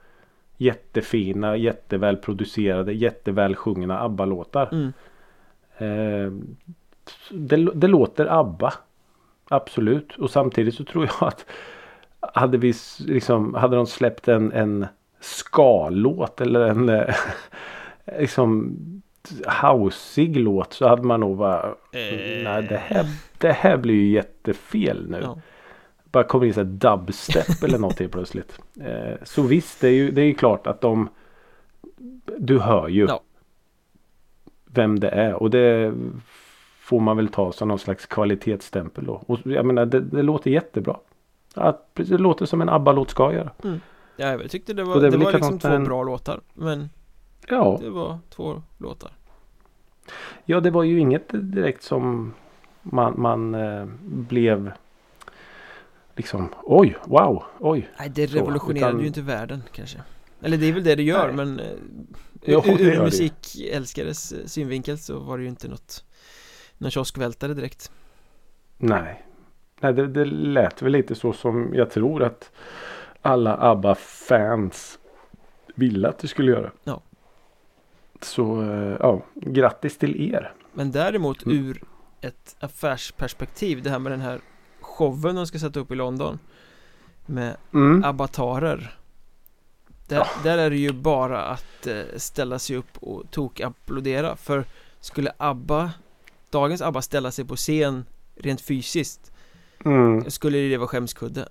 jättefina, 0.57 1.57
jättevälproducerade, 1.57 2.93
jättevälsjungna 2.93 3.99
ABBA-låtar. 3.99 4.69
Mm. 4.71 4.93
Eh, 5.77 6.31
det, 7.29 7.55
det 7.55 7.87
låter 7.87 8.39
ABBA. 8.39 8.73
Absolut. 9.49 10.17
Och 10.17 10.29
samtidigt 10.29 10.75
så 10.75 10.83
tror 10.83 11.05
jag 11.05 11.27
att 11.27 11.45
hade 12.19 12.57
vi 12.57 12.73
liksom, 12.99 13.53
hade 13.53 13.75
de 13.75 13.87
släppt 13.87 14.27
en, 14.27 14.51
en 14.51 14.85
ska-låt 15.19 16.41
eller 16.41 16.59
en 16.61 16.89
eh, 16.89 17.15
liksom 18.19 18.77
houseig 19.61 20.37
låt 20.37 20.73
så 20.73 20.87
hade 20.87 21.03
man 21.03 21.19
nog 21.19 21.37
bara 21.37 21.75
Eh. 21.91 22.43
Nej 22.43 22.63
det 22.69 22.77
här, 22.77 23.05
det 23.37 23.51
här 23.51 23.77
blir 23.77 23.95
ju 23.95 24.09
jättefel 24.09 25.09
nu. 25.09 25.19
Ja. 25.23 25.37
Bara 26.11 26.23
kommer 26.23 26.45
in 26.45 26.53
så 26.53 26.59
här 26.59 26.65
dubstep 26.65 27.63
eller 27.63 27.79
någonting 27.79 28.09
plötsligt. 28.09 28.59
Eh, 28.81 29.15
så 29.23 29.41
visst, 29.41 29.81
det 29.81 29.87
är 29.87 29.93
ju 29.93 30.11
det 30.11 30.21
är 30.21 30.25
ju 30.25 30.33
klart 30.33 30.67
att 30.67 30.81
de 30.81 31.09
Du 32.37 32.59
hör 32.59 32.87
ju 32.87 33.05
Ja. 33.09 33.21
Vem 34.65 34.99
det 34.99 35.09
är 35.09 35.33
och 35.33 35.49
det 35.49 35.93
får 36.79 36.99
man 36.99 37.17
väl 37.17 37.27
ta 37.27 37.51
som 37.51 37.67
någon 37.67 37.79
slags 37.79 38.05
kvalitetsstämpel 38.05 39.05
då. 39.05 39.13
Och 39.27 39.39
jag 39.43 39.65
menar 39.65 39.85
det, 39.85 39.99
det 39.99 40.21
låter 40.21 40.51
jättebra. 40.51 40.97
Att, 41.53 41.95
det 41.95 42.17
låter 42.17 42.45
som 42.45 42.61
en 42.61 42.69
ABBA-låt 42.69 43.09
ska 43.09 43.33
göra. 43.33 43.51
Ja, 43.61 44.27
jag 44.31 44.51
tyckte 44.51 44.73
det 44.73 44.83
var, 44.83 45.01
det 45.01 45.09
det 45.09 45.17
var 45.17 45.31
liksom 45.33 45.59
två 45.59 45.67
en- 45.67 45.83
bra 45.83 46.03
låtar. 46.03 46.41
Men 46.53 46.89
Ja, 47.49 47.79
det 47.81 47.89
var 47.89 48.19
två 48.29 48.61
låtar. 48.77 49.11
ja 50.45 50.59
det 50.59 50.71
var 50.71 50.83
ju 50.83 50.99
inget 50.99 51.23
direkt 51.31 51.83
som 51.83 52.33
man, 52.81 53.13
man 53.21 53.55
eh, 53.55 53.85
blev 54.01 54.71
liksom 56.17 56.49
oj, 56.63 56.97
wow, 57.05 57.43
oj. 57.59 57.89
Nej, 57.99 58.09
det 58.09 58.25
revolutionerade 58.25 58.89
utan- 58.91 59.01
ju 59.01 59.07
inte 59.07 59.21
världen 59.21 59.63
kanske. 59.71 59.97
Eller 60.41 60.57
det 60.57 60.65
är 60.65 60.73
väl 60.73 60.83
det 60.83 60.95
det 60.95 61.03
gör, 61.03 61.27
Nej. 61.27 61.35
men 61.35 61.59
eh, 61.59 61.65
Jo, 62.45 62.63
ur, 62.65 62.81
ur 62.81 63.01
musikälskares 63.03 64.31
eh, 64.31 64.45
synvinkel 64.45 64.97
så 64.97 65.19
var 65.19 65.37
det 65.37 65.43
ju 65.43 65.49
inte 65.49 65.67
något 65.67 66.03
någon 66.77 66.91
kioskvältare 66.91 67.53
direkt. 67.53 67.91
Nej. 68.77 69.23
Nej 69.79 69.93
det, 69.93 70.07
det 70.07 70.25
lät 70.25 70.81
väl 70.81 70.91
lite 70.91 71.15
så 71.15 71.33
som 71.33 71.71
jag 71.73 71.89
tror 71.91 72.23
att 72.23 72.51
alla 73.21 73.57
ABBA-fans 73.57 74.99
ville 75.75 76.09
att 76.09 76.19
det 76.19 76.27
skulle 76.27 76.51
göra. 76.51 76.71
Ja. 76.83 77.01
Så 78.21 78.61
eh, 78.63 78.97
ja, 78.99 79.21
grattis 79.35 79.97
till 79.97 80.31
er. 80.33 80.53
Men 80.73 80.91
däremot 80.91 81.45
Mm. 81.45 81.57
ur 81.57 81.81
ett 82.21 82.55
affärsperspektiv, 82.59 83.83
det 83.83 83.89
här 83.89 83.99
med 83.99 84.11
den 84.11 84.21
här 84.21 84.39
showen 84.97 85.35
de 85.35 85.47
ska 85.47 85.59
sätta 85.59 85.79
upp 85.79 85.91
i 85.91 85.95
London 85.95 86.39
med 87.25 87.57
Mm. 87.73 88.03
avatarer 88.03 88.97
där, 90.07 90.27
där 90.43 90.57
är 90.57 90.69
det 90.69 90.77
ju 90.77 90.91
bara 90.91 91.43
att 91.45 91.87
eh, 91.87 92.01
ställa 92.17 92.59
sig 92.59 92.75
upp 92.75 92.97
och 92.99 93.31
tok-applådera 93.31 94.35
för 94.35 94.65
skulle 94.99 95.31
ABBA 95.37 95.91
Dagens 96.49 96.81
ABBA 96.81 97.01
ställa 97.01 97.31
sig 97.31 97.45
på 97.45 97.55
scen 97.55 98.05
rent 98.35 98.61
fysiskt 98.61 99.31
Mm. 99.85 100.29
Skulle 100.31 100.57
det 100.57 100.77
vara 100.77 100.87
skämskudde 100.87 101.49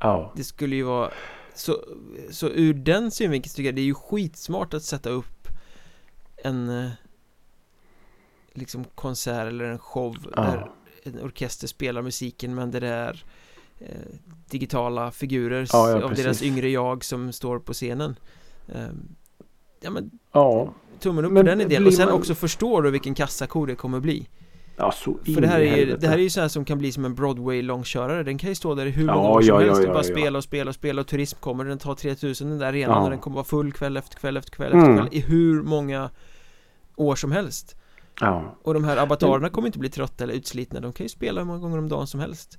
Ja. 0.00 0.32
Det 0.36 0.44
skulle 0.44 0.76
ju 0.76 0.82
vara 0.82 1.10
Så, 1.54 1.84
så 2.30 2.48
ur 2.48 2.74
den 2.74 3.10
synvinkeln 3.10 3.54
tycker 3.54 3.68
jag 3.68 3.74
det 3.74 3.80
är 3.80 3.84
ju 3.84 3.94
skitsmart 3.94 4.74
att 4.74 4.82
sätta 4.82 5.10
upp 5.10 5.48
En 6.36 6.68
eh, 6.84 6.90
Liksom 8.52 8.84
konsert 8.84 9.46
eller 9.46 9.64
en 9.64 9.78
show 9.78 10.16
där 10.22 10.32
Ja. 10.36 10.74
En 11.14 11.22
orkester 11.24 11.66
spelar 11.66 12.02
musiken 12.02 12.54
men 12.54 12.70
det 12.70 12.86
är 12.88 13.24
eh, 13.78 13.86
digitala 14.50 15.10
figurer 15.10 15.68
Ja, 15.72 15.90
ja, 15.90 16.02
av 16.04 16.14
deras 16.14 16.42
yngre 16.42 16.68
jag 16.68 17.04
som 17.04 17.32
står 17.32 17.58
på 17.58 17.72
scenen. 17.72 18.16
Ehm, 18.74 19.08
ja 19.80 19.90
men 19.90 20.10
Ja. 20.32 20.74
tummen 21.00 21.24
upp 21.24 21.32
Men 21.32 21.44
för 21.46 21.50
den 21.50 21.60
idén 21.60 21.86
och 21.86 21.94
sen 21.94 22.06
man- 22.08 22.14
också 22.14 22.34
förstå 22.34 22.80
då 22.80 22.90
vilken 22.90 23.14
kassako 23.14 23.66
det 23.66 23.74
kommer 23.74 24.00
bli. 24.00 24.28
Ja, 24.80 24.92
så 24.92 25.18
För 25.34 25.40
det 25.40 25.46
här, 25.48 25.60
är, 25.60 25.66
helvete. 25.76 25.98
det 26.00 26.08
här 26.08 26.18
är 26.18 26.22
ju 26.22 26.30
så 26.30 26.40
här 26.40 26.48
som 26.48 26.64
kan 26.64 26.78
bli 26.78 26.92
som 26.92 27.04
en 27.04 27.14
Broadway-långkörare 27.14 28.22
Den 28.22 28.38
kan 28.38 28.48
ju 28.48 28.54
stå 28.54 28.74
där 28.74 28.86
i 28.86 28.90
hur 28.90 29.04
många 29.06 29.18
Ja, 29.18 29.30
år 29.30 29.40
som 29.42 29.48
ja, 29.54 29.60
helst 29.60 29.80
och 29.88 29.92
bara 29.94 30.02
spela 30.02 30.38
och 30.38 30.44
spela 30.44 30.68
och 30.68 30.74
spela 30.74 31.00
och 31.00 31.06
turism 31.06 31.38
kommer 31.40 31.64
Den 31.64 31.78
tar 31.78 31.94
3000 31.94 32.48
den 32.50 32.58
där 32.58 32.66
arenan 32.66 33.02
och 33.02 33.10
den 33.10 33.18
kommer 33.18 33.34
vara 33.34 33.44
full 33.44 33.72
kväll 33.72 33.96
efter 33.96 34.16
kväll 34.18 34.36
efter 34.36 34.50
kväll 34.50 34.72
Mm. 34.72 34.84
efter 34.84 35.02
kväll 35.02 35.08
i 35.18 35.20
hur 35.20 35.62
många 35.62 36.10
år 36.96 37.16
som 37.16 37.32
helst 37.32 37.76
Ja. 38.20 38.56
Och 38.62 38.74
de 38.74 38.84
här 38.84 38.96
avatarerna 38.96 39.48
kommer 39.50 39.66
inte 39.68 39.78
bli 39.78 39.88
trötta 39.90 40.24
eller 40.24 40.34
utslitna 40.34 40.80
De 40.80 40.92
kan 40.92 41.04
ju 41.04 41.08
spela 41.08 41.40
hur 41.40 41.46
många 41.46 41.58
gånger 41.58 41.78
om 41.78 41.88
dagen 41.88 42.06
som 42.06 42.20
helst 42.20 42.58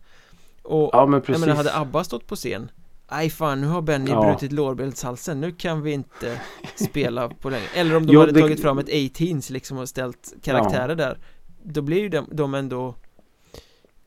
Och 0.64 0.90
ja, 0.94 1.06
men 1.06 1.14
jag 1.14 1.24
precis. 1.26 1.42
menar 1.42 1.56
hade 1.56 1.76
ABBA 1.78 2.04
stått 2.04 2.28
på 2.28 2.36
scen 2.36 2.72
Aj 3.08 3.30
fan 3.30 3.62
nu 3.62 3.68
har 3.68 3.82
Benny 3.82 4.12
Ja. 4.12 4.24
brutit 4.24 4.52
lårbenshalsen 4.52 5.42
Nu 5.42 5.52
kan 5.52 5.82
vi 5.82 5.92
inte 5.92 6.42
spela 6.76 7.30
på 7.30 7.50
länge 7.50 7.66
Eller 7.76 7.96
om 7.96 8.06
de 8.06 8.14
Jo, 8.14 8.20
hade 8.20 8.32
det- 8.32 8.42
tagit 8.42 8.62
fram 8.62 8.78
ett 8.78 8.90
A-Teens 8.90 9.50
liksom 9.50 9.78
och 9.78 9.90
ställt 9.90 10.34
karaktärer 10.44 10.96
där 10.96 11.18
Då 11.64 11.82
blir 11.82 12.00
ju 12.00 12.10
de, 12.10 12.26
de 12.32 12.54
ändå 12.56 12.96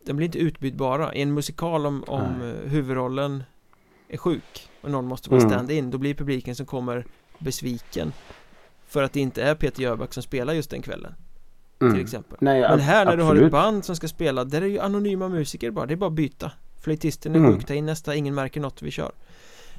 De 0.07 0.13
blir 0.13 0.27
inte 0.27 0.39
utbytbara 0.39 1.15
I 1.15 1.23
en 1.23 1.35
musikal 1.35 1.87
om, 1.87 2.05
om 2.07 2.39
Nej. 2.39 2.55
huvudrollen 2.69 3.43
är 4.09 4.17
sjuk 4.17 4.69
och 4.81 4.91
någon 4.91 5.07
måste 5.07 5.31
vara 5.31 5.41
Mm. 5.41 5.51
stand-in 5.53 5.91
Då 5.91 5.99
blir 5.99 6.15
publiken 6.15 6.57
som 6.57 6.67
kommer 6.67 7.07
besviken 7.39 8.13
För 8.87 9.03
att 9.03 9.13
det 9.13 9.21
inte 9.21 9.43
är 9.43 9.55
Peter 9.55 9.83
Jöback 9.83 10.15
som 10.15 10.23
spelar 10.23 10.53
just 10.55 10.71
den 10.71 10.83
kvällen 10.83 11.15
Mm. 11.83 11.95
till 11.95 12.03
exempel 12.03 12.37
Nej, 12.41 12.61
Men 12.61 12.81
här 12.81 13.05
när 13.05 13.17
du 13.17 13.23
har 13.23 13.37
ett 13.37 13.53
band 13.53 13.85
som 13.85 13.97
ska 13.97 14.09
spela 14.09 14.45
Där 14.45 14.63
är 14.63 14.67
ju 14.67 14.79
anonyma 14.79 15.29
musiker 15.29 15.71
bara, 15.71 15.87
det 15.87 15.95
är 15.95 15.97
bara 15.97 16.07
att 16.07 16.13
byta 16.13 16.51
Flöjtisten 16.81 17.35
är 17.35 17.39
Mm. 17.39 17.53
sjuk, 17.55 17.67
ta 17.67 17.75
in 17.75 17.87
nästa, 17.87 18.15
ingen 18.15 18.35
märker 18.35 18.61
något, 18.61 18.83
vi 18.83 18.91
kör 18.91 19.13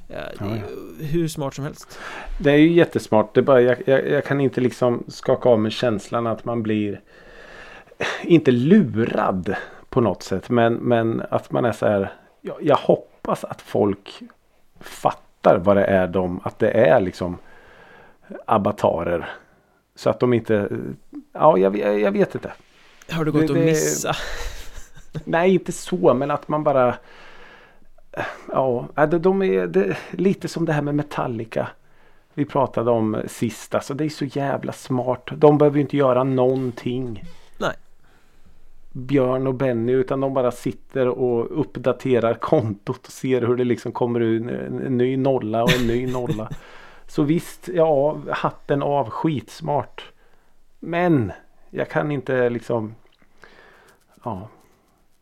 ja, 0.08 0.16
Det 0.38 0.44
är 0.44 0.54
ju 0.54 1.06
hur 1.06 1.28
smart 1.28 1.54
som 1.54 1.64
helst 1.64 1.98
Det 2.38 2.50
är 2.50 2.56
ju 2.56 2.72
jättesmart. 2.72 3.34
Det 3.34 3.40
är 3.40 3.42
bara, 3.42 3.60
jag, 3.60 3.76
jag, 3.86 4.08
jag 4.08 4.24
kan 4.24 4.40
inte 4.40 4.60
liksom 4.60 5.04
skaka 5.08 5.48
av 5.48 5.58
med 5.58 5.72
känslan 5.72 6.26
att 6.26 6.44
man 6.44 6.62
blir 6.62 7.00
inte 8.22 8.50
lurad 8.50 9.54
på 9.88 10.00
något 10.00 10.22
sätt. 10.22 10.50
Men, 10.50 10.74
men 10.74 11.22
att 11.30 11.52
man 11.52 11.64
är 11.64 11.72
så 11.72 11.86
här. 11.86 12.12
Jag, 12.40 12.56
jag 12.60 12.76
hoppas 12.76 13.44
att 13.44 13.62
folk 13.62 14.22
fattar 14.80 15.58
vad 15.58 15.76
det 15.76 15.84
är 15.84 16.06
de, 16.06 16.40
att 16.44 16.58
det 16.58 16.70
är 16.70 17.00
liksom 17.00 17.38
avatarer. 18.46 19.28
Så 19.94 20.10
att 20.10 20.20
de 20.20 20.32
inte, 20.32 20.68
ja 21.32 21.58
jag, 21.58 21.76
jag, 21.78 22.12
vet 22.12 22.34
inte. 22.34 22.52
Har 23.10 23.24
du 23.24 23.32
gått 23.32 23.40
Det- 23.46 23.48
och 23.52 23.54
det- 23.58 23.64
missa? 23.64 24.12
Nej 25.24 25.54
inte 25.54 25.72
så 25.72 26.14
men 26.14 26.30
att 26.30 26.48
man 26.48 26.64
bara 26.64 26.94
Ja, 28.48 28.88
de, 29.10 29.18
de 29.18 29.42
är 29.42 29.66
det, 29.66 29.96
lite 30.10 30.48
som 30.48 30.64
det 30.64 30.72
här 30.72 30.82
med 30.82 30.94
Metallica. 30.94 31.68
Vi 32.34 32.44
pratade 32.44 32.90
om 32.90 33.22
sist. 33.26 33.74
Alltså 33.74 33.94
det 33.94 34.04
är 34.04 34.08
så 34.08 34.24
jävla 34.24 34.72
smart. 34.72 35.28
De 35.36 35.58
behöver 35.58 35.76
ju 35.76 35.82
inte 35.82 35.96
göra 35.96 36.24
någonting. 36.24 37.22
Nej. 37.58 37.72
Björn 38.92 39.46
och 39.46 39.54
Benny 39.54 39.92
utan 39.92 40.20
de 40.20 40.34
bara 40.34 40.50
sitter 40.50 41.08
och 41.08 41.60
uppdaterar 41.60 42.34
kontot 42.34 43.06
och 43.06 43.12
ser 43.12 43.42
hur 43.42 43.56
det 43.56 43.64
liksom 43.64 43.92
kommer 43.92 44.20
ut 44.20 44.42
en, 44.42 44.80
en 44.86 44.96
ny 44.98 45.16
nolla 45.16 45.62
och 45.62 45.72
en 45.72 45.86
ny 45.86 46.12
nolla. 46.12 46.50
så 47.06 47.22
visst, 47.22 47.68
ja, 47.74 48.18
hatten 48.28 48.82
av, 48.82 49.10
skitsmart. 49.10 50.12
Men 50.80 51.32
jag 51.70 51.90
kan 51.90 52.10
inte 52.10 52.50
liksom 52.50 52.94
Ja. 54.24 54.48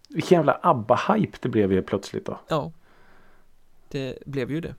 Vilken 0.09 0.37
jävla 0.37 0.61
ABBA-hype 0.63 1.37
det 1.41 1.49
blev 1.49 1.73
ju 1.73 1.83
plötsligt 1.83 2.27
då. 2.27 2.41
Ja 2.49 2.73
Det 3.89 4.19
blev 4.27 4.51
ju 4.51 4.61
det 4.61 4.75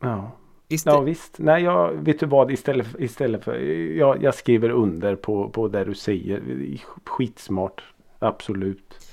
Ja. 0.00 0.30
Visst, 0.68 0.86
Ja 0.86 1.00
visst. 1.00 1.38
Nej 1.38 1.62
jag 1.62 1.92
vet 1.92 2.20
du 2.20 2.26
vad 2.26 2.50
istället 2.50 2.86
för, 2.86 3.02
istället 3.02 3.44
för 3.44 3.58
jag, 3.96 4.22
jag 4.22 4.34
skriver 4.34 4.70
under 4.70 5.16
på, 5.16 5.48
på 5.48 5.68
det 5.68 5.84
du 5.84 5.94
säger. 5.94 6.42
Skitsmart. 7.04 7.82
Absolut. 8.18 9.10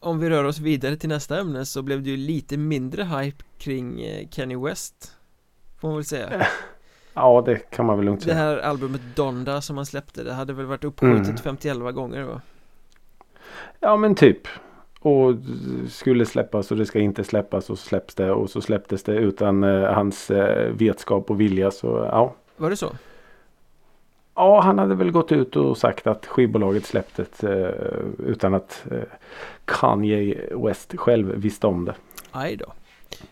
om 0.00 0.18
vi 0.18 0.30
rör 0.30 0.44
oss 0.44 0.58
vidare 0.58 0.96
till 0.96 1.08
nästa 1.08 1.40
ämne 1.40 1.66
så 1.66 1.82
blev 1.82 2.02
det 2.02 2.10
ju 2.10 2.16
lite 2.16 2.56
mindre 2.56 3.04
hype 3.04 3.44
kring 3.58 4.02
eh, 4.02 4.28
Kanye 4.28 4.58
West 4.58 5.12
Får 5.84 5.88
man 5.88 5.96
väl 5.96 6.04
säga 6.04 6.46
Ja 7.14 7.42
det 7.46 7.70
kan 7.70 7.86
man 7.86 7.96
väl 7.96 8.04
lugnt 8.06 8.20
Det 8.20 8.24
säga. 8.24 8.36
här 8.36 8.56
albumet 8.58 9.00
Donda 9.14 9.60
som 9.60 9.76
han 9.76 9.86
släppte 9.86 10.22
Det 10.24 10.32
hade 10.32 10.52
väl 10.52 10.66
varit 10.66 10.84
uppskjutet 10.84 11.26
Mm. 11.26 11.36
51 11.36 11.94
gånger 11.94 12.22
va? 12.22 12.40
Ja 13.80 13.96
men 13.96 14.14
typ. 14.14 14.48
Och 15.00 15.34
skulle 15.88 16.26
släppas 16.26 16.70
och 16.70 16.76
det 16.76 16.86
ska 16.86 16.98
inte 16.98 17.24
släppas 17.24 17.70
och 17.70 17.78
så 17.78 17.84
släpps 17.88 18.14
det 18.14 18.32
och 18.32 18.50
så 18.50 18.60
släpptes 18.60 19.02
det 19.02 19.12
utan 19.14 19.64
eh, 19.64 19.92
hans 19.92 20.30
eh, 20.30 20.72
vetskap 20.72 21.30
och 21.30 21.40
vilja 21.40 21.70
så 21.70 21.86
ja. 22.10 22.34
Var 22.56 22.70
det 22.70 22.76
så? 22.76 22.92
Ja 24.34 24.60
han 24.60 24.78
hade 24.78 24.94
väl 24.94 25.10
gått 25.10 25.32
ut 25.32 25.56
och 25.56 25.78
sagt 25.78 26.06
att 26.06 26.26
skivbolaget 26.26 26.86
släppte 26.86 27.24
det 27.40 27.68
eh, 27.68 28.26
utan 28.26 28.54
att 28.54 28.84
eh, 28.90 28.98
Kanye 29.64 30.48
West 30.56 30.94
själv 30.96 31.34
visste 31.36 31.66
om 31.66 31.84
det. 31.84 31.94
Aj 32.30 32.56
då 32.56 32.66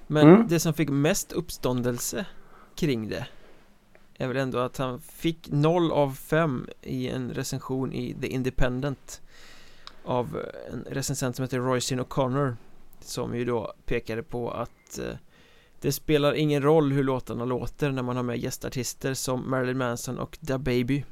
Men 0.07 0.29
Mm. 0.29 0.47
det 0.49 0.61
som 0.61 0.75
fick 0.75 0.89
mest 0.91 1.33
uppståndelse 1.33 2.27
kring 2.75 3.09
det 3.09 3.27
Är 4.15 4.29
väl 4.29 4.37
ändå 4.37 4.59
att 4.59 4.77
han 4.77 5.01
fick 5.01 5.49
0 5.51 5.93
av 5.93 6.15
5 6.15 6.69
i 6.83 7.09
en 7.09 7.31
recension 7.31 7.93
i 7.93 8.17
The 8.21 8.27
Independent 8.27 9.21
Av 10.05 10.43
en 10.73 10.85
recensent 10.91 11.37
som 11.37 11.43
heter 11.43 11.59
Royce 11.59 11.93
O'Connor 11.93 12.57
Som 13.01 13.37
ju 13.37 13.45
då 13.45 13.75
pekade 13.85 14.23
på 14.23 14.51
att 14.51 14.99
eh, 14.99 15.17
Det 15.81 15.93
spelar 15.93 16.35
ingen 16.35 16.63
roll 16.63 16.93
hur 16.93 17.05
låtarna 17.05 17.45
låter 17.45 17.91
när 17.91 18.03
man 18.03 18.17
har 18.17 18.23
med 18.23 18.39
gästartister 18.39 19.15
som 19.15 19.51
Marilyn 19.51 19.79
Manson 19.79 20.19
och 20.19 20.39
Da 20.41 20.59
Baby 20.59 21.05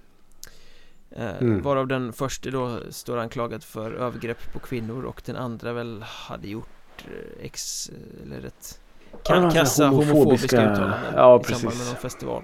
eh, 1.10 1.36
Mm. 1.40 1.62
Varav 1.62 1.86
den 1.86 2.12
första 2.12 2.50
då 2.50 2.80
står 2.90 3.18
anklagad 3.18 3.64
för 3.64 3.92
övergrepp 3.92 4.52
på 4.52 4.58
kvinnor 4.58 5.04
och 5.04 5.22
den 5.24 5.36
andra 5.36 5.72
väl 5.72 6.02
hade 6.02 6.48
gjort 6.48 7.04
eh, 7.06 7.44
ex 7.44 7.90
eller 8.22 8.44
ett 8.44 8.79
Ja, 9.12 9.18
ka- 9.24 9.34
alltså 9.44 9.58
kassa 9.58 9.86
homofobiska, 9.88 10.56
uttalanden 10.56 10.92
ja, 11.16 11.40
i 11.40 11.44
samband 11.44 11.78
med 11.78 11.86
någon 11.86 11.96
festival 11.96 12.42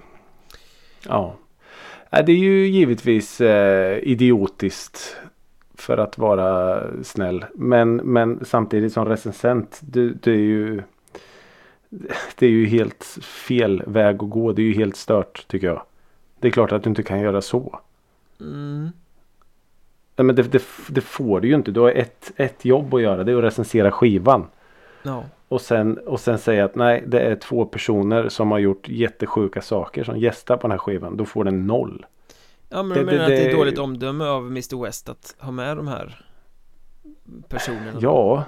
Ja. 1.07 1.35
Ja, 2.09 2.21
Det 2.21 2.31
är 2.31 2.37
ju 2.37 2.67
givetvis 2.67 3.41
eh, 3.41 3.97
idiotiskt 4.03 5.17
För 5.75 5.97
att 5.97 6.17
vara 6.17 6.83
snäll. 7.03 7.45
Men, 7.55 7.95
men 7.95 8.45
samtidigt 8.45 8.93
som 8.93 9.05
recensent. 9.05 9.79
Du, 9.81 10.13
du 10.13 10.33
är 10.33 10.37
ju 10.37 10.83
Det 12.35 12.45
är 12.45 12.49
ju 12.49 12.65
helt 12.65 13.03
fel 13.21 13.83
väg 13.87 14.15
att 14.23 14.29
gå. 14.29 14.51
Det 14.51 14.61
är 14.61 14.65
ju 14.65 14.73
helt 14.73 14.95
stört 14.95 15.45
tycker 15.47 15.67
jag. 15.67 15.81
Det 16.39 16.47
är 16.47 16.51
klart 16.51 16.71
att 16.71 16.83
du 16.83 16.89
inte 16.89 17.03
kan 17.03 17.19
göra 17.19 17.41
så. 17.41 17.79
Mm. 18.39 18.89
Nej, 20.15 20.25
men 20.25 20.35
det, 20.35 20.43
det, 20.43 20.63
det 20.89 21.01
får 21.01 21.39
du 21.39 21.47
ju 21.47 21.55
inte. 21.55 21.71
Du 21.71 21.79
har 21.79 21.91
ett, 21.91 22.31
ett 22.35 22.65
jobb 22.65 22.93
att 22.93 23.01
göra. 23.01 23.23
Det 23.23 23.31
är 23.31 23.37
att 23.37 23.43
recensera 23.43 23.91
skivan. 23.91 24.45
Ja. 25.07 25.23
Och 25.47 25.61
sen, 25.61 25.97
och 25.97 26.19
sen 26.19 26.37
säga 26.37 26.65
att 26.65 26.75
nej 26.75 27.03
det 27.07 27.19
är 27.19 27.35
två 27.35 27.65
personer 27.65 28.29
som 28.29 28.51
har 28.51 28.59
gjort 28.59 28.89
jättesjuka 28.89 29.61
saker 29.61 30.03
som 30.03 30.17
gästar 30.19 30.57
på 30.57 30.61
den 30.61 30.71
här 30.71 30.77
skivan. 30.77 31.17
Då 31.17 31.25
får 31.25 31.43
den 31.43 31.67
noll. 31.67 32.05
Ja 32.69 32.83
men 32.83 32.89
Det- 32.97 33.03
du 33.03 33.05
menar 33.05 33.17
det- 33.17 33.23
att 33.23 33.29
det 33.29 33.51
är 33.51 33.57
dåligt 33.57 33.79
omdöme 33.79 34.25
av 34.25 34.45
Mr 34.47 34.83
West 34.83 35.09
att 35.09 35.35
ha 35.39 35.51
med 35.51 35.77
de 35.77 35.87
här 35.87 36.25
personerna? 37.49 37.99
Ja, 38.01 38.43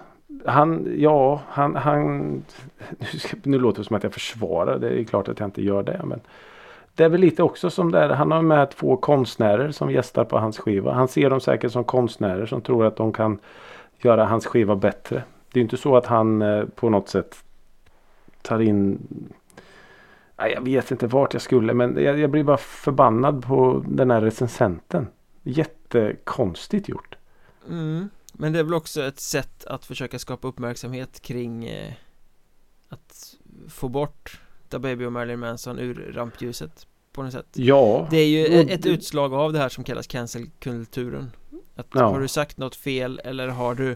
han, 0.45 0.87
ja, 0.97 1.41
han, 1.49 1.75
han 1.75 2.17
nu, 2.99 3.05
ska, 3.19 3.37
nu 3.43 3.59
låter 3.59 3.79
det 3.81 3.85
som 3.87 3.95
att 3.95 4.03
jag 4.03 4.13
försvarar. 4.13 4.79
Det 4.79 4.89
är 4.99 5.03
klart 5.03 5.27
att 5.27 5.39
jag 5.39 5.47
inte 5.47 5.61
gör 5.63 5.83
det. 5.83 6.01
Men 6.05 6.19
det 6.95 7.03
är 7.03 7.09
väl 7.09 7.21
lite 7.21 7.43
också 7.43 7.69
som 7.69 7.91
där. 7.91 8.09
Han 8.09 8.31
har 8.31 8.41
med 8.41 8.69
två 8.71 8.97
konstnärer 8.97 9.71
som 9.71 9.91
gästar 9.91 10.25
på 10.25 10.37
hans 10.37 10.59
skiva. 10.59 10.93
Han 10.93 11.07
ser 11.07 11.29
dem 11.29 11.39
säkert 11.41 11.71
som 11.71 11.83
konstnärer 11.83 12.45
som 12.45 12.61
tror 12.61 12.85
att 12.85 12.95
de 12.95 13.13
kan 13.13 13.39
göra 13.97 14.25
hans 14.25 14.45
skiva 14.45 14.75
bättre. 14.75 15.23
Det 15.51 15.59
är 15.59 15.61
inte 15.61 15.77
så 15.77 15.97
att 15.97 16.05
han 16.05 16.41
eh, 16.41 16.65
på 16.65 16.89
något 16.89 17.09
sätt 17.09 17.43
tar 18.41 18.59
in 18.59 18.99
jag 20.47 20.61
vet 20.61 20.91
inte 20.91 21.07
vart 21.07 21.33
jag 21.33 21.41
skulle 21.41 21.73
men 21.73 22.03
jag, 22.03 22.19
jag 22.19 22.29
blir 22.29 22.43
bara 22.43 22.57
förbannad 22.57 23.43
på 23.43 23.85
den 23.87 24.11
här 24.11 24.21
recensenten. 24.21 25.07
Jättekonstigt 25.43 26.89
gjort. 26.89 27.15
Mm. 27.69 28.09
Men 28.33 28.53
det 28.53 28.59
är 28.59 28.63
väl 28.63 28.73
också 28.73 29.03
ett 29.03 29.19
sätt 29.19 29.65
att 29.65 29.85
försöka 29.85 30.19
skapa 30.19 30.47
uppmärksamhet 30.47 31.19
kring 31.19 31.65
eh, 31.65 31.93
att 32.89 33.35
få 33.69 33.89
bort 33.89 34.41
Da 34.69 34.79
Baby 34.79 35.05
och 35.05 35.11
Marilyn 35.11 35.39
Manson 35.39 35.79
ur 35.79 36.11
rampljuset 36.13 36.87
på 37.11 37.23
något 37.23 37.33
sätt. 37.33 37.47
Ja. 37.53 38.07
Det 38.11 38.17
är 38.17 38.27
ju 38.27 38.63
och 38.63 38.69
ett 38.69 38.85
utslag 38.85 39.33
av 39.33 39.53
det 39.53 39.59
här 39.59 39.69
som 39.69 39.83
kallas 39.83 40.07
cancelkulturen. 40.07 41.31
Att 41.75 41.87
Ja. 41.93 42.09
har 42.09 42.19
du 42.19 42.27
sagt 42.27 42.57
något 42.57 42.75
fel 42.75 43.21
eller 43.23 43.47
har 43.47 43.75
du 43.75 43.95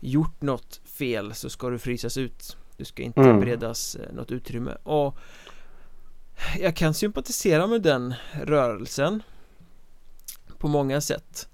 gjort 0.00 0.42
något 0.42 0.80
fel 1.00 1.34
så 1.34 1.50
ska 1.50 1.70
du 1.70 1.78
frysas 1.78 2.16
ut. 2.16 2.56
Du 2.76 2.84
ska 2.84 3.02
inte 3.02 3.20
Mm. 3.20 3.40
beredas 3.40 3.94
eh, 3.94 4.12
något 4.12 4.30
utrymme. 4.30 4.76
Och 4.82 5.16
jag 6.60 6.76
kan 6.76 6.94
sympatisera 6.94 7.66
med 7.66 7.82
den 7.82 8.14
rörelsen 8.44 9.22
på 10.58 10.68
många 10.68 11.00
sätt. 11.00 11.48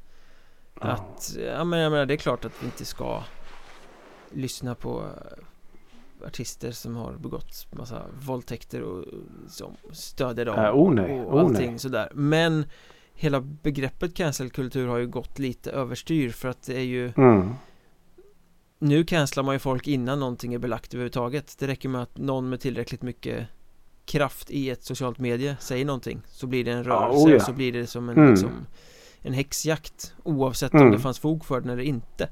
Att, 0.74 1.36
ja 1.46 1.64
men 1.64 1.78
jag 1.80 1.92
menar 1.92 2.06
det 2.06 2.14
är 2.14 2.18
klart 2.18 2.44
att 2.44 2.52
vi 2.60 2.66
inte 2.66 2.84
ska 2.84 3.22
lyssna 4.32 4.74
på 4.74 5.00
eh, 6.20 6.26
artister 6.26 6.70
som 6.70 6.96
har 6.96 7.12
begått 7.12 7.66
massa 7.70 8.02
våldtäkter 8.20 8.80
och 8.82 9.04
som 9.48 9.76
stödjer 9.92 10.44
dem 10.44 10.64
Äh, 10.64 10.70
oh 10.74 10.92
nej, 10.94 11.20
och 11.20 11.34
oh 11.34 11.40
allting 11.40 11.70
nej. 11.70 11.78
sådär 11.78 12.08
Men 12.14 12.64
hela 13.14 13.40
begreppet 13.40 14.14
cancelkultur 14.14 14.86
har 14.88 14.98
ju 14.98 15.06
gått 15.06 15.38
lite 15.38 15.70
överstyr 15.70 16.30
för 16.30 16.48
att 16.48 16.62
det 16.62 16.74
är 16.76 16.84
ju 16.84 17.12
Mm. 17.16 17.54
Nu 18.78 19.04
cancelar 19.04 19.42
man 19.44 19.54
ju 19.54 19.58
folk 19.58 19.88
innan 19.88 20.20
någonting 20.20 20.54
är 20.54 20.58
belagt 20.58 20.94
överhuvudtaget 20.94 21.56
Det 21.58 21.66
räcker 21.66 21.88
med 21.88 22.02
att 22.02 22.18
någon 22.18 22.48
med 22.48 22.60
tillräckligt 22.60 23.02
mycket 23.02 23.46
kraft 24.04 24.50
i 24.50 24.70
ett 24.70 24.84
socialt 24.84 25.18
medie 25.18 25.56
säger 25.60 25.84
någonting 25.84 26.22
Så 26.28 26.46
blir 26.46 26.64
det 26.64 26.70
en 26.72 26.84
rörelse, 26.84 27.26
oh 27.26 27.30
ja. 27.32 27.40
så 27.40 27.52
blir 27.52 27.72
det 27.72 27.86
som 27.86 28.08
en, 28.08 28.16
Mm. 28.18 28.30
liksom, 28.30 28.50
en 29.22 29.32
häxjakt 29.32 30.14
Oavsett 30.22 30.72
om 30.74 30.80
Mm. 30.80 30.92
det 30.92 30.98
fanns 30.98 31.18
fog 31.18 31.44
för 31.44 31.60
den 31.60 31.70
eller 31.70 31.82
inte 31.82 32.28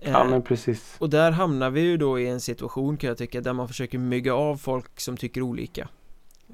Ja 0.00 0.24
Eh, 0.24 0.30
men 0.30 0.42
precis. 0.42 0.96
Och 0.98 1.10
där 1.10 1.30
hamnar 1.30 1.70
vi 1.70 1.80
ju 1.80 1.96
då 1.96 2.20
i 2.20 2.28
en 2.28 2.40
situation 2.40 2.96
kan 2.96 3.08
jag 3.08 3.18
tycka 3.18 3.40
Där 3.40 3.52
man 3.52 3.68
försöker 3.68 3.98
mygga 3.98 4.34
av 4.34 4.56
folk 4.56 5.00
som 5.00 5.16
tycker 5.16 5.42
olika 5.42 5.88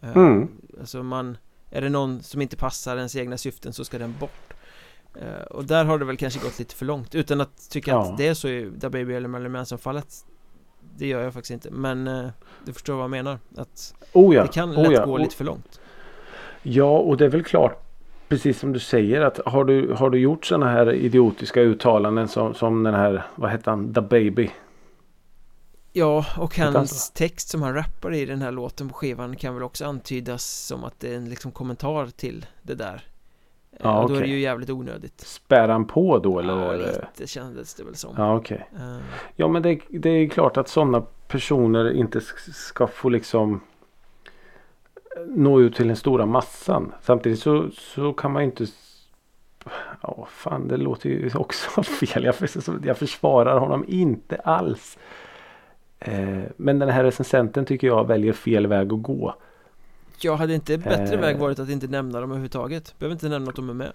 Eh, 0.03 0.17
Mm. 0.17 0.49
Alltså 0.81 1.03
man 1.03 1.37
Är 1.71 1.81
det 1.81 1.89
någon 1.89 2.23
som 2.23 2.43
inte 2.43 2.57
passar 2.57 2.97
ens 2.97 3.17
egna 3.17 3.39
syften 3.39 3.73
så 3.73 3.85
ska 3.85 3.99
den 3.99 4.15
bort 4.21 4.54
Eh, 5.15 5.43
Och 5.51 5.65
där 5.65 5.85
har 5.85 5.99
det 5.99 6.05
väl 6.05 6.17
kanske 6.17 6.41
gått 6.41 6.59
lite 6.59 6.75
för 6.75 6.87
långt 6.87 7.15
Utan 7.15 7.41
att 7.41 7.71
tycka 7.71 7.91
Ja. 7.91 8.03
att 8.03 8.19
det 8.19 8.27
är 8.29 8.35
så 8.35 8.49
i 8.49 8.71
Da 8.77 8.91
Baby 8.91 9.15
eller 9.15 9.29
Marilyn 9.29 9.53
Manson 9.53 9.79
fallet 9.79 10.25
Det 10.97 11.07
gör 11.07 11.23
jag 11.23 11.33
faktiskt 11.33 11.51
inte 11.51 11.71
Men 11.71 12.09
eh, 12.09 12.29
du 12.65 12.73
förstår 12.73 12.95
vad 12.95 13.03
jag 13.05 13.11
menar 13.11 13.39
Att 13.57 13.95
Oh 14.13 14.35
ja. 14.35 14.43
det 14.43 14.49
kan 14.49 14.71
oh 14.71 14.83
lätt 14.83 14.93
ja. 14.93 15.07
gå 15.07 15.19
lite 15.19 15.37
för 15.37 15.45
långt 15.45 15.81
Ja 16.63 16.99
och 16.99 17.17
det 17.17 17.25
är 17.25 17.29
väl 17.29 17.45
klart. 17.45 17.81
Precis 18.29 18.59
som 18.59 18.73
du 18.73 18.79
säger 18.79 19.21
att 19.21 19.41
har 19.47 19.65
du, 19.65 19.93
har 19.93 20.11
du 20.11 20.19
gjort 20.19 20.47
sådana 20.47 20.71
här 20.73 20.93
idiotiska 20.93 21.61
uttalanden 21.61 22.29
som, 22.29 22.55
som 22.55 22.83
den 22.83 22.95
här, 22.95 23.25
vad 23.35 23.51
hette 23.51 23.71
han, 23.71 23.95
The 23.95 24.01
Baby. 24.01 24.51
Ja, 25.93 26.27
och 26.39 26.59
hans 26.59 27.11
text 27.11 27.49
som 27.49 27.63
han 27.63 27.75
rappar 27.75 28.15
i 28.15 28.27
den 28.27 28.43
här 28.43 28.53
låten 28.53 28.89
på 28.89 28.95
skivan 28.95 29.37
kan 29.37 29.55
väl 29.55 29.63
också 29.63 29.85
antydas 29.85 30.45
som 30.67 30.85
att 30.85 31.01
det 31.01 31.13
är 31.13 31.17
en 31.17 31.29
liksom 31.29 31.53
kommentar 31.53 32.07
till 32.07 32.47
det 32.63 32.75
där 32.75 33.03
Ja, 33.83 34.03
och 34.03 34.09
Då 34.09 34.15
är 34.17 34.21
det 34.21 34.27
ju 34.27 34.41
jävligt 34.41 34.71
onödigt 34.71 35.21
Spär 35.21 35.69
han 35.69 35.85
på 35.85 36.19
då 36.19 36.39
eller? 36.39 36.55
Ja, 36.55 36.73
lite 36.73 37.27
kändes 37.27 37.75
det 37.75 37.85
väl 37.85 37.95
som 37.97 38.15
Ja 38.17 38.37
okej. 38.37 38.69
Eh, 38.77 38.97
Ja 39.37 39.49
men 39.49 39.63
det, 39.63 39.81
det 39.89 40.09
är 40.11 40.29
klart 40.29 40.57
att 40.57 40.69
sådana 40.69 41.03
personer 41.29 41.93
inte 41.93 42.21
ska 42.53 42.87
få 42.87 43.09
liksom 43.09 43.61
nå 45.27 45.61
ut 45.61 45.77
till 45.77 45.87
den 45.87 45.97
stora 45.97 46.27
massan. 46.27 46.93
Samtidigt 47.03 47.39
så, 47.39 47.71
så 47.73 48.13
kan 48.13 48.33
man 48.33 48.43
ju 48.43 48.47
inte 48.47 48.67
Ja 50.03 50.27
fan 50.31 50.69
det 50.69 50.77
låter 50.77 51.09
ju 51.09 51.31
också 51.35 51.83
fel. 51.83 52.25
Jag, 52.25 52.35
jag 52.85 52.99
försvarar 52.99 53.59
honom 53.59 53.85
inte 53.89 54.37
alls. 54.37 54.99
Eh, 55.99 56.43
men 56.57 56.79
den 56.79 56.89
här 56.89 57.05
recensenten 57.05 57.65
tycker 57.65 57.87
jag 57.87 58.07
väljer 58.07 58.33
fel 58.33 58.67
väg 58.67 58.93
att 58.93 59.03
gå. 59.03 59.35
Ja, 60.21 60.35
hade 60.35 60.55
inte 60.55 60.79
bättre 60.79 61.15
Eh. 61.15 61.21
väg 61.21 61.37
varit 61.39 61.59
att 61.59 61.69
inte 61.69 61.87
nämna 61.87 62.21
dem 62.21 62.31
överhuvudtaget? 62.31 62.95
Behöver 62.99 63.13
inte 63.13 63.29
nämna 63.29 63.49
att 63.49 63.57
de 63.57 63.71
är 63.71 63.75
med 63.75 63.93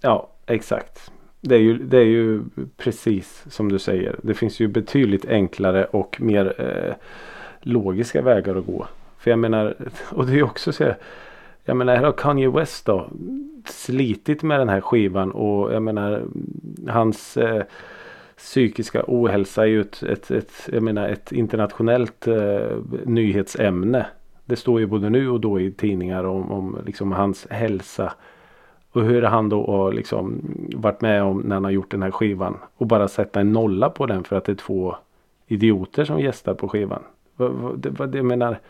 Ja 0.00 0.28
exakt. 0.46 1.10
Det 1.40 1.54
är, 1.54 1.58
ju, 1.60 1.78
det 1.78 1.98
är 1.98 2.04
ju 2.04 2.42
precis 2.76 3.44
som 3.48 3.72
du 3.72 3.78
säger. 3.78 4.16
Det 4.22 4.34
finns 4.34 4.60
ju 4.60 4.68
betydligt 4.68 5.24
enklare 5.28 5.84
och 5.84 6.20
mer 6.20 6.54
eh, 6.60 6.94
logiska 7.60 8.22
vägar 8.22 8.56
att 8.56 8.66
gå. 8.66 8.86
För 9.18 9.30
jag 9.30 9.38
menar, 9.38 9.76
och 10.10 10.26
det 10.26 10.32
är 10.32 10.36
ju 10.36 10.42
också 10.42 10.72
så 10.72 10.84
här, 10.84 10.96
Jag 11.64 11.76
menar 11.76 11.96
här 11.96 12.04
har 12.04 12.12
Kanye 12.12 12.50
West 12.50 12.86
då 12.86 13.08
slitit 13.64 14.42
med 14.42 14.60
den 14.60 14.68
här 14.68 14.80
skivan 14.80 15.32
och 15.32 15.72
jag 15.74 15.82
menar 15.82 16.22
hans 16.88 17.36
eh, 17.36 17.62
psykiska 18.36 19.04
ohälsa 19.06 19.62
är 19.62 19.66
ju 19.66 19.80
ett, 19.80 20.02
ett, 20.02 20.30
ett, 20.30 20.68
jag 20.72 20.82
menar, 20.82 21.08
ett 21.08 21.32
internationellt 21.32 22.26
eh, 22.26 22.76
nyhetsämne. 23.04 24.06
Det 24.44 24.56
står 24.56 24.80
ju 24.80 24.86
både 24.86 25.10
nu 25.10 25.28
och 25.30 25.40
då 25.40 25.60
i 25.60 25.72
tidningar 25.72 26.24
om, 26.24 26.52
om 26.52 26.78
liksom 26.86 27.12
hans 27.12 27.46
hälsa. 27.50 28.14
Och 28.90 29.02
hur 29.02 29.22
han 29.22 29.48
då 29.48 29.66
har 29.66 29.92
liksom 29.92 30.40
varit 30.74 31.00
med 31.00 31.22
om 31.22 31.40
när 31.40 31.54
han 31.56 31.64
har 31.64 31.70
gjort 31.70 31.90
den 31.90 32.02
här 32.02 32.10
skivan. 32.10 32.58
Och 32.76 32.86
bara 32.86 33.08
sätta 33.08 33.40
en 33.40 33.52
nolla 33.52 33.90
på 33.90 34.06
den 34.06 34.24
för 34.24 34.36
att 34.36 34.44
det 34.44 34.52
är 34.52 34.56
två 34.56 34.96
idioter 35.46 36.04
som 36.04 36.20
gästar 36.20 36.54
på 36.54 36.68
skivan. 36.68 37.02
Vad, 37.36 37.50
vad, 37.50 37.86
vad, 37.86 38.14
jag 38.14 38.24
menar, 38.24 38.60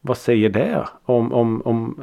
vad 0.00 0.16
säger 0.16 0.48
det 0.48 0.88
om, 1.04 1.32
om, 1.32 1.62
om 1.62 2.02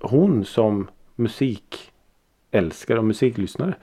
hon 0.00 0.44
som 0.44 0.88
musikälskare 1.14 2.98
och 2.98 3.04
musiklyssnare? 3.04 3.74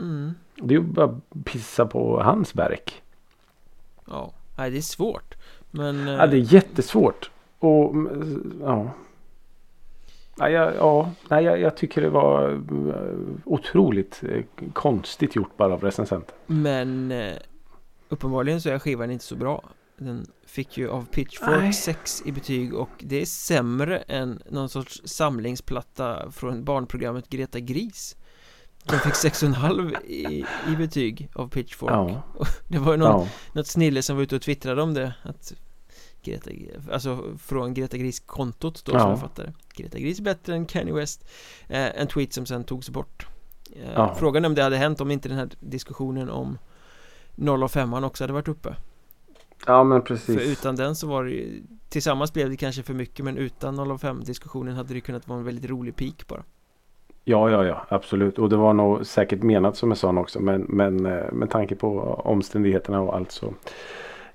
mm. 0.00 0.32
Det 0.62 0.74
är 0.74 0.78
ju 0.78 0.84
bara 0.84 1.20
pissa 1.44 1.86
på 1.86 2.22
hans 2.22 2.54
verk. 2.54 3.02
Ja, 4.06 4.32
nej 4.58 4.70
det 4.70 4.76
är 4.76 4.80
svårt 4.80 5.34
Men 5.70 6.08
eh, 6.08 6.14
Ja, 6.14 6.26
det 6.26 6.36
är 6.36 6.54
jättesvårt. 6.54 7.30
Och 7.58 7.90
mm, 7.90 8.60
ja. 8.62 8.90
Ja, 10.38 10.50
jag, 10.50 10.74
ja, 10.76 11.10
nej, 11.28 11.44
jag, 11.44 11.60
jag 11.60 11.76
tycker 11.76 12.02
det 12.02 12.10
var 12.10 12.50
eh, 12.52 13.42
otroligt 13.44 14.22
eh, 14.28 14.44
konstigt 14.72 15.36
gjort 15.36 15.56
bara 15.56 15.72
av 15.72 15.80
recensenten. 15.80 16.34
Men 16.46 17.12
eh, 17.12 17.34
Uppenbarligen 18.08 18.60
så 18.60 18.70
är 18.70 18.78
skivan 18.78 19.10
inte 19.10 19.24
så 19.24 19.36
bra 19.36 19.62
Den 19.96 20.26
fick 20.46 20.78
ju 20.78 20.88
av 20.90 21.06
Pitchfork 21.06 21.60
Nej. 21.60 21.72
6 21.72 22.22
i 22.26 22.32
betyg 22.32 22.74
och 22.74 22.90
det 22.98 23.20
är 23.20 23.24
sämre 23.24 23.98
än 23.98 24.42
någon 24.50 24.68
sorts 24.68 25.02
samlingsplatta 25.04 26.30
från 26.30 26.64
barnprogrammet 26.64 27.28
Greta 27.28 27.60
Gris 27.60 28.16
Den 28.84 28.98
fick 29.00 29.12
6,5 29.14 30.02
i, 30.04 30.44
i 30.72 30.76
betyg 30.76 31.28
av 31.34 31.48
Pitchfork. 31.48 31.90
Ja, 31.92 32.22
Det 32.68 32.78
var 32.78 32.92
ju 32.92 32.98
någon, 32.98 33.20
ja, 33.20 33.28
något 33.52 33.66
snille 33.66 34.02
som 34.02 34.16
var 34.16 34.22
ute 34.22 34.36
och 34.36 34.42
twittrade 34.42 34.82
om 34.82 34.94
det 34.94 35.14
att 35.22 35.52
Greta, 36.22 36.50
alltså 36.92 37.24
från 37.38 37.74
Greta 37.74 37.96
Gris-kontot 37.96 38.84
då 38.84 38.92
som 38.92 39.00
Ja. 39.00 39.08
jag 39.10 39.20
fattade 39.20 39.52
Greta 39.74 39.98
Gris 39.98 40.18
är 40.18 40.22
bättre 40.22 40.54
än 40.54 40.66
Kanye 40.66 40.92
West. 40.94 41.24
Eh, 41.68 42.00
En 42.00 42.06
tweet 42.06 42.32
som 42.32 42.46
sen 42.46 42.64
togs 42.64 42.90
bort. 42.90 43.26
Eh, 43.76 43.92
Ja. 43.94 44.14
Frågan 44.14 44.44
är 44.44 44.48
om 44.48 44.54
det 44.54 44.62
hade 44.62 44.76
hänt 44.76 45.00
om 45.00 45.10
inte 45.10 45.28
den 45.28 45.38
här 45.38 45.48
diskussionen 45.60 46.30
om 46.30 46.58
0 47.34 47.62
och 47.64 47.70
5 47.70 47.94
också 47.94 48.24
hade 48.24 48.32
varit 48.32 48.48
uppe. 48.48 48.76
Ja 49.66 49.84
men 49.84 50.00
För 50.00 50.06
precis. 50.06 50.40
utan 50.40 50.76
den 50.76 50.96
så 50.96 51.06
var 51.06 51.24
det 51.24 51.30
ju 51.30 51.62
Tillsammans 51.88 52.32
blev 52.32 52.50
det 52.50 52.56
kanske 52.56 52.82
för 52.82 52.94
mycket 52.94 53.24
men 53.24 53.36
utan 53.36 53.74
0 53.74 53.92
och 53.92 54.00
5 54.00 54.24
diskussionen 54.24 54.76
hade 54.76 54.94
det 54.94 55.00
kunnat 55.00 55.28
vara 55.28 55.38
en 55.38 55.44
väldigt 55.44 55.70
rolig 55.70 55.96
peak 55.96 56.26
bara 56.26 56.44
Ja, 57.24 57.50
ja, 57.50 57.64
ja, 57.64 57.86
absolut. 57.88 58.38
Och 58.38 58.48
det 58.48 58.56
var 58.56 58.72
nog 58.72 59.06
säkert 59.06 59.42
menat 59.42 59.76
som 59.76 59.90
en 59.90 59.96
sån 59.96 60.18
också. 60.18 60.40
Men, 60.40 60.66
men 60.68 61.06
eh, 61.06 61.32
med 61.32 61.50
tanke 61.50 61.74
på 61.74 62.00
omständigheterna 62.24 63.00
och 63.00 63.16
allt 63.16 63.32
så. 63.32 63.54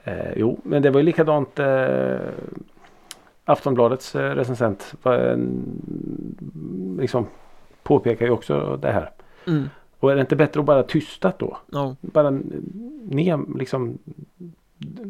Eh, 0.03 0.33
jo, 0.36 0.59
men 0.63 0.81
det 0.81 0.89
var 0.89 0.99
ju 0.99 1.05
likadant. 1.05 1.59
Eh, 1.59 2.17
Aftonbladets 3.45 4.15
eh, 4.15 4.36
recensent 4.36 4.95
var, 5.03 5.39
liksom, 7.01 7.27
påpekar 7.83 8.25
ju 8.25 8.31
också 8.31 8.79
det 8.81 8.91
här. 8.91 9.11
Mm. 9.47 9.69
Och 9.99 10.11
är 10.11 10.15
det 10.15 10.21
inte 10.21 10.36
bättre 10.36 10.59
att 10.59 10.65
bara 10.65 10.83
tystat 10.83 11.39
då? 11.39 11.57
Ja, 11.71 11.95
Bara 12.01 12.29
ner, 13.09 13.57
liksom 13.57 13.97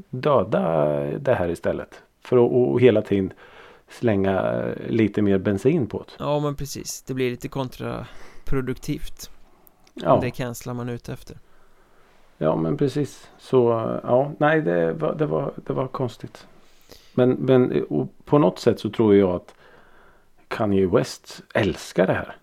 döda 0.09 0.95
det 1.19 1.33
här 1.33 1.49
istället. 1.49 2.01
För 2.21 2.37
att 2.37 2.51
och 2.51 2.81
hela 2.81 3.01
tiden 3.01 3.33
slänga 3.89 4.65
lite 4.87 5.21
mer 5.21 5.37
bensin 5.37 5.87
på 5.87 5.99
det. 5.99 6.11
ja, 6.19 6.39
men 6.39 6.55
precis. 6.55 7.01
Det 7.01 7.13
blir 7.13 7.31
lite 7.31 7.47
kontraproduktivt. 7.49 9.29
Ja, 9.93 10.19
Det 10.21 10.31
cancelar 10.31 10.73
man 10.73 10.89
ut 10.89 11.09
efter. 11.09 11.37
ja 12.37 12.55
men 12.55 12.77
precis. 12.77 13.29
Så 13.37 13.57
ja, 14.03 14.31
nej 14.37 14.61
det 14.61 14.93
var, 14.93 15.15
det 15.15 15.25
var, 15.25 15.53
det 15.67 15.73
var 15.73 15.87
konstigt. 15.87 16.47
Men, 17.13 17.29
men 17.31 17.83
och 17.89 18.07
på 18.25 18.37
något 18.37 18.59
sätt 18.59 18.79
så 18.79 18.89
tror 18.89 19.15
jag 19.15 19.29
att 19.29 19.55
Kanye 20.47 20.87
West 20.87 21.41
älskar 21.53 22.07
det 22.07 22.13
här. 22.13 22.35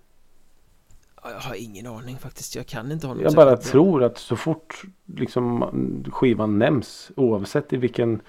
Ja, 1.23 1.31
Jag 1.31 1.41
har 1.41 1.55
ingen 1.55 1.87
aning 1.87 2.19
faktiskt. 2.19 2.57
Jag 2.57 2.67
kan 2.67 2.93
inte 2.93 3.07
honom 3.07 3.23
Jag 3.23 3.35
bara 3.35 3.57
tror 3.57 4.03
att 4.03 4.19
så 4.19 4.37
fort 4.37 4.83
liksom 5.17 5.65
skivan 6.13 6.59
nämns 6.59 7.11
oavsett 7.17 7.73
i 7.73 7.77
vilken 7.77 8.21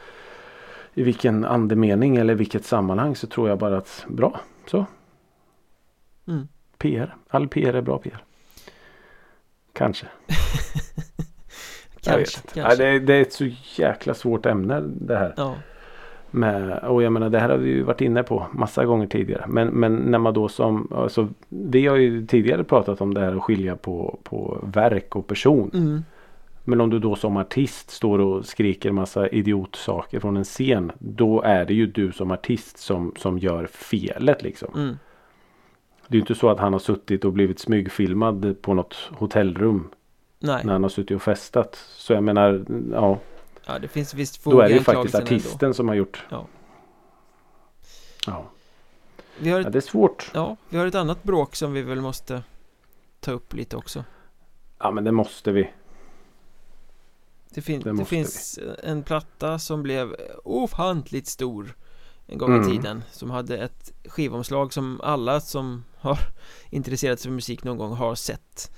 i 0.94 1.04
vilken 1.04 1.46
andemening 1.46 2.18
eller 2.18 2.36
vilket 2.36 2.66
sammanhang 2.66 3.16
så 3.16 3.28
tror 3.28 3.50
jag 3.50 3.58
bara 3.58 3.78
att 3.78 4.06
bra 4.08 4.40
så. 4.66 4.86
Mm. 6.28 6.48
PR. 6.78 7.16
All 7.30 7.48
PR 7.48 7.74
är 7.74 7.82
bra 7.82 7.98
PR. 7.98 8.24
Kanske. 9.74 10.08
Kanske, 12.02 12.40
kanske. 12.54 12.62
Nej, 12.62 12.78
det, 12.78 12.86
är, 12.86 13.00
det 13.00 13.14
är 13.14 13.22
ett 13.22 13.34
så 13.34 13.46
jäkla 13.76 14.14
svårt 14.14 14.46
ämne 14.46 14.82
det 14.86 15.16
här. 15.16 15.34
Ja, 15.38 15.56
Med, 16.32 16.80
och 16.80 17.04
jag 17.04 17.12
menar 17.12 17.30
det 17.30 17.40
här 17.40 17.50
har 17.50 17.58
vi 17.58 17.70
ju 17.70 17.84
varit 17.84 18.02
inne 18.02 18.24
på 18.24 18.48
massa 18.52 18.86
gånger 18.86 19.08
tidigare. 19.08 19.46
Men, 19.48 19.68
men 19.68 19.96
när 19.96 20.20
man 20.20 20.34
då 20.34 20.48
som, 20.48 20.94
alltså, 20.96 21.28
vi 21.50 21.88
har 21.88 21.96
ju 21.96 22.26
tidigare 22.26 22.64
pratat 22.64 23.02
om 23.02 23.14
det 23.14 23.22
här 23.22 23.36
att 23.36 23.44
skilja 23.44 23.76
på, 23.76 24.20
på 24.24 24.60
verk 24.74 25.16
och 25.16 25.28
person. 25.28 25.72
mm. 25.74 26.04
Men 26.64 26.82
om 26.82 26.90
du 26.90 27.00
då 27.00 27.16
som 27.16 27.38
artist 27.38 27.90
står 27.90 28.20
och 28.20 28.46
skriker 28.46 28.92
massa 28.92 29.28
idiotsaker 29.28 30.20
från 30.20 30.38
en 30.38 30.44
scen. 30.44 30.92
Då 31.00 31.42
är 31.42 31.66
det 31.66 31.74
ju 31.74 31.88
du 31.88 32.12
som 32.12 32.32
artist 32.32 32.78
som, 32.78 33.14
som 33.18 33.40
gör 33.40 33.68
felet 33.68 34.44
liksom. 34.44 34.74
Mm. 34.76 34.98
Det 36.08 36.16
är 36.16 36.16
ju 36.16 36.20
inte 36.20 36.36
så 36.36 36.50
att 36.50 36.60
han 36.60 36.74
har 36.74 36.80
suttit 36.80 37.26
och 37.26 37.34
blivit 37.34 37.60
smygfilmad 37.60 38.62
på 38.62 38.74
något 38.74 38.96
hotellrum. 39.12 39.90
Nej, 40.40 40.66
När 40.66 40.74
han 40.74 40.84
har 40.84 40.90
suttit 40.90 41.16
och 41.16 41.22
festat. 41.22 41.76
Så 41.76 42.14
jag 42.14 42.24
menar, 42.24 42.66
ja. 42.92 43.20
ja, 43.66 43.80
det 43.80 43.88
finns 43.88 44.14
visst 44.14 44.44
Då 44.44 44.60
är 44.60 44.70
det 44.70 44.74
ju 44.74 44.80
faktiskt 44.80 45.16
artisten 45.16 45.66
ändå. 45.68 45.74
som 45.74 45.88
har 45.88 45.96
gjort. 45.96 46.26
Ja. 46.30 46.48
Ja. 48.28 48.46
Vi 49.40 49.50
har 49.50 49.60
ja, 49.60 49.68
ett, 49.68 49.74
det 49.74 49.80
är 49.80 49.82
svårt. 49.82 50.32
ja, 50.34 50.58
vi 50.70 50.78
har 50.78 50.86
ett 50.86 50.96
annat 50.96 51.24
bråk 51.24 51.56
som 51.56 51.74
vi 51.74 51.82
väl 51.82 52.02
måste 52.02 52.44
ta 53.20 53.32
upp 53.32 53.54
lite 53.54 53.78
också. 53.78 54.04
Ja 54.80 54.92
men 54.92 55.04
det 55.04 55.12
måste 55.12 55.52
vi. 55.52 55.70
Det, 57.56 57.62
fin- 57.62 57.82
Det 57.82 57.94
det, 57.94 58.06
finns 58.06 58.60
en 58.84 59.04
platta 59.04 59.60
som 59.60 59.84
blev 59.84 60.16
ofantligt 60.44 61.28
stor 61.28 61.76
en 62.28 62.38
gång 62.38 62.54
Mm. 62.56 62.68
i 62.68 62.72
tiden 62.72 63.04
som 63.12 63.30
hade 63.32 63.58
ett 63.58 63.94
skivomslag 64.06 64.74
som 64.74 65.02
alla 65.04 65.40
som 65.40 65.84
har 65.98 66.20
intresserat 66.70 67.20
sig 67.20 67.30
för 67.30 67.34
musik 67.36 67.64
någon 67.64 67.78
gång 67.78 67.94
har 67.94 68.16
sett 68.16 68.72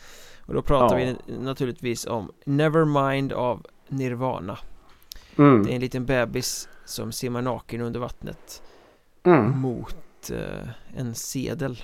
och 0.46 0.54
då 0.54 0.62
pratar 0.62 1.00
Ja. 1.00 1.16
vi 1.28 1.38
naturligtvis 1.38 2.06
om 2.08 2.32
Nevermind 2.46 3.34
av 3.34 3.66
Nirvana 3.88 4.58
Mm. 5.38 5.64
Det 5.64 5.72
är 5.72 5.76
en 5.76 5.82
liten 5.82 6.06
bebis 6.06 6.70
som 6.86 7.12
simmar 7.12 7.42
naken 7.42 7.82
under 7.82 8.00
vattnet 8.00 8.62
Mm. 9.24 9.60
mot 9.60 10.30
eh, 10.32 10.70
en 10.96 11.16
sedel 11.16 11.84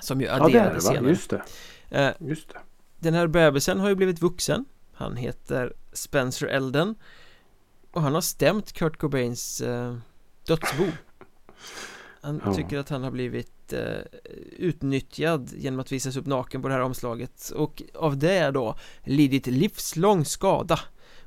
som 0.00 0.20
ju 0.20 0.26
Ja 0.26 0.48
det 0.48 0.58
är 0.58 0.74
det 0.74 0.80
senare 0.80 1.08
Just 1.08 1.30
det. 1.30 1.42
eh, 1.90 2.10
Just 2.28 2.48
det. 2.48 2.58
Den 2.98 3.14
här 3.14 3.26
bebisen 3.26 3.80
har 3.80 3.88
ju 3.88 3.94
blivit 3.94 4.22
vuxen 4.22 4.64
Han 4.96 5.16
heter 5.16 5.72
Spencer 5.92 6.46
Elden 6.46 6.94
Och 7.92 8.02
han 8.02 8.14
har 8.14 8.20
stämt 8.20 8.72
Kurt 8.72 8.96
Cobains 8.96 9.60
eh, 9.60 9.96
dödsbo 10.46 10.84
Han 12.22 12.40
Ja. 12.44 12.54
tycker 12.54 12.78
att 12.78 12.88
han 12.88 13.02
har 13.04 13.10
blivit 13.10 13.72
eh, 13.72 14.00
utnyttjad 14.58 15.52
genom 15.56 15.80
att 15.80 15.92
visas 15.92 16.16
upp 16.16 16.26
naken 16.26 16.62
på 16.62 16.68
det 16.68 16.74
här 16.74 16.80
omslaget 16.80 17.50
Och 17.56 17.82
av 17.94 18.16
det 18.18 18.50
då 18.50 18.76
lidit 19.04 19.46
livslång 19.46 20.24
skada 20.24 20.80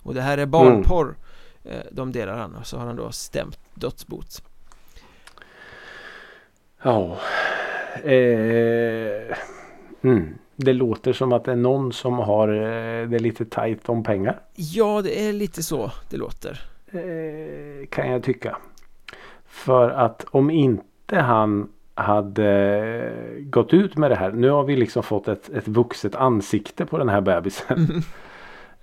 Och 0.03 0.13
det 0.13 0.21
här 0.21 0.37
är 0.37 0.45
barnporr 0.45 1.17
eh, 1.63 1.83
De 1.91 2.11
delar 2.11 2.37
han 2.37 2.55
och 2.55 2.67
så 2.67 2.77
har 2.77 2.85
han 2.85 2.95
då 2.95 3.11
stämt 3.11 3.59
dödsbot 3.73 4.43
Ja. 6.83 7.19
Eh. 8.03 9.37
Mm. 10.01 10.37
Det 10.61 10.73
låter 10.73 11.13
som 11.13 11.33
att 11.33 11.43
det 11.43 11.51
är 11.51 11.55
någon 11.55 11.93
som 11.93 12.13
har 12.13 12.47
eh, 12.47 13.09
det 13.09 13.19
lite 13.19 13.45
tajt 13.45 13.89
om 13.89 14.03
pengar. 14.03 14.39
Ja, 14.55 15.01
det 15.01 15.27
är 15.27 15.33
lite 15.33 15.63
så 15.63 15.91
det 16.09 16.17
låter 16.17 16.61
Eh, 16.91 17.87
kan 17.89 18.11
jag 18.11 18.23
tycka. 18.23 18.57
För 19.45 19.89
att 19.89 20.25
om 20.31 20.49
inte 20.49 21.19
han 21.19 21.69
hade 21.93 23.13
gått 23.39 23.73
ut 23.73 23.97
med 23.97 24.11
det 24.11 24.15
här. 24.15 24.31
Nu 24.31 24.49
har 24.49 24.63
vi 24.63 24.75
liksom 24.75 25.03
fått 25.03 25.27
ett, 25.27 25.49
ett 25.49 25.67
vuxet 25.67 26.15
ansikte 26.15 26.85
på 26.85 26.97
den 26.97 27.09
här 27.09 27.21
bebisen. 27.21 27.87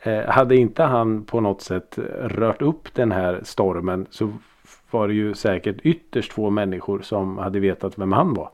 Eh, 0.01 0.29
hade 0.29 0.57
inte 0.57 0.83
han 0.83 1.25
på 1.25 1.41
något 1.41 1.63
sätt 1.63 1.99
rört 2.21 2.63
upp 2.63 2.95
den 2.95 3.13
här 3.13 3.41
stormen 3.45 4.07
så 4.11 4.33
var 4.91 5.09
det 5.09 5.15
ju 5.15 5.35
säkert 5.35 5.77
ytterst 5.83 6.33
få 6.33 6.51
människor 6.51 7.01
som 7.03 7.39
hade 7.39 7.61
vetat 7.61 7.99
vem 7.99 8.13
han 8.13 8.35
var. 8.35 8.51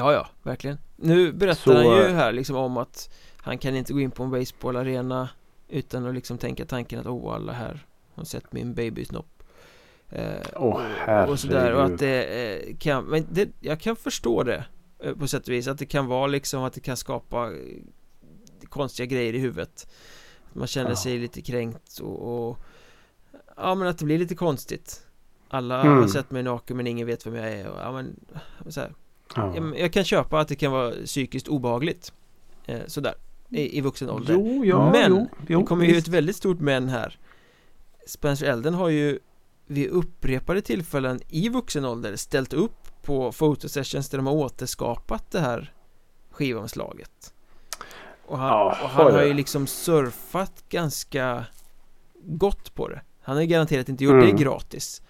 Ja, 0.00 0.12
ja, 0.12 0.28
verkligen 0.42 0.78
Nu 0.96 1.32
berättar 1.32 1.60
Så- 1.62 1.74
han 1.74 1.96
ju 1.96 2.02
här 2.08 2.32
liksom 2.32 2.56
om 2.56 2.76
att 2.76 3.10
Han 3.36 3.58
kan 3.58 3.76
inte 3.76 3.92
gå 3.92 4.00
in 4.00 4.10
på 4.10 4.22
en 4.22 4.30
baseballarena 4.30 5.28
Utan 5.68 6.06
att 6.06 6.14
liksom 6.14 6.38
tänka 6.38 6.64
tanken 6.66 7.00
att 7.00 7.06
åh, 7.06 7.34
alla 7.34 7.52
här 7.52 7.86
har 8.14 8.24
sett 8.24 8.52
min 8.52 8.74
babysnopp 8.74 9.42
eh, 10.08 10.34
Åh, 10.56 10.80
och, 11.24 11.28
och 11.28 11.38
sådär 11.40 11.72
och 11.74 11.84
att 11.84 11.98
det 11.98 12.24
eh, 12.24 12.76
kan, 12.76 13.04
men 13.04 13.26
det, 13.30 13.48
jag 13.60 13.80
kan 13.80 13.96
förstå 13.96 14.42
det 14.42 14.64
eh, 14.98 15.14
På 15.14 15.28
sätt 15.28 15.42
och 15.48 15.54
vis, 15.54 15.68
att 15.68 15.78
det 15.78 15.86
kan 15.86 16.06
vara 16.06 16.26
liksom 16.26 16.62
att 16.62 16.72
det 16.72 16.80
kan 16.80 16.96
skapa 16.96 17.46
eh, 17.52 17.58
Konstiga 18.68 19.06
grejer 19.06 19.32
i 19.34 19.38
huvudet 19.38 19.86
Man 20.52 20.66
känner 20.66 20.90
Ja. 20.90 20.96
sig 20.96 21.18
lite 21.18 21.42
kränkt 21.42 21.98
och, 21.98 22.48
och 22.48 22.58
Ja 23.56 23.74
men 23.74 23.88
att 23.88 23.98
det 23.98 24.04
blir 24.04 24.18
lite 24.18 24.34
konstigt 24.34 25.06
Alla 25.48 25.80
Mm. 25.82 25.98
har 25.98 26.08
sett 26.08 26.30
mig 26.30 26.42
naken 26.42 26.76
men 26.76 26.86
ingen 26.86 27.06
vet 27.06 27.26
vem 27.26 27.34
jag 27.34 27.52
är 27.52 27.68
och, 27.68 27.78
ja 27.80 27.92
men 27.92 28.16
så 28.68 28.80
här. 28.80 28.94
Ja. 29.36 29.46
Men 29.60 29.74
Jag 29.78 29.92
kan 29.92 30.04
köpa 30.04 30.40
att 30.40 30.48
det 30.48 30.56
kan 30.56 30.72
vara 30.72 30.90
psykiskt 31.04 31.48
obehagligt 31.48 32.12
eh, 32.66 32.80
Sådär 32.86 33.14
I, 33.48 33.78
i 33.78 33.80
vuxen 33.80 34.10
ålder 34.10 34.34
Jo, 34.34 34.64
ja, 34.64 34.90
Men 34.92 35.10
jo, 35.10 35.28
jo, 35.48 35.60
Det 35.60 35.66
kommer 35.66 35.84
ju 35.86 35.92
visst. 35.94 36.06
ett 36.08 36.14
väldigt 36.14 36.36
stort 36.36 36.60
men 36.60 36.88
här 36.88 37.18
Spencer 38.06 38.46
Elden 38.46 38.74
har 38.74 38.88
ju 38.88 39.18
vid 39.66 39.88
upprepade 39.88 40.62
tillfällen 40.62 41.20
i 41.28 41.48
vuxen 41.48 41.84
ålder 41.84 42.16
ställt 42.16 42.52
upp 42.52 43.02
på 43.02 43.32
fotosessions 43.32 44.08
där 44.08 44.18
de 44.18 44.26
har 44.26 44.34
återskapat 44.34 45.30
det 45.30 45.40
här 45.40 45.72
skivomslaget 46.30 47.34
Och 48.26 48.38
han, 48.38 48.48
Ja, 48.48 48.76
och 48.82 48.88
han 48.90 49.12
har 49.14 49.22
ju 49.22 49.34
liksom 49.34 49.66
surfat 49.66 50.64
ganska 50.68 51.44
gott 52.24 52.74
på 52.74 52.88
det 52.88 53.00
Han 53.22 53.34
har 53.36 53.42
ju 53.42 53.48
garanterat 53.48 53.88
inte 53.88 54.04
gjort 54.04 54.12
Mm. 54.14 54.26
det 54.36 54.42
gratis 54.42 55.02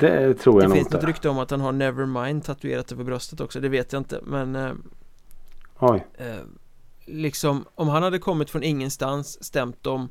Det 0.00 0.34
tror 0.34 0.54
jag 0.54 0.62
det 0.62 0.68
nog 0.68 0.76
finns 0.76 0.90
något 0.90 1.04
rykte 1.04 1.28
om 1.28 1.38
att 1.38 1.50
han 1.50 1.60
har 1.60 1.72
Nevermind 1.72 2.44
tatuerat 2.44 2.92
över 2.92 3.04
bröstet 3.04 3.40
också, 3.40 3.60
det 3.60 3.68
vet 3.68 3.92
jag 3.92 4.00
inte 4.00 4.20
men 4.22 4.56
eh, 4.56 4.72
Oj. 5.78 6.06
eh, 6.18 6.36
Liksom 7.08 7.64
om 7.74 7.88
han 7.88 8.02
hade 8.02 8.18
kommit 8.18 8.50
från 8.50 8.62
ingenstans, 8.62 9.44
stämt 9.44 9.82
dem 9.82 10.08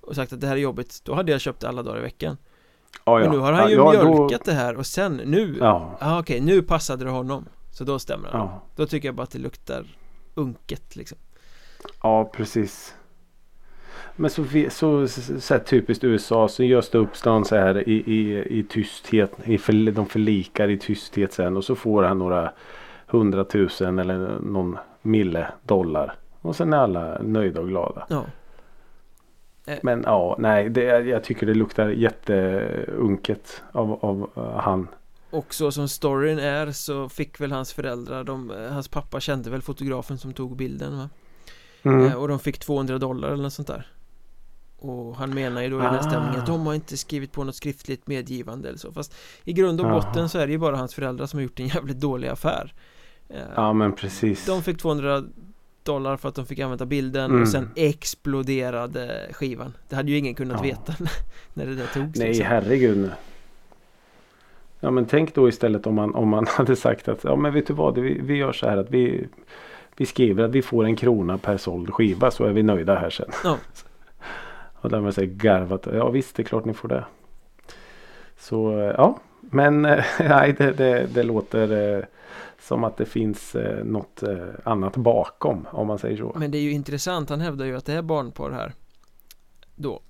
och 0.00 0.14
sagt 0.16 0.32
att 0.32 0.40
det 0.40 0.46
här 0.46 0.56
är 0.56 0.60
jobbigt, 0.60 1.00
då 1.04 1.14
hade 1.14 1.32
jag 1.32 1.40
köpt 1.40 1.60
det 1.60 1.68
alla 1.68 1.82
dagar 1.82 1.98
i 1.98 2.02
veckan 2.02 2.36
Ja, 3.04 3.18
Men 3.18 3.30
nu 3.30 3.38
har 3.38 3.52
han 3.52 3.70
ju 3.70 3.76
ja, 3.76 3.92
då- 4.02 4.14
mjölkat 4.14 4.44
det 4.44 4.52
här 4.52 4.76
och 4.76 4.86
sen 4.86 5.16
nu, 5.16 5.56
ja. 5.60 5.96
Ja, 6.00 6.20
okej, 6.20 6.40
nu 6.40 6.62
passade 6.62 7.04
det 7.04 7.10
honom 7.10 7.44
Så 7.70 7.84
då 7.84 7.98
stämmer 7.98 8.28
han 8.28 8.40
ja. 8.40 8.62
Då 8.76 8.86
tycker 8.86 9.08
jag 9.08 9.14
bara 9.14 9.22
att 9.22 9.30
det 9.30 9.38
luktar 9.38 9.86
unket 10.34 10.96
liksom 10.96 11.18
Ja, 12.02 12.24
precis. 12.24 12.94
Men 14.16 14.30
så, 14.30 14.44
så, 14.70 15.08
så, 15.08 15.40
så 15.40 15.58
typiskt 15.58 16.04
USA 16.04 16.48
så 16.48 16.64
görs 16.64 16.90
det 16.90 16.98
uppstånd 16.98 17.46
så 17.46 17.56
här 17.56 17.88
i, 17.88 17.92
i, 17.92 18.44
i 18.58 18.62
tysthet. 18.62 19.32
I 19.44 19.58
för, 19.58 19.90
de 19.90 20.06
förlikar 20.06 20.68
i 20.68 20.78
tysthet 20.78 21.32
sen 21.32 21.56
och 21.56 21.64
så 21.64 21.74
får 21.74 22.02
han 22.02 22.18
några 22.18 22.52
hundratusen 23.06 23.98
eller 23.98 24.38
någon 24.40 24.78
mille 25.02 25.46
dollar. 25.62 26.14
Och 26.40 26.56
sen 26.56 26.72
är 26.72 26.76
alla 26.76 27.18
nöjda 27.22 27.60
och 27.60 27.68
glada. 27.68 28.06
Ja, 28.08 28.24
Men 29.82 30.02
ja, 30.06 30.36
nej, 30.38 30.70
det, 30.70 30.82
jag 30.82 31.24
tycker 31.24 31.46
det 31.46 31.54
luktar 31.54 31.88
jätteunket 31.88 33.62
av, 33.72 33.92
av 34.04 34.30
uh, 34.36 34.56
han. 34.56 34.88
Och 35.30 35.54
så 35.54 35.72
som 35.72 35.88
storyn 35.88 36.38
är 36.38 36.72
så 36.72 37.08
fick 37.08 37.40
väl 37.40 37.52
hans 37.52 37.72
föräldrar, 37.72 38.24
de, 38.24 38.50
eh, 38.50 38.72
hans 38.72 38.88
pappa 38.88 39.20
kände 39.20 39.50
väl 39.50 39.62
fotografen 39.62 40.18
som 40.18 40.32
tog 40.32 40.56
bilden 40.56 40.98
va? 40.98 41.08
Mm. 41.82 42.06
Eh, 42.06 42.14
Och 42.14 42.28
de 42.28 42.38
fick 42.38 42.58
200 42.58 42.98
dollar 42.98 43.28
eller 43.28 43.42
något 43.42 43.52
sånt 43.52 43.68
där 43.68 43.86
Och 44.78 45.16
han 45.16 45.34
menar 45.34 45.62
ju 45.62 45.68
då 45.70 45.76
i 45.76 45.82
den 45.82 45.90
här 45.90 45.98
Ah. 45.98 46.02
stämningen 46.02 46.40
att 46.40 46.46
de 46.46 46.66
har 46.66 46.74
inte 46.74 46.96
skrivit 46.96 47.32
på 47.32 47.44
något 47.44 47.54
skriftligt 47.54 48.06
medgivande 48.06 48.68
eller 48.68 48.78
så 48.78 48.92
Fast 48.92 49.14
i 49.44 49.52
grund 49.52 49.80
och 49.80 49.86
Jaha. 49.86 49.94
botten 50.00 50.28
så 50.28 50.38
är 50.38 50.46
det 50.46 50.52
ju 50.52 50.58
bara 50.58 50.76
hans 50.76 50.94
föräldrar 50.94 51.26
som 51.26 51.38
har 51.38 51.42
gjort 51.42 51.60
en 51.60 51.66
jävligt 51.68 52.00
dålig 52.00 52.28
affär 52.28 52.74
Eh, 53.28 53.36
Ja 53.56 53.72
men 53.72 53.92
precis. 53.92 54.46
De 54.46 54.62
fick 54.62 54.78
200 54.78 55.24
dollar 55.82 56.16
för 56.16 56.28
att 56.28 56.34
de 56.34 56.46
fick 56.46 56.58
använda 56.58 56.86
bilden 56.86 57.30
Mm. 57.30 57.42
och 57.42 57.48
sen 57.48 57.70
exploderade 57.76 59.28
skivan 59.32 59.72
Det 59.88 59.96
hade 59.96 60.10
ju 60.10 60.16
ingen 60.18 60.34
kunnat 60.34 60.56
Ja. 60.56 60.62
veta 60.62 60.94
när 61.54 61.66
det 61.66 61.74
där 61.74 61.86
togs 61.86 62.18
Nej 62.18 62.28
liksom. 62.28 62.46
herregud. 62.46 62.98
nu. 62.98 63.10
Ja 64.80 64.90
men 64.90 65.06
tänk 65.06 65.34
då 65.34 65.48
istället 65.48 65.86
om 65.86 65.94
man, 65.94 66.14
om 66.14 66.28
man 66.28 66.46
hade 66.56 66.76
sagt 66.76 67.08
att 67.08 67.24
ja 67.24 67.36
men 67.36 67.52
vet 67.54 67.66
du 67.66 67.72
vad 67.74 67.98
vi, 67.98 68.20
vi 68.20 68.34
gör 68.36 68.52
så 68.52 68.66
här 68.68 68.76
att 68.76 68.90
vi 68.90 69.28
Vi 70.00 70.06
skriver 70.06 70.44
att 70.44 70.50
vi 70.50 70.62
får 70.62 70.84
en 70.84 70.96
krona 70.96 71.38
per 71.38 71.56
såld 71.56 71.90
skiva 71.94 72.30
så 72.30 72.44
är 72.44 72.52
vi 72.52 72.62
nöjda 72.62 72.98
här 72.98 73.10
sen. 73.10 73.30
Ja. 73.44 73.56
Och 74.80 74.90
där 74.90 74.96
har 74.96 75.02
man 75.02 75.12
sig 75.12 75.26
garvat. 75.26 75.86
Ja 75.92 76.10
visst 76.10 76.36
det 76.36 76.42
är 76.42 76.44
klart 76.44 76.64
ni 76.64 76.74
får 76.74 76.88
det. 76.88 77.04
Så 78.38 78.78
eh, 78.78 78.94
ja. 78.96 79.18
Men 79.40 79.84
eh, 79.84 80.04
nej 80.18 80.54
det, 80.58 80.72
det, 80.72 81.06
det 81.14 81.22
låter 81.22 81.96
eh, 81.98 82.04
som 82.60 82.84
att 82.84 82.96
det 82.96 83.04
finns 83.04 83.54
eh, 83.54 83.84
något 83.84 84.22
eh, 84.22 84.36
annat 84.64 84.96
bakom 84.96 85.66
om 85.70 85.86
man 85.86 85.98
säger 85.98 86.16
så. 86.16 86.36
Men 86.38 86.50
det 86.50 86.58
är 86.58 86.62
ju 86.62 86.70
intressant, 86.72 87.30
han 87.30 87.40
hävdar 87.40 87.66
ju 87.66 87.76
att 87.76 87.86
det 87.86 87.92
är 87.92 88.02
barnporr 88.02 88.50
här 88.50 88.72
Då 89.76 90.00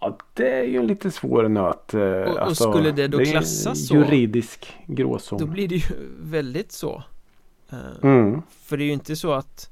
Ja, 0.00 0.18
det 0.34 0.50
är 0.58 0.64
ju 0.64 0.78
en 0.78 0.86
lite 0.86 1.10
svår 1.10 1.48
nöt. 1.48 1.94
Och- 1.94 2.48
och 2.48 2.56
skulle 2.56 2.90
det 2.90 3.08
då 3.08 3.18
klassas 3.18 3.86
så? 3.86 3.94
Juridisk 3.94 4.76
gråzon. 4.86 5.38
Då 5.38 5.46
blir 5.46 5.68
det 5.68 5.74
ju 5.74 5.94
väldigt 6.20 6.72
så 6.72 7.02
Mm. 8.02 8.42
För 8.50 8.76
det 8.76 8.84
är 8.84 8.86
ju 8.86 8.92
inte 8.92 9.16
så 9.16 9.32
att 9.32 9.70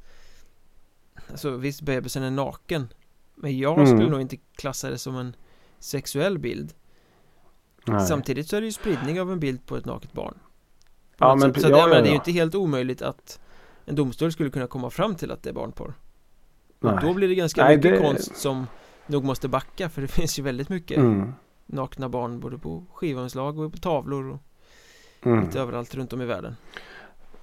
Alltså 1.30 1.50
visst 1.50 1.82
bebisen 1.82 2.22
är 2.22 2.30
naken 2.30 2.88
Men 3.34 3.58
jag 3.58 3.74
Mm. 3.78 3.86
skulle 3.86 4.10
nog 4.10 4.20
inte 4.20 4.36
klassa 4.36 4.90
det 4.90 4.98
som 4.98 5.16
en 5.16 5.36
sexuell 5.78 6.38
bild 6.38 6.72
Nej. 7.86 8.06
Samtidigt 8.06 8.48
så 8.48 8.56
är 8.56 8.60
det 8.60 8.66
ju 8.66 8.72
spridning 8.72 9.20
av 9.20 9.32
en 9.32 9.40
bild 9.40 9.66
på 9.66 9.76
ett 9.76 9.84
naket 9.84 10.12
barn 10.12 10.34
På 11.18 11.24
Ja, 11.24 11.34
men 11.36 11.52
pre- 11.54 11.60
Så 11.60 11.68
ja, 11.68 11.74
att, 11.74 11.80
jag 11.80 11.88
menar, 11.88 11.96
ja, 11.96 12.02
det 12.02 12.08
är 12.08 12.10
ju 12.10 12.14
ja. 12.14 12.20
inte 12.20 12.32
helt 12.32 12.54
omöjligt 12.54 13.02
att 13.02 13.40
En 13.86 13.94
domstol 13.94 14.32
skulle 14.32 14.50
kunna 14.50 14.66
komma 14.66 14.90
fram 14.90 15.14
till 15.14 15.30
att 15.30 15.42
det 15.42 15.50
är 15.50 15.54
barnporr 15.54 15.94
Och 16.80 16.90
Nej. 16.92 16.98
då 17.02 17.14
blir 17.14 17.28
det 17.28 17.34
ganska 17.34 17.64
Nej, 17.64 17.76
mycket 17.76 17.92
det- 17.94 18.00
konst 18.00 18.36
som 18.36 18.66
nog 19.06 19.24
måste 19.24 19.48
backa 19.48 19.88
för 19.88 20.02
det 20.02 20.08
finns 20.18 20.38
ju 20.38 20.42
väldigt 20.42 20.68
mycket 20.68 20.96
Mm. 20.98 21.32
nakna 21.66 22.08
barn 22.08 22.40
både 22.40 22.58
på 22.58 22.84
skivomslag 22.92 23.58
och 23.58 23.72
på 23.72 23.78
tavlor 23.78 24.30
och 24.30 24.40
Mm. 25.26 25.44
lite 25.44 25.60
överallt 25.60 25.94
runt 25.94 26.12
om 26.12 26.20
i 26.22 26.24
världen 26.26 26.56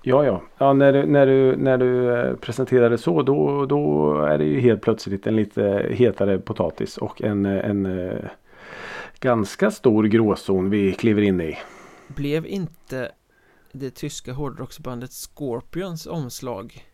Ja, 0.02 0.26
ja. 0.26 0.42
ja 0.58 0.74
när, 0.74 0.94
du, 0.94 1.06
när, 1.06 1.26
du, 1.26 1.56
när 1.58 1.78
du 1.78 2.18
eh, 2.20 2.36
presenterar 2.36 2.90
det 2.90 2.98
så 2.98 3.22
då, 3.22 3.66
då 3.66 4.16
är 4.22 4.38
det 4.38 4.46
ju 4.46 4.60
helt 4.60 4.82
plötsligt 4.82 5.28
en 5.28 5.36
lite 5.36 5.88
hetare 5.92 6.38
potatis 6.40 6.98
och 6.98 7.22
en, 7.22 7.46
eh, 7.46 7.70
en 7.70 7.86
eh, 8.10 8.18
ganska 9.20 9.72
stor 9.72 10.04
gråzon 10.04 10.70
vi 10.70 10.94
kliver 10.94 11.22
in 11.22 11.42
i. 11.42 11.58
Blev 12.08 12.46
inte 12.46 13.12
det 13.72 13.90
tyska 13.90 14.34
hårdrocksbandet 14.34 15.12
Scorpions 15.12 16.08
omslag 16.08 16.86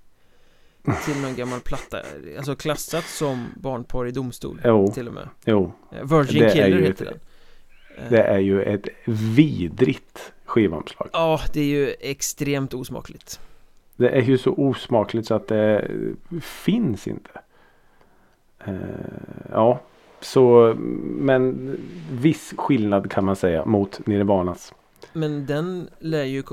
till 1.05 1.21
någon 1.21 1.35
gammal 1.35 1.59
platta, 1.59 1.97
alltså 2.37 2.55
klassat 2.55 3.03
som 3.03 3.45
barnporr 3.55 4.07
i 4.07 4.11
domstol 4.11 4.61
Jo, 4.63 4.87
till 4.87 5.07
och 5.07 5.13
med. 5.13 5.29
jo. 5.45 5.71
Virgin 6.03 6.49
Killer 6.49 6.77
heter 6.81 7.05
ett- 7.05 7.11
den. 7.11 7.19
Eh, 7.97 8.09
Det 8.09 8.23
är 8.23 8.39
ju 8.39 8.63
ett 8.63 8.87
vidrigt 9.05 10.33
skivomslag. 10.45 11.09
Ja, 11.13 11.39
det 11.53 11.59
är 11.59 11.65
ju 11.65 11.95
extremt 11.99 12.73
osmakligt. 12.73 13.39
Det 13.95 14.09
är 14.09 14.21
ju 14.21 14.37
så 14.37 14.53
osmakligt 14.53 15.27
så 15.27 15.33
att 15.35 15.47
det 15.47 15.91
finns 16.41 17.07
inte. 17.07 17.29
Eh, 18.59 18.73
ja, 19.51 19.79
så 20.19 20.73
men 21.03 21.75
viss 22.11 22.53
skillnad 22.57 23.11
kan 23.11 23.25
man 23.25 23.35
säga 23.35 23.65
mot 23.65 24.07
Nirvanas. 24.07 24.73
Men 25.13 25.45
den 25.45 25.89
lär 25.99 26.23
ju, 26.23 26.43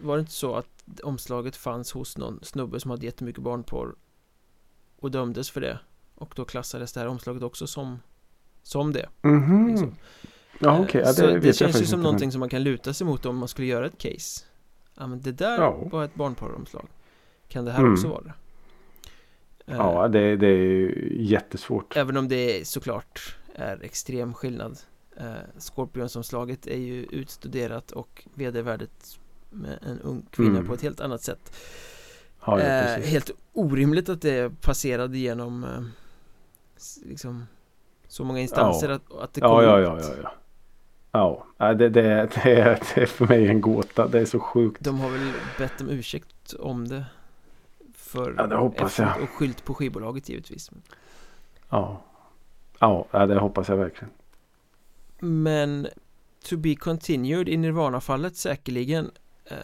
var 0.00 0.16
det 0.16 0.20
inte 0.20 0.32
så 0.32 0.54
att 0.54 1.00
omslaget 1.02 1.56
fanns 1.56 1.92
hos 1.92 2.18
någon 2.18 2.40
snubbe 2.42 2.80
som 2.80 2.90
hade 2.90 3.06
jättemycket 3.06 3.42
barnporr 3.42 3.94
och 4.96 5.10
dömdes 5.10 5.50
för 5.50 5.60
det? 5.60 5.78
Och 6.14 6.32
då 6.36 6.44
klassades 6.44 6.92
det 6.92 7.00
här 7.00 7.06
omslaget 7.06 7.42
också 7.42 7.66
som, 7.66 7.98
som 8.62 8.92
det. 8.92 9.08
Mhm. 9.22 9.68
Liksom. 9.68 9.94
Ja 10.58 10.80
okej, 10.80 11.02
ja, 11.04 11.12
så 11.12 11.22
det, 11.22 11.28
det, 11.32 11.34
vet 11.34 11.44
jag 11.44 11.54
känns 11.54 11.82
ju 11.82 11.86
som 11.86 12.02
någonting 12.02 12.32
som 12.32 12.40
man 12.40 12.48
kan 12.48 12.62
luta 12.62 12.92
sig 12.92 13.06
mot 13.06 13.26
om 13.26 13.36
man 13.36 13.48
skulle 13.48 13.66
göra 13.68 13.86
ett 13.86 13.98
case 13.98 14.44
Ja 14.98 15.06
men 15.06 15.20
det 15.20 15.32
där 15.32 15.58
Ja. 15.60 15.76
var 15.92 16.04
ett 16.04 16.14
barnporromslag 16.14 16.86
Kan 17.48 17.64
det 17.64 17.72
här 17.72 17.78
Mm. 17.80 17.92
också 17.92 18.08
vara 18.08 18.20
det? 18.22 18.32
Men, 19.66 19.76
Eh, 19.76 19.76
ja, 19.86 20.08
det, 20.08 20.36
det 20.36 20.46
är 20.46 20.88
jättesvårt. 21.12 21.96
Även 21.96 22.16
om 22.16 22.28
det 22.28 22.66
såklart 22.68 23.36
är 23.54 23.82
extrem 23.84 24.34
skillnad 24.34 24.78
eh, 25.16 25.32
Scorpionsomslaget 25.58 26.66
är 26.66 26.76
ju 26.78 27.02
utstuderat 27.10 27.90
och 27.92 28.24
vedervärdigt 28.34 29.18
med 29.50 29.78
en 29.86 30.00
ung 30.00 30.26
kvinna 30.30 30.50
Mm. 30.58 30.66
på 30.66 30.74
ett 30.74 30.82
helt 30.82 31.00
annat 31.00 31.22
sätt 31.22 31.52
Ja, 32.44 32.60
ja, 32.60 32.64
eh. 32.66 33.02
Helt 33.02 33.30
orimligt 33.52 34.08
att 34.08 34.22
det 34.22 34.60
passerade 34.60 35.18
genom 35.18 35.64
eh, 35.64 35.82
liksom 37.04 37.46
så 38.08 38.24
många 38.24 38.40
instanser 38.40 38.88
Ja. 38.88 38.94
att, 38.94 39.12
att 39.22 39.34
det 39.34 39.40
kom 39.40 39.50
ja, 39.64 39.80
ja, 39.80 39.98
ut. 39.98 40.04
Ja, 41.18 41.24
ja, 41.24 41.44
ja. 41.44 41.46
Ja, 41.58 41.68
ja 41.68 41.74
det, 41.74 41.88
det, 41.88 42.30
det, 42.34 42.60
är, 42.60 42.80
det 42.94 43.02
är 43.02 43.06
för 43.06 43.26
mig 43.26 43.48
en 43.48 43.60
gåta. 43.60 44.08
Det 44.08 44.20
är 44.20 44.24
så 44.24 44.40
sjukt. 44.40 44.84
De 44.84 45.00
har 45.00 45.10
väl 45.10 45.32
bett 45.58 45.80
om 45.80 45.90
ursäkt 45.90 46.52
om 46.58 46.88
det 46.88 47.04
För 47.94 48.34
Ja, 48.38 48.46
det 48.46 48.56
hoppas 48.56 48.98
jag. 48.98 49.22
Och 49.22 49.28
skylt 49.28 49.64
på 49.64 49.74
skivbolaget 49.74 50.28
givetvis 50.28 50.70
Ja. 51.68 52.02
Ja, 52.78 53.06
ja, 53.10 53.26
det 53.26 53.38
hoppas 53.38 53.68
jag 53.68 53.76
verkligen. 53.76 54.10
Men 55.18 55.88
To 56.48 56.56
be 56.56 56.74
continued 56.74 57.48
i 57.48 57.56
Nirvana-fallet 57.56 58.36
säkerligen 58.36 59.10
Eh, 59.50 59.56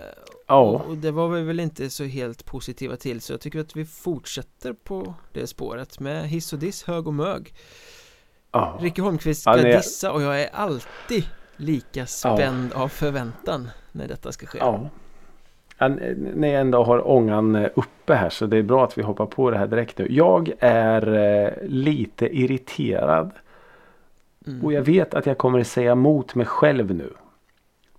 Ja, 0.47 0.61
och, 0.61 0.87
och 0.87 0.97
det 0.97 1.11
var 1.11 1.29
vi 1.29 1.43
väl 1.43 1.61
inte 1.61 1.91
så 1.91 2.05
helt 2.05 2.45
positiva 2.45 2.97
till 2.97 3.21
Så 3.21 3.33
jag 3.33 3.41
tycker 3.41 3.61
att 3.61 3.77
vi 3.77 3.85
fortsätter 3.85 4.73
på 4.73 5.15
det 5.33 5.47
spåret 5.47 6.01
Med 6.01 6.29
hiss 6.29 6.53
och 6.53 6.59
diss, 6.59 6.83
hög 6.83 7.07
och 7.07 7.15
mög 7.15 7.55
ja. 8.53 8.79
Ricky 8.81 9.03
Holmqvist 9.03 9.47
Ja, 9.47 9.53
ska 9.53 9.63
nej. 9.63 9.77
dissa 9.77 10.13
och 10.13 10.23
jag 10.23 10.43
är 10.43 10.49
alltid 10.53 11.25
lika 11.57 12.07
spänd 12.07 12.73
av 12.73 12.89
förväntan 12.89 13.69
när 13.93 14.09
detta 14.09 14.33
ska 14.33 14.47
ske 14.47 14.59
Ja. 14.59 14.89
Ja, 15.79 15.87
n- 15.87 16.33
Ni 16.37 16.49
ändå 16.51 16.85
har 16.85 17.09
ångan 17.09 17.57
eh, 17.57 17.69
uppe 17.75 18.15
här 18.15 18.31
så 18.31 18.47
det 18.47 18.57
är 18.57 18.63
bra 18.63 18.85
att 18.85 18.99
vi 18.99 19.03
hoppar 19.03 19.27
på 19.27 19.51
det 19.51 19.59
här 19.59 19.67
direkt 19.67 19.99
nu. 19.99 20.07
Jag 20.11 20.53
är 20.61 21.15
eh, 21.15 21.53
lite 21.69 22.37
irriterad 22.37 23.31
Mm. 24.47 24.65
och 24.65 24.73
jag 24.73 24.83
vet 24.83 25.15
att 25.15 25.27
jag 25.27 25.39
kommer 25.39 25.63
säga 25.63 25.93
emot 25.93 26.35
mig 26.35 26.47
själv 26.47 26.95
nu. 26.95 27.13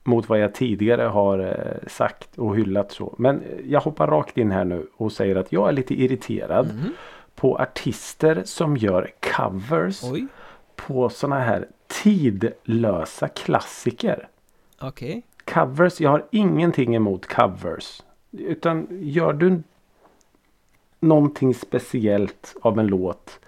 Mot 0.04 0.30
vad 0.30 0.40
jag 0.40 0.54
tidigare 0.56 1.02
har 1.02 1.40
eh, 1.40 1.88
sagt 1.88 2.38
och 2.38 2.56
hyllat 2.58 2.92
så. 2.92 3.16
Men 3.18 3.44
jag 3.66 3.82
hoppar 3.82 4.08
rakt 4.08 4.38
in 4.38 4.52
här 4.52 4.64
nu 4.66 4.88
och 4.98 5.12
säger 5.12 5.36
att 5.36 5.52
jag 5.52 5.68
är 5.70 5.72
lite 5.72 5.94
irriterad 6.02 6.66
Mhm. 6.68 6.94
på 7.36 7.58
artister 7.58 8.42
som 8.46 8.78
gör 8.78 9.10
covers 9.38 10.04
Oj, 10.04 10.28
på 10.76 11.10
sådana 11.10 11.42
här 11.42 11.68
tidlösa 11.88 13.28
klassiker. 13.28 14.28
okej 14.80 15.24
Covers, 15.46 16.02
jag 16.02 16.10
har 16.10 16.26
ingenting 16.32 16.96
emot 16.96 17.28
covers. 17.28 18.02
Utan 18.32 18.88
gör 18.92 19.34
du 19.34 19.64
någonting 21.00 21.54
speciellt 21.54 22.56
av 22.62 22.80
en 22.80 22.88
låt. 22.88 23.40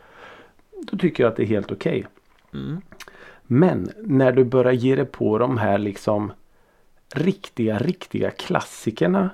Då 0.82 0.97
tycker 0.97 1.23
jag 1.23 1.32
att 1.32 1.36
det 1.36 1.43
är 1.43 1.47
helt 1.47 1.71
okej. 1.71 2.05
mm. 2.53 2.82
Men 3.43 3.91
när 4.03 4.32
du 4.32 4.43
börjar 4.43 4.71
ge 4.71 4.95
dig 4.95 5.05
på 5.05 5.38
de 5.38 5.57
här 5.57 5.78
liksom 5.78 6.32
riktiga, 7.13 7.78
riktiga 7.78 8.32
klassikerna. 8.32 9.30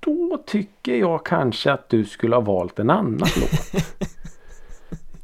Då 0.00 0.42
tycker 0.46 0.96
jag 0.96 1.26
kanske 1.26 1.72
att 1.72 1.88
du 1.88 2.04
skulle 2.04 2.36
ha 2.36 2.40
valt 2.40 2.78
en 2.78 2.90
annan 2.90 3.18
låt. 3.18 3.82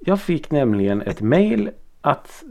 Jag 0.05 0.21
fick 0.21 0.51
nämligen 0.51 1.03
ett 1.03 1.21
mail 1.21 1.71
att 2.01 2.43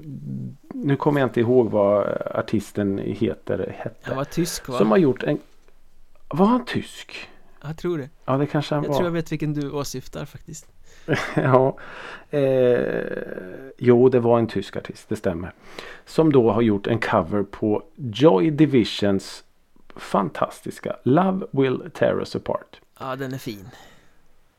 nu 0.74 0.96
kommer 0.96 1.20
jag 1.22 1.28
inte 1.28 1.40
ihåg 1.40 1.70
vad 1.72 2.08
artisten 2.36 2.98
heter. 2.98 3.76
Hette. 3.78 3.98
Han 4.08 4.18
var 4.18 4.24
tysk 4.26 4.68
va? 4.68 4.78
Som 4.78 4.92
har 4.92 4.98
gjort 4.98 5.24
en... 5.24 5.40
Var 6.30 6.46
han 6.46 6.66
tysk? 6.66 7.30
Jag 7.64 7.78
tror 7.78 7.98
det 7.98 8.10
Ja 8.26 8.38
det 8.38 8.46
kanske 8.46 8.76
han 8.76 8.84
Jag 8.84 8.90
var. 8.90 8.98
tror 8.98 9.08
jag 9.08 9.14
vet 9.14 9.32
vilken 9.32 9.54
du 9.54 9.72
åsyftar 9.72 10.26
faktiskt 10.26 10.68
ja. 11.36 11.78
Eh, 12.30 13.04
jo 13.78 14.10
det 14.10 14.20
var 14.20 14.40
en 14.40 14.48
tysk 14.48 14.76
artist, 14.78 15.10
det 15.10 15.16
stämmer. 15.16 15.54
Som 16.06 16.32
då 16.32 16.52
har 16.52 16.62
gjort 16.62 16.88
en 16.88 17.00
cover 17.00 17.44
på 17.44 17.84
Joy 17.96 18.52
Divisions 18.52 19.44
fantastiska 19.96 20.96
Love 21.04 21.46
Will 21.52 21.92
Tear 21.94 22.20
Us 22.20 22.36
Apart. 22.36 22.82
Ja 23.00 23.16
den 23.16 23.34
är 23.34 23.38
fin 23.38 23.70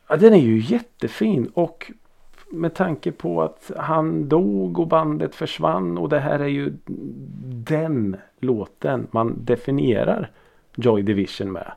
Ja, 0.08 0.16
den 0.16 0.32
är 0.34 0.38
ju 0.42 0.58
jättefin 0.58 1.50
och 1.54 1.92
med 2.52 2.74
tanke 2.74 3.12
på 3.12 3.42
att 3.42 3.70
han 3.76 4.28
dog 4.28 4.78
och 4.78 4.88
bandet 4.88 5.34
försvann 5.34 5.98
och 5.98 6.08
det 6.08 6.20
här 6.20 6.40
är 6.40 6.46
ju 6.46 6.72
den 7.66 8.16
låten 8.38 9.06
man 9.10 9.44
definierar 9.44 10.30
Joy 10.76 11.02
Division 11.02 11.52
med. 11.52 11.72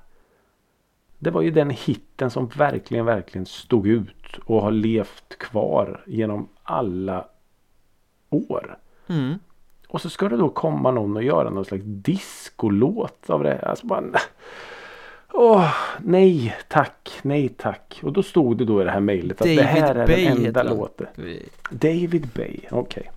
Det 1.19 1.31
var 1.31 1.41
ju 1.41 1.51
den 1.51 1.69
hitten 1.69 2.31
som 2.31 2.47
verkligen, 2.47 3.05
verkligen 3.05 3.45
stod 3.45 3.87
ut 3.87 4.39
och 4.45 4.61
har 4.61 4.71
levt 4.71 5.37
kvar 5.37 6.03
genom 6.07 6.47
alla 6.63 7.25
år. 8.29 8.77
Mm. 9.07 9.33
Och 9.87 10.01
så 10.01 10.09
ska 10.09 10.29
det 10.29 10.37
då 10.37 10.49
komma 10.49 10.91
någon 10.91 11.15
och 11.15 11.23
göra 11.23 11.49
någon 11.49 11.65
slags 11.65 11.83
discolåt 11.85 13.29
av 13.29 13.43
det. 13.43 13.59
Alltså 13.59 13.87
bara, 13.87 14.03
Åh, 15.33 15.71
nej 15.99 16.55
tack, 16.67 17.11
nej 17.21 17.49
tack. 17.49 17.99
Och 18.03 18.13
då 18.13 18.23
stod 18.23 18.57
det 18.57 18.65
då 18.65 18.81
i 18.81 18.85
det 18.85 18.91
här 18.91 18.99
mejlet 18.99 19.31
att 19.41 19.47
David 19.47 19.57
det 19.57 19.63
här 19.63 19.95
är 19.95 20.07
Bay 20.07 20.25
den 20.25 20.45
enda 20.45 20.63
låten. 20.63 21.07
Vi- 21.15 21.49
David 21.69 22.27
Bay, 22.35 22.59
okej. 22.71 23.11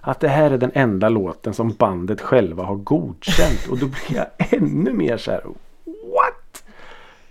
Att 0.00 0.20
det 0.20 0.28
här 0.28 0.50
är 0.50 0.58
den 0.58 0.70
enda 0.74 1.08
låten 1.08 1.54
som 1.54 1.72
bandet 1.72 2.20
själva 2.20 2.62
har 2.64 2.74
godkänt. 2.76 3.66
Och 3.70 3.78
då 3.78 3.86
blir 3.86 4.16
jag 4.16 4.26
ännu 4.52 4.92
mer 4.92 5.16
så 5.16 5.30
här. 5.30 5.42
What? 5.84 6.64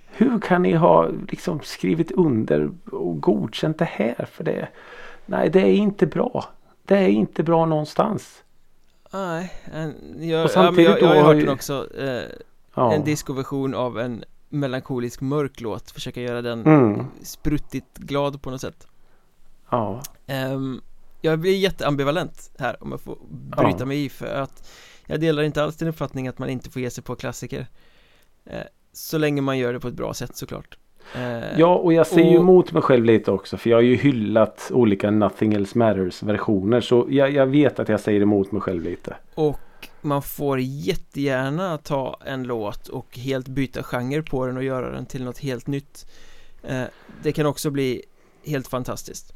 Hur 0.05 0.39
kan 0.39 0.61
ni 0.61 0.73
ha 0.73 1.07
liksom 1.29 1.59
skrivit 1.63 2.11
under 2.11 2.69
och 2.91 3.21
godkänt 3.21 3.77
det 3.79 3.85
här? 3.91 4.27
För 4.31 4.43
det, 4.43 4.67
nej 5.25 5.49
det 5.49 5.59
är 5.59 5.73
inte 5.73 6.05
bra. 6.05 6.45
Det 6.85 6.97
är 6.97 7.07
inte 7.07 7.43
bra 7.43 7.65
någonstans. 7.65 8.43
Nej, 9.13 9.51
jag, 9.73 9.89
Och 10.19 10.23
ja, 10.25 10.47
samtidigt 10.47 10.89
jag, 10.89 11.01
jag 11.01 11.07
har 11.23 11.33
hört 11.33 11.37
den 11.45 11.49
också 11.49 11.87
eh, 11.99 12.21
Ja. 12.75 12.93
En 12.93 13.03
discoversion 13.03 13.73
av 13.73 13.99
en 13.99 14.23
melankolisk 14.49 15.21
mörk 15.21 15.61
låt 15.61 15.91
Försöka 15.91 16.21
göra 16.21 16.41
den 16.41 16.65
Mm. 16.65 17.05
spruttigt 17.23 17.97
glad 17.97 18.41
på 18.41 18.51
något 18.51 18.61
sätt 18.61 18.87
Ja. 19.69 20.01
Ehm, 20.27 20.81
Jag 21.21 21.39
blir 21.39 21.57
jätteambivalent 21.57 22.51
här 22.59 22.83
om 22.83 22.91
jag 22.91 23.01
får 23.01 23.17
bryta 23.57 23.75
Ja. 23.79 23.85
mig 23.85 24.05
i 24.05 24.09
för 24.09 24.25
att 24.41 24.69
Jag 25.05 25.19
delar 25.19 25.43
inte 25.43 25.63
alls 25.63 25.77
din 25.77 25.87
uppfattning 25.87 26.27
att 26.27 26.39
man 26.39 26.49
inte 26.49 26.69
får 26.69 26.81
ge 26.81 26.89
sig 26.89 27.03
på 27.03 27.15
klassiker 27.15 27.67
eh, 28.45 28.59
Så 28.93 29.17
länge 29.17 29.41
man 29.41 29.57
gör 29.57 29.73
det 29.73 29.79
på 29.79 29.87
ett 29.87 29.93
bra 29.93 30.13
sätt 30.13 30.35
såklart 30.37 30.77
Eh, 31.15 31.59
Ja 31.59 31.75
och 31.75 31.93
jag 31.93 32.07
ser 32.07 32.21
ju 32.21 32.37
och- 32.37 32.43
emot 32.43 32.71
mig 32.71 32.81
själv 32.81 33.05
lite 33.05 33.31
också. 33.31 33.57
För 33.57 33.69
jag 33.69 33.77
har 33.77 33.81
ju 33.81 33.95
hyllat 33.95 34.71
olika 34.73 35.11
Nothing 35.11 35.53
Else 35.53 35.77
Matters 35.77 36.23
versioner. 36.23 36.81
Så 36.81 37.07
jag, 37.09 37.31
jag 37.31 37.45
vet 37.45 37.79
att 37.79 37.89
jag 37.89 37.99
säger 37.99 38.21
emot 38.21 38.51
mig 38.51 38.61
själv 38.61 38.83
lite. 38.83 39.15
Och 39.35 39.59
man 40.03 40.21
får 40.21 40.59
jättegärna 40.59 41.77
ta 41.77 42.19
en 42.25 42.43
låt 42.43 42.87
och 42.87 43.17
helt 43.17 43.47
byta 43.47 43.83
genre 43.83 44.21
på 44.21 44.45
den 44.45 44.57
och 44.57 44.63
göra 44.63 44.91
den 44.91 45.05
till 45.05 45.23
något 45.23 45.39
helt 45.39 45.67
nytt 45.67 46.05
eh, 46.63 46.83
Det 47.23 47.31
kan 47.31 47.45
också 47.45 47.71
bli 47.71 48.03
helt 48.45 48.67
fantastiskt 48.67 49.33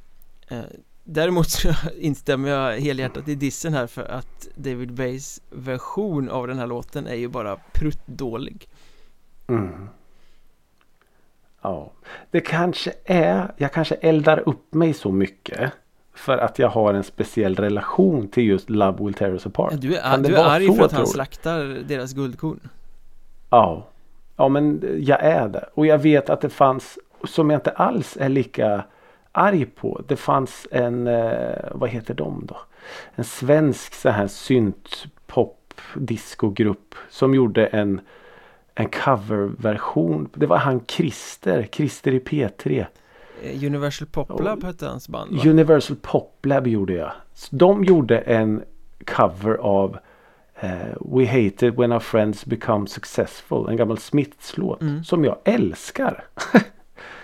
eh, 0.47 0.61
Däremot 1.03 1.49
så 1.49 1.73
instämmer 1.97 2.49
jag 2.49 2.79
helhjärtat 2.79 3.27
i 3.27 3.35
dissen 3.35 3.73
här 3.73 3.87
för 3.87 4.03
att 4.03 4.47
David 4.55 4.93
Bays 4.93 5.41
version 5.49 6.29
av 6.29 6.47
den 6.47 6.59
här 6.59 6.67
låten 6.67 7.07
är 7.07 7.15
ju 7.15 7.27
bara 7.27 7.59
pruttdålig 7.73 8.67
Mm. 9.47 9.89
Ja. 11.61 11.91
Det 12.31 12.41
kanske 12.41 12.93
är. 13.05 13.53
Jag 13.57 13.73
kanske 13.73 13.95
eldar 13.95 14.49
upp 14.49 14.73
mig 14.73 14.93
så 14.93 15.11
mycket. 15.11 15.71
För 16.15 16.37
att 16.37 16.59
jag 16.59 16.69
har 16.69 16.93
en 16.93 17.03
speciell 17.03 17.55
relation 17.55 18.27
till 18.27 18.43
just 18.43 18.69
Love 18.69 19.03
Will 19.03 19.13
Tear 19.13 19.31
Us 19.31 19.45
Apart. 19.45 19.73
Du 19.81 19.95
är, 19.95 20.01
Kan 20.01 20.23
du 20.23 20.35
är 20.35 20.43
arg 20.43 20.67
så, 20.67 20.73
för 20.73 20.85
att 20.85 20.91
han 20.91 21.07
slaktar 21.07 21.63
deras 21.87 22.13
guldkorn 22.13 22.59
Ja. 23.49 23.87
Ja 24.35 24.47
men 24.47 24.83
jag 24.99 25.23
är 25.23 25.47
det. 25.47 25.69
Och 25.73 25.85
jag 25.85 25.97
vet 25.97 26.29
att 26.29 26.41
det 26.41 26.49
fanns. 26.49 26.99
Som 27.23 27.49
jag 27.49 27.57
inte 27.57 27.71
alls 27.71 28.17
är 28.19 28.29
lika 28.29 28.83
arg 29.31 29.65
på. 29.65 30.01
Det 30.07 30.15
fanns 30.15 30.67
en. 30.71 31.07
Eh, 31.07 31.55
vad 31.71 31.89
heter 31.89 32.13
de 32.13 32.45
då? 32.45 32.57
En 33.15 33.23
svensk 33.23 33.93
så 33.93 34.09
här 34.09 34.27
synt 34.27 35.05
pop 35.27 35.73
discogrupp. 35.95 36.95
Som 37.09 37.35
gjorde 37.35 37.65
en. 37.65 38.01
En 38.75 38.89
coverversion. 38.89 40.29
Det 40.33 40.45
var 40.45 40.57
han 40.57 40.85
Christer. 40.87 41.67
Christer 41.71 42.11
i 42.11 42.19
P3. 42.19 42.85
Universal 43.53 44.07
Pop 44.07 44.39
Lab 44.39 44.63
hette 44.63 44.85
hans 44.87 45.09
band 45.09 45.35
va? 45.35 45.49
Universal 45.49 45.97
Pop 46.01 46.45
Lab 46.45 46.67
gjorde 46.67 46.93
jag. 46.93 47.11
Så 47.33 47.55
De 47.55 47.83
gjorde 47.83 48.17
en 48.17 48.63
cover 49.05 49.53
av 49.55 49.97
eh, 50.59 50.69
We 50.99 51.25
Hate 51.25 51.67
It 51.67 51.77
When 51.79 51.91
Our 51.91 51.99
Friends 51.99 52.45
Become 52.45 52.87
Successful. 52.87 53.69
En 53.69 53.77
gammal 53.77 53.97
Smiths 53.97 54.57
låt. 54.57 54.81
Mm. 54.81 55.03
Som 55.03 55.25
jag 55.25 55.37
älskar. 55.43 56.23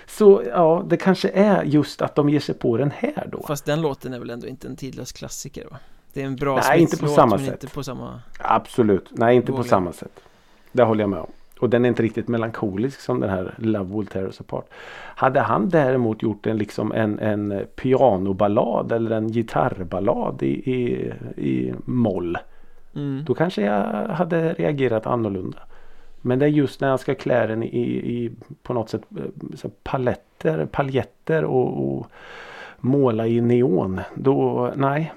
Så 0.07 0.43
ja, 0.47 0.85
det 0.87 0.97
kanske 0.97 1.29
är 1.29 1.63
just 1.63 2.01
att 2.01 2.15
de 2.15 2.29
ger 2.29 2.39
sig 2.39 2.55
på 2.55 2.77
den 2.77 2.91
här 2.91 3.29
då. 3.31 3.43
Fast 3.47 3.65
den 3.65 3.81
låten 3.81 4.13
är 4.13 4.19
väl 4.19 4.29
ändå 4.29 4.47
inte 4.47 4.67
en 4.67 4.75
tidlös 4.75 5.11
klassiker 5.11 5.67
va? 5.71 5.77
Det 6.13 6.21
är 6.21 6.25
en 6.25 6.35
bra 6.35 6.61
Nej, 6.67 6.81
inte 6.81 6.91
på 6.91 6.97
Smiths-låt, 6.97 7.15
samma 7.15 7.37
sätt. 7.37 7.47
inte 7.63 7.67
på 7.67 7.83
samma 7.83 8.21
Absolut. 8.39 9.07
Nej, 9.11 9.35
inte 9.35 9.47
på 9.51 9.57
Dålig. 9.57 9.69
samma 9.69 9.93
sätt. 9.93 10.19
Det 10.71 10.83
håller 10.83 11.03
jag 11.03 11.09
med 11.09 11.19
om. 11.19 11.31
Och 11.61 11.69
den 11.69 11.85
är 11.85 11.89
inte 11.89 12.03
riktigt 12.03 12.27
melankolisk 12.27 12.99
som 12.99 13.19
den 13.19 13.29
här 13.29 13.53
Love 13.57 13.97
Will 13.97 14.07
Tear 14.07 14.23
Us 14.23 14.41
Apart. 14.41 14.65
Hade 15.15 15.39
han 15.39 15.69
däremot 15.69 16.23
gjort 16.23 16.47
en, 16.47 16.57
liksom 16.57 16.91
en, 16.91 17.19
en 17.19 17.65
pianoballad 17.75 18.91
eller 18.91 19.11
en 19.11 19.31
gitarrballad 19.31 20.43
i, 20.43 20.71
i, 20.71 21.11
i 21.37 21.73
moll. 21.85 22.37
mm. 22.95 23.23
Då 23.25 23.33
kanske 23.33 23.61
jag 23.61 24.07
hade 24.07 24.53
reagerat 24.53 25.05
annorlunda. 25.05 25.57
Men 26.21 26.39
det 26.39 26.45
är 26.45 26.49
just 26.49 26.81
när 26.81 26.89
han 26.89 26.97
ska 26.97 27.15
klä 27.15 27.47
den 27.47 27.63
i, 27.63 27.81
i 27.87 28.31
på 28.63 28.73
något 28.73 28.89
sätt 28.89 29.01
eh, 29.17 29.55
så 29.55 29.69
paletter, 29.69 30.65
paljetter 30.65 31.43
och, 31.43 31.97
och 31.97 32.07
måla 32.77 33.27
i 33.27 33.41
neon. 33.41 34.01
Då, 34.15 34.71
nej, 34.75 35.13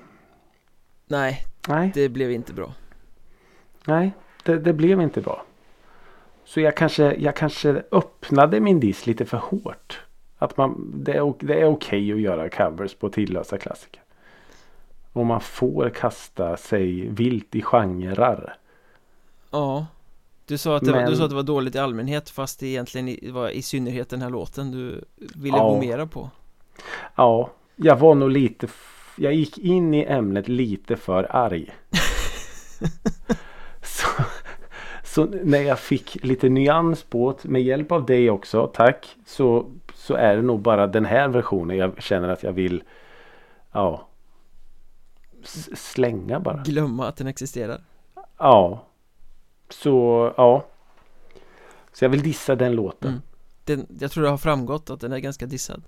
Nej, 1.07 1.45
nej. 1.69 1.91
det 1.95 2.09
blev 2.09 2.33
inte 2.33 2.53
bra 2.53 2.73
Nej, 3.87 4.13
det, 4.45 4.59
det 4.59 4.73
blev 4.73 5.01
inte 5.01 5.21
bra. 5.21 5.43
Så 6.55 6.61
jag 6.61 6.77
kanske, 6.77 7.15
jag 7.15 7.37
kanske 7.37 7.83
öppnade 7.93 8.61
min 8.61 8.81
diss 8.81 9.07
lite 9.07 9.25
för 9.25 9.37
hårt. 9.37 10.01
Att 10.39 10.57
man, 10.57 10.93
det 11.05 11.13
är, 11.13 11.35
det 11.47 11.61
är 11.61 11.65
okej 11.65 12.13
att 12.13 12.21
göra 12.21 12.49
covers 12.49 12.95
på 12.95 13.09
tidlösa 13.09 13.59
klassiker. 13.59 14.03
Och 15.13 15.27
man 15.27 15.41
får 15.41 15.91
kasta 15.91 16.57
sig 16.57 17.09
vilt 17.09 17.55
i 17.55 17.63
genrer. 17.63 18.57
Ja 19.51 19.87
Du 20.47 20.59
sa 20.59 20.77
att 20.77 20.83
det, 20.85 20.93
var, 20.93 20.99
Men- 21.01 21.11
du 21.11 21.17
sa 21.17 21.25
att 21.25 21.31
det 21.31 21.37
var 21.37 21.43
dåligt 21.43 21.75
i 21.75 21.79
allmänhet 21.79 22.31
fast 22.31 22.61
det 22.61 22.67
egentligen 22.67 23.35
var 23.35 23.49
i 23.49 23.63
synnerhet 23.63 24.09
den 24.09 24.23
här 24.23 24.31
låten 24.31 24.71
du 24.71 25.05
ville 25.17 25.57
Ja. 25.57 25.69
gå 25.69 25.81
mera 25.81 26.07
på 26.07 26.31
Ja, 27.17 27.51
jag 27.77 27.97
var 27.97 28.15
nog 28.15 28.31
lite... 28.31 28.69
Jag 29.17 29.35
gick 29.35 29.59
in 29.59 29.95
i 29.95 30.05
ämnet 30.05 30.49
lite 30.49 30.97
för 30.97 31.37
arg. 31.37 31.75
så, 33.83 34.07
så 35.15 35.25
när 35.25 35.63
jag 35.63 35.79
fick 35.79 36.25
lite 36.25 36.49
nyans 36.49 37.03
på 37.03 37.37
det 37.43 37.49
med 37.49 37.63
hjälp 37.63 37.93
av 37.93 38.07
dig 38.07 38.31
också, 38.31 38.67
tack. 38.67 39.17
Så, 39.27 39.71
så 39.95 40.15
är 40.15 40.37
det 40.37 40.43
nog 40.43 40.61
bara 40.61 40.87
den 40.87 41.05
här 41.05 41.29
versionen 41.29 41.77
jag 41.77 42.03
känner 42.03 42.29
att 42.29 42.43
jag 42.43 42.53
vill 42.53 42.83
ja, 43.73 44.09
slänga 45.75 46.41
bara. 46.41 46.63
Glömma 46.63 47.09
att 47.09 47.17
den 47.17 47.27
existerar 47.27 47.81
Ja. 48.39 48.85
Så 49.69 50.33
ja. 50.37 50.65
Så 51.93 52.05
jag 52.05 52.11
vill 52.11 52.23
dissa 52.23 52.55
den 52.55 52.73
låten. 52.73 53.11
Mm. 53.11 53.23
den, 53.65 53.99
Jag 54.01 54.11
tror 54.11 54.25
det 54.25 54.31
har 54.31 54.39
framgått 54.39 54.91
att 54.91 55.01
den 55.01 55.13
är 55.13 55.19
ganska 55.19 55.47
dissad 55.47 55.83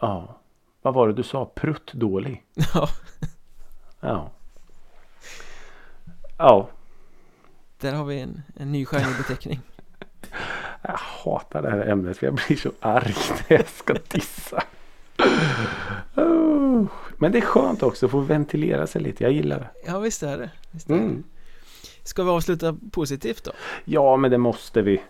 Ja. 0.00 0.40
Vad 0.82 0.94
var 0.94 1.08
det 1.08 1.14
du 1.14 1.22
sa? 1.22 1.44
Prutt 1.54 1.92
dålig. 1.92 2.44
Ja, 2.74 2.88
Ja. 4.00 4.30
Ja. 6.38 6.68
Där 7.82 7.92
har 7.92 8.04
vi 8.04 8.20
en, 8.20 8.42
en 8.56 8.72
ny 8.72 8.86
genrebeteckning 8.86 9.60
Jag 10.82 10.96
hatar 10.96 11.62
det 11.62 11.70
här 11.70 11.86
ämnet 11.86 12.18
för 12.18 12.26
jag 12.26 12.34
blir 12.34 12.56
så 12.56 12.72
arg 12.80 13.14
när 13.48 13.56
jag 13.56 13.68
ska 13.68 13.94
dissa. 14.08 14.62
Oh. 16.16 16.86
Men 17.18 17.32
det 17.32 17.38
är 17.38 17.42
skönt 17.42 17.82
också 17.82 18.06
att 18.06 18.12
få 18.12 18.20
ventilera 18.20 18.86
sig 18.86 19.02
lite. 19.02 19.24
Jag 19.24 19.32
gillar 19.32 19.58
det. 19.58 19.70
Ja 19.86 19.98
visst 19.98 20.22
är 20.22 20.38
det, 20.38 20.50
visst 20.70 20.90
är 20.90 20.94
det. 20.94 21.00
Mm. 21.00 21.22
Ska 22.02 22.24
vi 22.24 22.30
avsluta 22.30 22.76
positivt 22.92 23.44
då? 23.44 23.52
Ja 23.84 24.16
men 24.16 24.30
det 24.30 24.38
måste 24.38 24.82
vi. 24.82 25.02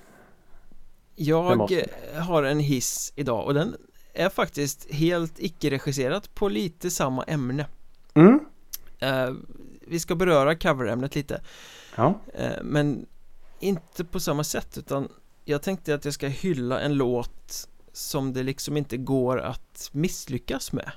Jag 1.15 1.57
måste 1.59 1.81
eh, 2.15 2.23
har 2.23 2.43
en 2.43 2.59
hiss 2.61 3.13
idag 3.17 3.47
och 3.47 3.55
den 3.55 3.77
är 4.15 4.29
faktiskt 4.29 4.91
helt 4.91 5.35
icke-regisserat 5.39 6.35
på 6.35 6.49
lite 6.49 6.91
samma 6.91 7.23
ämne 7.23 7.67
Mm. 8.15 8.41
eh, 8.99 9.31
Vi 9.87 10.01
ska 10.01 10.15
beröra 10.15 10.55
coverämnet 10.57 11.15
lite 11.15 11.41
Ja. 11.97 12.21
eh, 12.35 12.53
Men 12.63 13.07
inte 13.61 14.05
på 14.05 14.21
samma 14.21 14.45
sätt 14.45 14.79
utan 14.79 15.09
Jag 15.45 15.63
tänkte 15.63 15.95
att 15.95 16.05
jag 16.05 16.15
ska 16.15 16.27
hylla 16.29 16.81
en 16.81 16.95
låt 16.95 17.69
Som 17.93 18.33
det 18.33 18.43
liksom 18.43 18.77
inte 18.77 18.97
går 18.97 19.41
att 19.41 19.89
misslyckas 19.93 20.73
med 20.73 20.91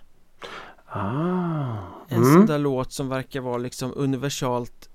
Ah. 0.87 1.77
En 2.07 2.23
sån 2.23 2.33
Mm. 2.35 2.45
där 2.45 2.59
låt 2.59 2.91
som 2.91 3.09
verkar 3.09 3.41
vara 3.41 3.57
liksom 3.57 3.93
universalt 3.95 4.89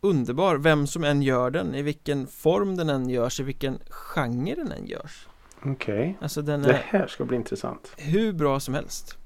underbar 0.00 0.56
Vem 0.56 0.86
som 0.86 1.04
än 1.04 1.22
gör 1.22 1.50
den, 1.50 1.74
i 1.74 1.82
vilken 1.82 2.26
form 2.26 2.76
den 2.76 2.88
än 2.90 3.08
görs, 3.10 3.40
i 3.40 3.42
vilken 3.42 3.78
genre 3.90 4.54
den 4.54 4.72
än 4.72 4.86
görs 4.86 5.28
Okej. 5.64 6.18
Alltså 6.20 6.42
den 6.42 6.62
Det 6.62 6.72
är 6.72 6.82
här 6.86 7.06
ska 7.06 7.24
bli 7.24 7.36
intressant. 7.36 7.92
hur 7.96 8.32
bra 8.32 8.60
som 8.60 8.74
helst 8.74 9.18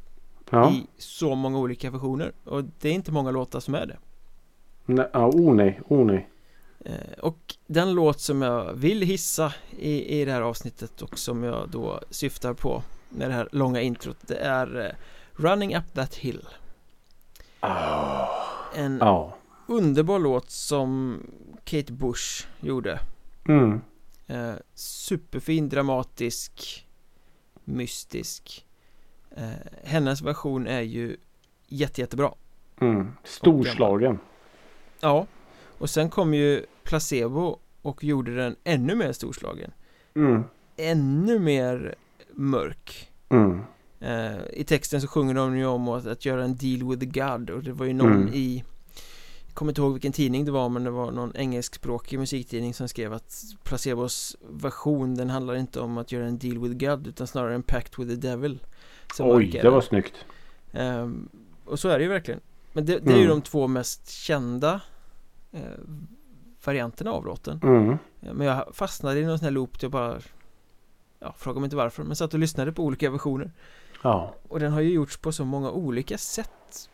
Ja. 0.50 0.70
i 0.72 0.86
så 0.98 1.34
många 1.34 1.58
olika 1.58 1.90
versioner 1.90 2.32
och 2.44 2.64
det 2.80 2.88
är 2.88 2.92
inte 2.92 3.12
många 3.12 3.30
låtar 3.30 3.60
som 3.60 3.74
är 3.74 3.86
det. 3.86 3.98
Nej, 4.86 5.08
ja, 5.12 5.26
oh 5.26 5.54
nej, 5.54 5.80
oh 5.88 6.06
nej. 6.06 6.28
Eh, 6.84 7.18
Och 7.22 7.54
den 7.66 7.92
låt 7.92 8.20
som 8.20 8.42
jag 8.42 8.72
vill 8.74 9.02
hissa 9.02 9.52
i, 9.78 10.20
i 10.20 10.24
det 10.24 10.32
här 10.32 10.40
avsnittet 10.40 11.02
och 11.02 11.18
som 11.18 11.42
jag 11.42 11.68
då 11.70 12.00
syftar 12.10 12.54
på 12.54 12.82
med 13.08 13.30
det 13.30 13.34
här 13.34 13.48
långa 13.52 13.80
introt 13.80 14.16
det 14.20 14.36
är 14.36 14.80
eh, 14.86 14.90
Running 15.32 15.76
Up 15.76 15.92
That 15.94 16.14
Hill 16.14 16.48
En 18.74 18.98
Ja. 19.00 19.34
underbar 19.66 20.18
låt 20.18 20.50
som 20.50 21.20
Kate 21.64 21.92
Bush 21.92 22.46
gjorde 22.60 22.98
Mm. 23.48 23.80
eh, 24.26 24.54
Superfin, 24.74 25.68
dramatisk, 25.68 26.86
mystisk 27.64 28.66
eh, 29.36 29.50
Hennes 29.84 30.22
version 30.22 30.66
är 30.66 30.80
ju 30.80 31.16
jätte, 31.68 32.00
jättebra 32.00 32.32
Mm. 32.80 33.12
Storslagen. 33.24 34.18
Ja 35.02 35.26
Och 35.78 35.90
sen 35.90 36.10
kom 36.10 36.34
ju 36.34 36.64
Placebo 36.84 37.58
och 37.82 38.04
gjorde 38.04 38.36
den 38.36 38.56
ännu 38.64 38.94
mer 38.94 39.12
storslagen 39.12 39.70
Mm. 40.14 40.44
Ännu 40.76 41.38
mer 41.38 41.94
mörk 42.32 43.08
Mm. 43.28 43.60
eh, 44.00 44.36
I 44.52 44.64
texten 44.64 45.00
så 45.00 45.06
sjunger 45.08 45.34
de 45.34 45.56
ju 45.58 45.66
om 45.66 45.88
att, 45.88 46.06
att 46.06 46.24
göra 46.24 46.44
en 46.44 46.56
deal 46.56 46.88
with 46.90 47.00
the 47.00 47.20
God 47.20 47.50
och 47.50 47.62
det 47.62 47.72
var 47.72 47.86
ju 47.86 47.92
någon 47.92 48.12
Mm. 48.12 48.34
i 48.34 48.64
Jag 49.46 49.54
kommer 49.54 49.70
inte 49.72 49.80
ihåg 49.80 49.92
vilken 49.92 50.12
tidning 50.12 50.44
det 50.44 50.50
var 50.52 50.68
men 50.68 50.84
det 50.84 50.90
var 50.90 51.10
någon 51.10 51.36
engelskspråkig 51.36 52.18
musiktidning 52.18 52.74
som 52.74 52.88
skrev 52.88 53.12
att 53.12 53.42
Placebos 53.64 54.36
version 54.50 55.14
den 55.14 55.30
handlar 55.30 55.54
inte 55.56 55.80
om 55.80 55.98
att 55.98 56.12
göra 56.12 56.26
en 56.26 56.38
deal 56.38 56.58
with 56.58 56.86
God 56.86 57.06
utan 57.06 57.26
snarare 57.26 57.54
en 57.54 57.62
pact 57.62 57.98
with 57.98 58.10
the 58.10 58.16
devil 58.28 58.58
Oj, 59.18 59.50
det 59.62 59.70
var 59.70 59.80
snyggt. 59.80 60.14
Ehm, 60.72 61.28
och 61.64 61.78
så 61.78 61.88
är 61.88 61.98
det 61.98 62.04
ju 62.04 62.10
verkligen 62.10 62.40
Men 62.72 62.84
det, 62.84 62.98
det 62.98 63.12
är 63.12 63.16
ju 63.16 63.24
Mm. 63.24 63.28
de 63.36 63.42
två 63.42 63.66
mest 63.68 64.10
kända 64.10 64.80
eh, 65.52 65.60
varianterna 66.64 67.12
av 67.12 67.24
låten 67.26 67.60
Mm. 67.62 67.96
Men 68.20 68.46
jag 68.46 68.64
fastnade 68.72 69.20
i 69.20 69.24
någon 69.24 69.38
sån 69.38 69.44
här 69.44 69.50
loop 69.52 69.80
där 69.80 69.84
jag 69.84 69.92
bara 69.92 70.18
Ja, 71.20 71.34
fråga 71.38 71.60
mig 71.60 71.66
inte 71.66 71.76
varför 71.76 72.02
men 72.04 72.16
satt 72.16 72.34
och 72.34 72.40
lyssnade 72.40 72.72
på 72.72 72.82
olika 72.84 73.10
versioner 73.10 73.52
Ja. 74.02 74.34
Och 74.48 74.60
den 74.60 74.72
har 74.72 74.80
ju 74.80 74.92
gjorts 74.92 75.16
på 75.16 75.32
så 75.32 75.44
många 75.44 75.70
olika 75.70 76.18
sätt 76.18 76.88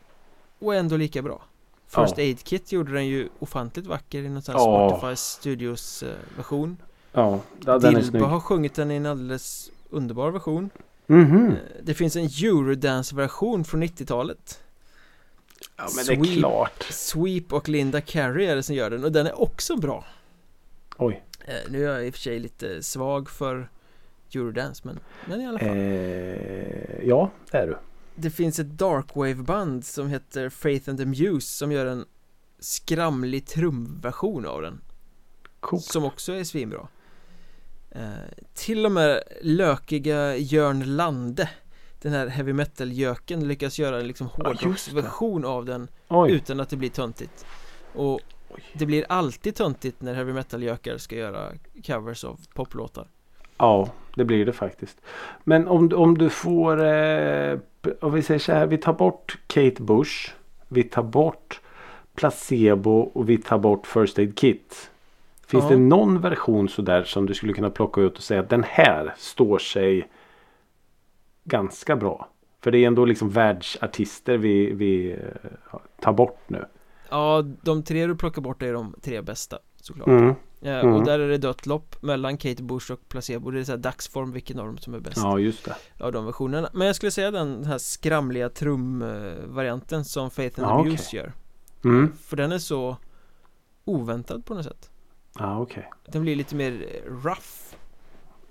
Och 0.58 0.74
ändå 0.74 0.96
lika 0.96 1.22
bra 1.22 1.42
First 1.86 2.18
Ja. 2.18 2.22
Aid 2.24 2.44
Kit 2.44 2.72
gjorde 2.72 2.92
den 2.92 3.06
ju 3.06 3.28
ofantligt 3.38 3.86
vacker 3.86 4.22
i 4.22 4.28
någon 4.28 4.42
sån 4.42 4.54
här 4.54 4.62
Ja. 4.62 4.88
Spotify 4.90 5.16
Studios 5.16 6.02
eh, 6.02 6.14
version 6.36 6.76
Ja, 7.12 7.40
ja 7.66 7.78
den. 7.78 7.94
Dilba 7.94 8.26
har 8.26 8.40
sjungit 8.40 8.74
den 8.74 8.90
i 8.90 8.94
en 8.94 9.06
alldeles 9.06 9.70
underbar 9.90 10.30
version 10.30 10.70
Mhm. 11.06 11.46
Eh, 11.46 11.54
Det 11.82 11.94
finns 11.94 12.16
en 12.16 12.24
Eurodance-version 12.44 13.64
från 13.64 13.82
90-talet 13.82 14.60
Ja, 15.76 15.88
men 15.96 16.06
det 16.06 16.12
är 16.30 16.36
klart. 16.40 16.82
Sweep 16.90 17.52
och 17.52 17.68
Linda 17.68 18.00
Carey 18.00 18.46
är 18.46 18.56
det 18.56 18.62
som 18.62 18.74
gör 18.74 18.90
den 18.90 19.04
och 19.04 19.12
den 19.12 19.26
är 19.26 19.40
också 19.40 19.76
bra 19.76 20.04
Oj. 20.96 21.22
eh, 21.46 21.54
Nu 21.70 21.84
är 21.88 21.92
jag 21.92 22.06
i 22.06 22.10
och 22.10 22.14
för 22.14 22.20
sig 22.20 22.38
lite 22.38 22.82
svag 22.82 23.30
för 23.30 23.70
Eurodance 24.34 24.82
men, 24.86 24.98
men 25.26 25.40
i 25.40 25.46
alla 25.46 25.58
fall 25.58 25.68
Eh, 25.68 27.04
ja, 27.08 27.30
det 27.50 27.58
är 27.58 27.66
du. 27.66 27.78
Det 28.14 28.30
finns 28.30 28.58
ett 28.58 28.66
darkwave-band 28.78 29.84
som 29.84 30.08
heter 30.08 30.48
Faith 30.48 30.90
and 30.90 30.98
the 30.98 31.04
Muse 31.06 31.40
som 31.48 31.72
gör 31.72 31.86
en 31.86 32.04
skramlig 32.58 33.46
trumversion 33.46 34.46
av 34.46 34.62
den 34.62 34.80
Coolt. 35.60 35.84
Som 35.84 36.04
också 36.04 36.32
är 36.32 36.44
svinbra 36.44 36.88
eh, 37.90 38.00
Till 38.54 38.86
och 38.86 38.92
med 38.92 39.22
lökiga 39.42 40.36
Jörn 40.36 40.96
Lande 40.96 41.50
Den 42.02 42.12
här 42.12 42.26
heavy 42.26 42.52
metal-göken 42.52 43.48
lyckas 43.48 43.78
göra 43.78 44.00
en 44.00 44.06
liksom 44.06 44.26
hårdrocksversion 44.26 45.44
av 45.44 45.64
den 45.64 45.88
Oj. 46.08 46.32
utan 46.32 46.60
att 46.60 46.70
det 46.70 46.76
blir 46.76 46.88
töntigt 46.90 47.46
Och 47.94 48.20
det 48.72 48.86
blir 48.86 49.04
alltid 49.08 49.54
töntigt 49.54 50.02
när 50.02 50.14
heavy 50.14 50.32
metal-gökar 50.32 50.98
ska 50.98 51.16
göra 51.16 51.48
covers 51.86 52.24
av 52.24 52.40
poplåtar 52.54 53.06
Ja, 53.58 53.88
det 54.14 54.24
blir 54.24 54.46
det 54.46 54.52
faktiskt. 54.52 55.00
Men 55.44 55.68
om, 55.68 55.90
om 55.94 56.18
du 56.18 56.30
får, 56.30 56.84
eh, 56.86 57.58
om 58.00 58.12
vi 58.12 58.22
säger 58.22 58.40
så 58.40 58.52
här, 58.52 58.66
vi 58.66 58.78
tar 58.78 58.92
bort 58.92 59.38
Kate 59.46 59.82
Bush. 59.82 60.30
Vi 60.68 60.82
tar 60.82 61.02
bort 61.02 61.60
Placebo 62.14 62.98
och 63.14 63.28
vi 63.28 63.38
tar 63.38 63.58
bort 63.58 63.86
First 63.86 64.18
Aid 64.18 64.38
Kit. 64.38 64.90
Finns 65.46 65.64
Ja. 65.64 65.70
det 65.70 65.76
någon 65.76 66.20
version 66.20 66.68
sådär 66.68 67.04
som 67.04 67.26
du 67.26 67.34
skulle 67.34 67.52
kunna 67.52 67.70
plocka 67.70 68.00
ut 68.00 68.16
och 68.16 68.22
säga 68.22 68.40
att 68.40 68.48
den 68.48 68.64
här 68.68 69.14
står 69.18 69.58
sig 69.58 70.08
ganska 71.48 71.96
bra? 71.96 72.28
För 72.60 72.70
det 72.70 72.78
är 72.78 72.86
ändå 72.86 73.04
liksom 73.04 73.30
världsartister 73.30 74.38
vi, 74.38 74.72
vi 74.72 75.12
eh, 75.12 75.78
tar 76.00 76.12
bort 76.12 76.40
nu. 76.46 76.64
Ja, 77.10 77.42
de 77.62 77.82
tre 77.82 78.06
du 78.06 78.16
plockar 78.16 78.42
bort 78.42 78.62
är 78.62 78.72
de 78.72 78.94
tre 79.02 79.22
bästa 79.22 79.58
såklart 79.82 80.08
Mm. 80.08 80.34
Ja, 80.60 80.70
Mm. 80.80 80.94
Och 80.94 81.04
där 81.04 81.18
är 81.18 81.28
det 81.28 81.38
dött 81.38 81.66
lopp 81.66 82.02
mellan 82.02 82.36
Kate 82.36 82.62
Bush 82.62 82.92
och 82.92 83.08
Placebo 83.08 83.50
Det 83.50 83.60
är 83.60 83.64
så 83.64 83.72
här 83.72 83.78
dagsform 83.78 84.32
vilken 84.32 84.58
av 84.58 84.66
dem 84.66 84.78
som 84.78 84.94
är 84.94 85.00
bäst 85.00 85.16
Ja, 85.16 85.38
just 85.38 85.64
det. 85.64 86.04
Av 86.04 86.12
de 86.12 86.26
versionerna 86.26 86.68
Men 86.72 86.86
jag 86.86 86.96
skulle 86.96 87.10
säga 87.12 87.30
den, 87.30 87.64
här 87.64 87.78
skramliga 87.78 88.48
trumvarianten 88.48 90.04
som 90.04 90.30
Faith 90.30 90.60
and 90.60 90.68
Ja, 90.70 90.80
okej. 90.80 90.90
Muse 90.92 91.16
gör 91.16 91.32
Mm. 91.84 92.12
För 92.22 92.36
den 92.36 92.52
är 92.52 92.58
så 92.58 92.96
oväntad 93.84 94.44
på 94.44 94.54
något 94.54 94.64
sätt 94.64 94.90
Ja, 95.38 95.60
okej. 95.60 95.90
Den 96.06 96.22
blir 96.22 96.36
lite 96.36 96.54
mer 96.56 97.02
rough 97.24 97.74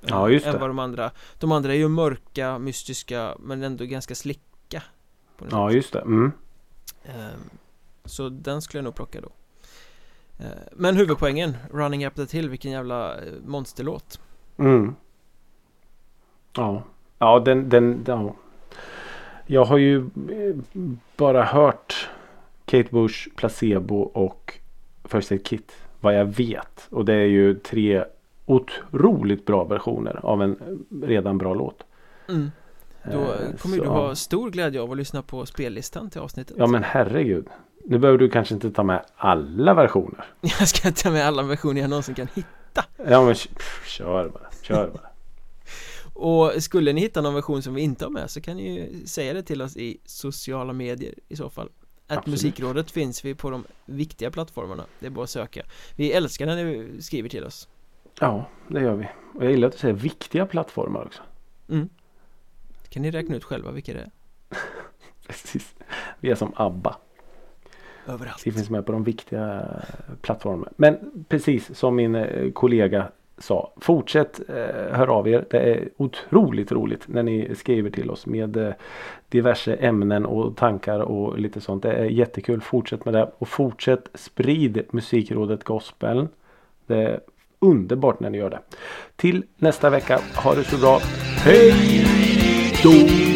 Ja, 0.10 0.28
eh, 0.28 0.34
just 0.34 0.46
Än 0.46 0.54
det. 0.54 0.60
vad 0.60 0.70
de 0.70 0.80
andra 0.80 1.12
De 1.40 1.52
andra 1.52 1.74
är 1.74 1.78
ju 1.78 1.88
mörka, 1.88 2.60
mystiska 2.60 3.36
Men 3.40 3.64
ändå 3.64 3.86
ganska 3.86 4.16
slicka 4.16 4.84
Ja, 5.52 5.68
sätt. 5.70 5.76
just 5.76 5.94
det. 5.94 6.00
Mm. 6.02 6.32
Ehm, 7.06 7.40
Så 8.06 8.30
den 8.30 8.62
skulle 8.62 8.80
jag 8.80 8.84
nog 8.84 8.96
plocka 8.96 9.22
då 9.22 9.30
Eh, 10.40 10.46
Men 10.72 10.96
huvudpoängen, 10.98 11.58
Running 11.72 12.06
Up 12.06 12.16
That 12.16 12.32
Hill, 12.32 12.50
vilken 12.50 12.72
jävla 12.72 13.16
eh, 13.16 13.34
monsterlåt 13.46 14.20
Mm. 14.58 14.96
Ja. 16.56 16.84
Ja, 17.20 17.40
den, 17.40 17.70
den, 17.70 18.04
ja. 18.08 18.36
Jag 19.46 19.66
har 19.66 19.78
ju 19.78 20.10
bara 21.18 21.44
hört 21.44 22.10
Kate 22.66 22.90
Bush, 22.92 23.30
Placebo 23.36 23.96
och 24.02 24.60
First 25.04 25.32
Aid 25.32 25.46
Kit. 25.46 25.72
Vad 26.00 26.16
jag 26.16 26.26
vet. 26.26 26.88
Och 26.90 27.06
det 27.06 27.14
är 27.14 27.26
ju 27.28 27.54
tre 27.56 28.04
otroligt 28.48 29.46
bra 29.46 29.64
versioner 29.64 30.20
av 30.26 30.42
en 30.42 30.86
redan 31.04 31.38
bra 31.38 31.54
låt. 31.54 31.84
mm. 32.30 32.52
Då 33.12 33.20
Eh, 33.20 33.56
kommer 33.60 33.78
så, 33.78 33.84
du 33.84 33.90
ha 33.90 34.16
stor 34.16 34.50
glädje 34.52 34.82
av 34.82 34.92
att 34.92 34.98
lyssna 34.98 35.22
på 35.22 35.46
spellistan 35.46 36.10
till 36.10 36.22
avsnittet 36.22 36.56
Ja 36.60 36.68
men 36.68 36.84
herregud. 36.84 37.48
Nu 37.86 37.98
behöver 38.00 38.20
du 38.20 38.30
kanske 38.30 38.54
inte 38.54 38.72
ta 38.72 38.84
med 38.84 39.06
alla 39.16 39.74
versioner. 39.74 40.26
Jag 40.60 40.68
ska 40.68 40.92
ta 40.92 41.12
med 41.12 41.26
alla 41.28 41.44
versioner 41.44 41.82
jag 41.82 41.90
någonsin 41.90 42.16
kan 42.16 42.28
hitta 42.34 42.86
Ja 43.08 43.26
men 43.26 43.34
pff, 43.36 43.84
kör 43.88 44.30
bara. 44.30 44.44
Kör 44.62 44.88
bara. 44.90 45.10
Och 46.14 46.64
skulle 46.64 46.94
ni 46.94 47.02
hitta 47.02 47.22
någon 47.22 47.34
version 47.34 47.62
som 47.62 47.74
vi 47.74 47.82
inte 47.82 48.06
har 48.06 48.10
med 48.10 48.30
så 48.32 48.42
kan 48.42 48.58
ni 48.58 48.76
ju 48.80 49.08
säga 49.08 49.34
det 49.34 49.44
till 49.44 49.62
oss 49.62 49.78
i 49.78 49.98
sociala 50.06 50.74
medier 50.74 51.14
i 51.28 51.36
så 51.36 51.50
fall 51.50 51.70
Att 52.08 52.18
Absolut. 52.18 52.28
Musikrådet 52.44 52.92
finns 52.92 53.26
vi 53.26 53.36
på 53.36 53.50
de 53.50 53.64
viktiga 53.86 54.32
plattformarna 54.32 54.84
Det 55.00 55.06
är 55.06 55.10
bara 55.10 55.24
att 55.24 55.30
söka 55.30 55.62
Vi 55.96 56.12
älskar 56.12 56.46
när 56.46 56.64
ni 56.66 57.02
skriver 57.02 57.30
till 57.30 57.44
oss 57.44 57.68
Ja 58.20 58.46
det 58.68 58.82
gör 58.82 58.96
vi. 58.96 59.08
Och 59.34 59.44
jag 59.44 59.52
gillar 59.52 59.68
att 59.68 59.74
du 59.74 59.80
säger 59.80 59.94
viktiga 59.94 60.46
plattformar 60.46 61.06
också. 61.06 61.22
mm. 61.70 61.90
Kan 62.90 63.02
ni 63.02 63.12
räkna 63.12 63.36
ut 63.36 63.44
själva 63.44 63.72
vilka 63.72 63.94
det 63.94 64.00
är? 64.00 64.10
Precis. 65.28 65.76
Vi 66.20 66.32
är 66.32 66.36
som 66.36 66.52
ABBA. 66.56 66.98
Överallt 68.08 68.48
Vi 68.48 68.52
finns 68.52 68.70
med 68.70 68.86
på 68.86 68.92
de 68.92 69.04
viktiga 69.04 69.70
plattformarna. 70.22 70.72
Men 70.76 71.26
precis 71.30 71.78
som 71.78 71.96
min 71.96 72.16
eh, 72.16 72.52
kollega 72.52 73.08
sa. 73.38 73.74
Fortsätt 73.78 74.50
eh, 74.50 74.96
hör 74.98 75.08
av 75.08 75.28
er. 75.28 75.46
Det 75.50 75.58
är 75.60 75.90
otroligt 75.98 76.72
roligt 76.72 77.08
när 77.08 77.24
ni 77.24 77.56
skriver 77.56 77.90
till 77.90 78.12
oss 78.12 78.26
med 78.26 78.58
eh, 78.58 78.74
diverse 79.30 79.76
ämnen 79.76 80.26
och 80.26 80.58
tankar 80.58 81.00
och 81.00 81.40
lite 81.40 81.62
sånt. 81.62 81.84
Det 81.84 81.92
är 81.94 82.06
jättekul. 82.06 82.62
Fortsätt 82.62 83.06
med 83.06 83.14
det. 83.14 83.32
Och 83.38 83.48
fortsätt 83.48 84.10
sprid 84.14 84.84
Musikrådet 84.92 85.64
Gospel. 85.64 86.28
Det 86.86 87.20
underbart 87.60 88.20
när 88.20 88.30
ni 88.30 88.38
gör 88.38 88.50
det. 88.50 88.60
Till 89.16 89.44
nästa 89.58 89.90
vecka. 89.90 90.20
Ha 90.36 90.56
det 90.56 90.64
så 90.64 90.78
bra. 90.78 91.00
Hej 91.44 92.06
då! 92.84 93.27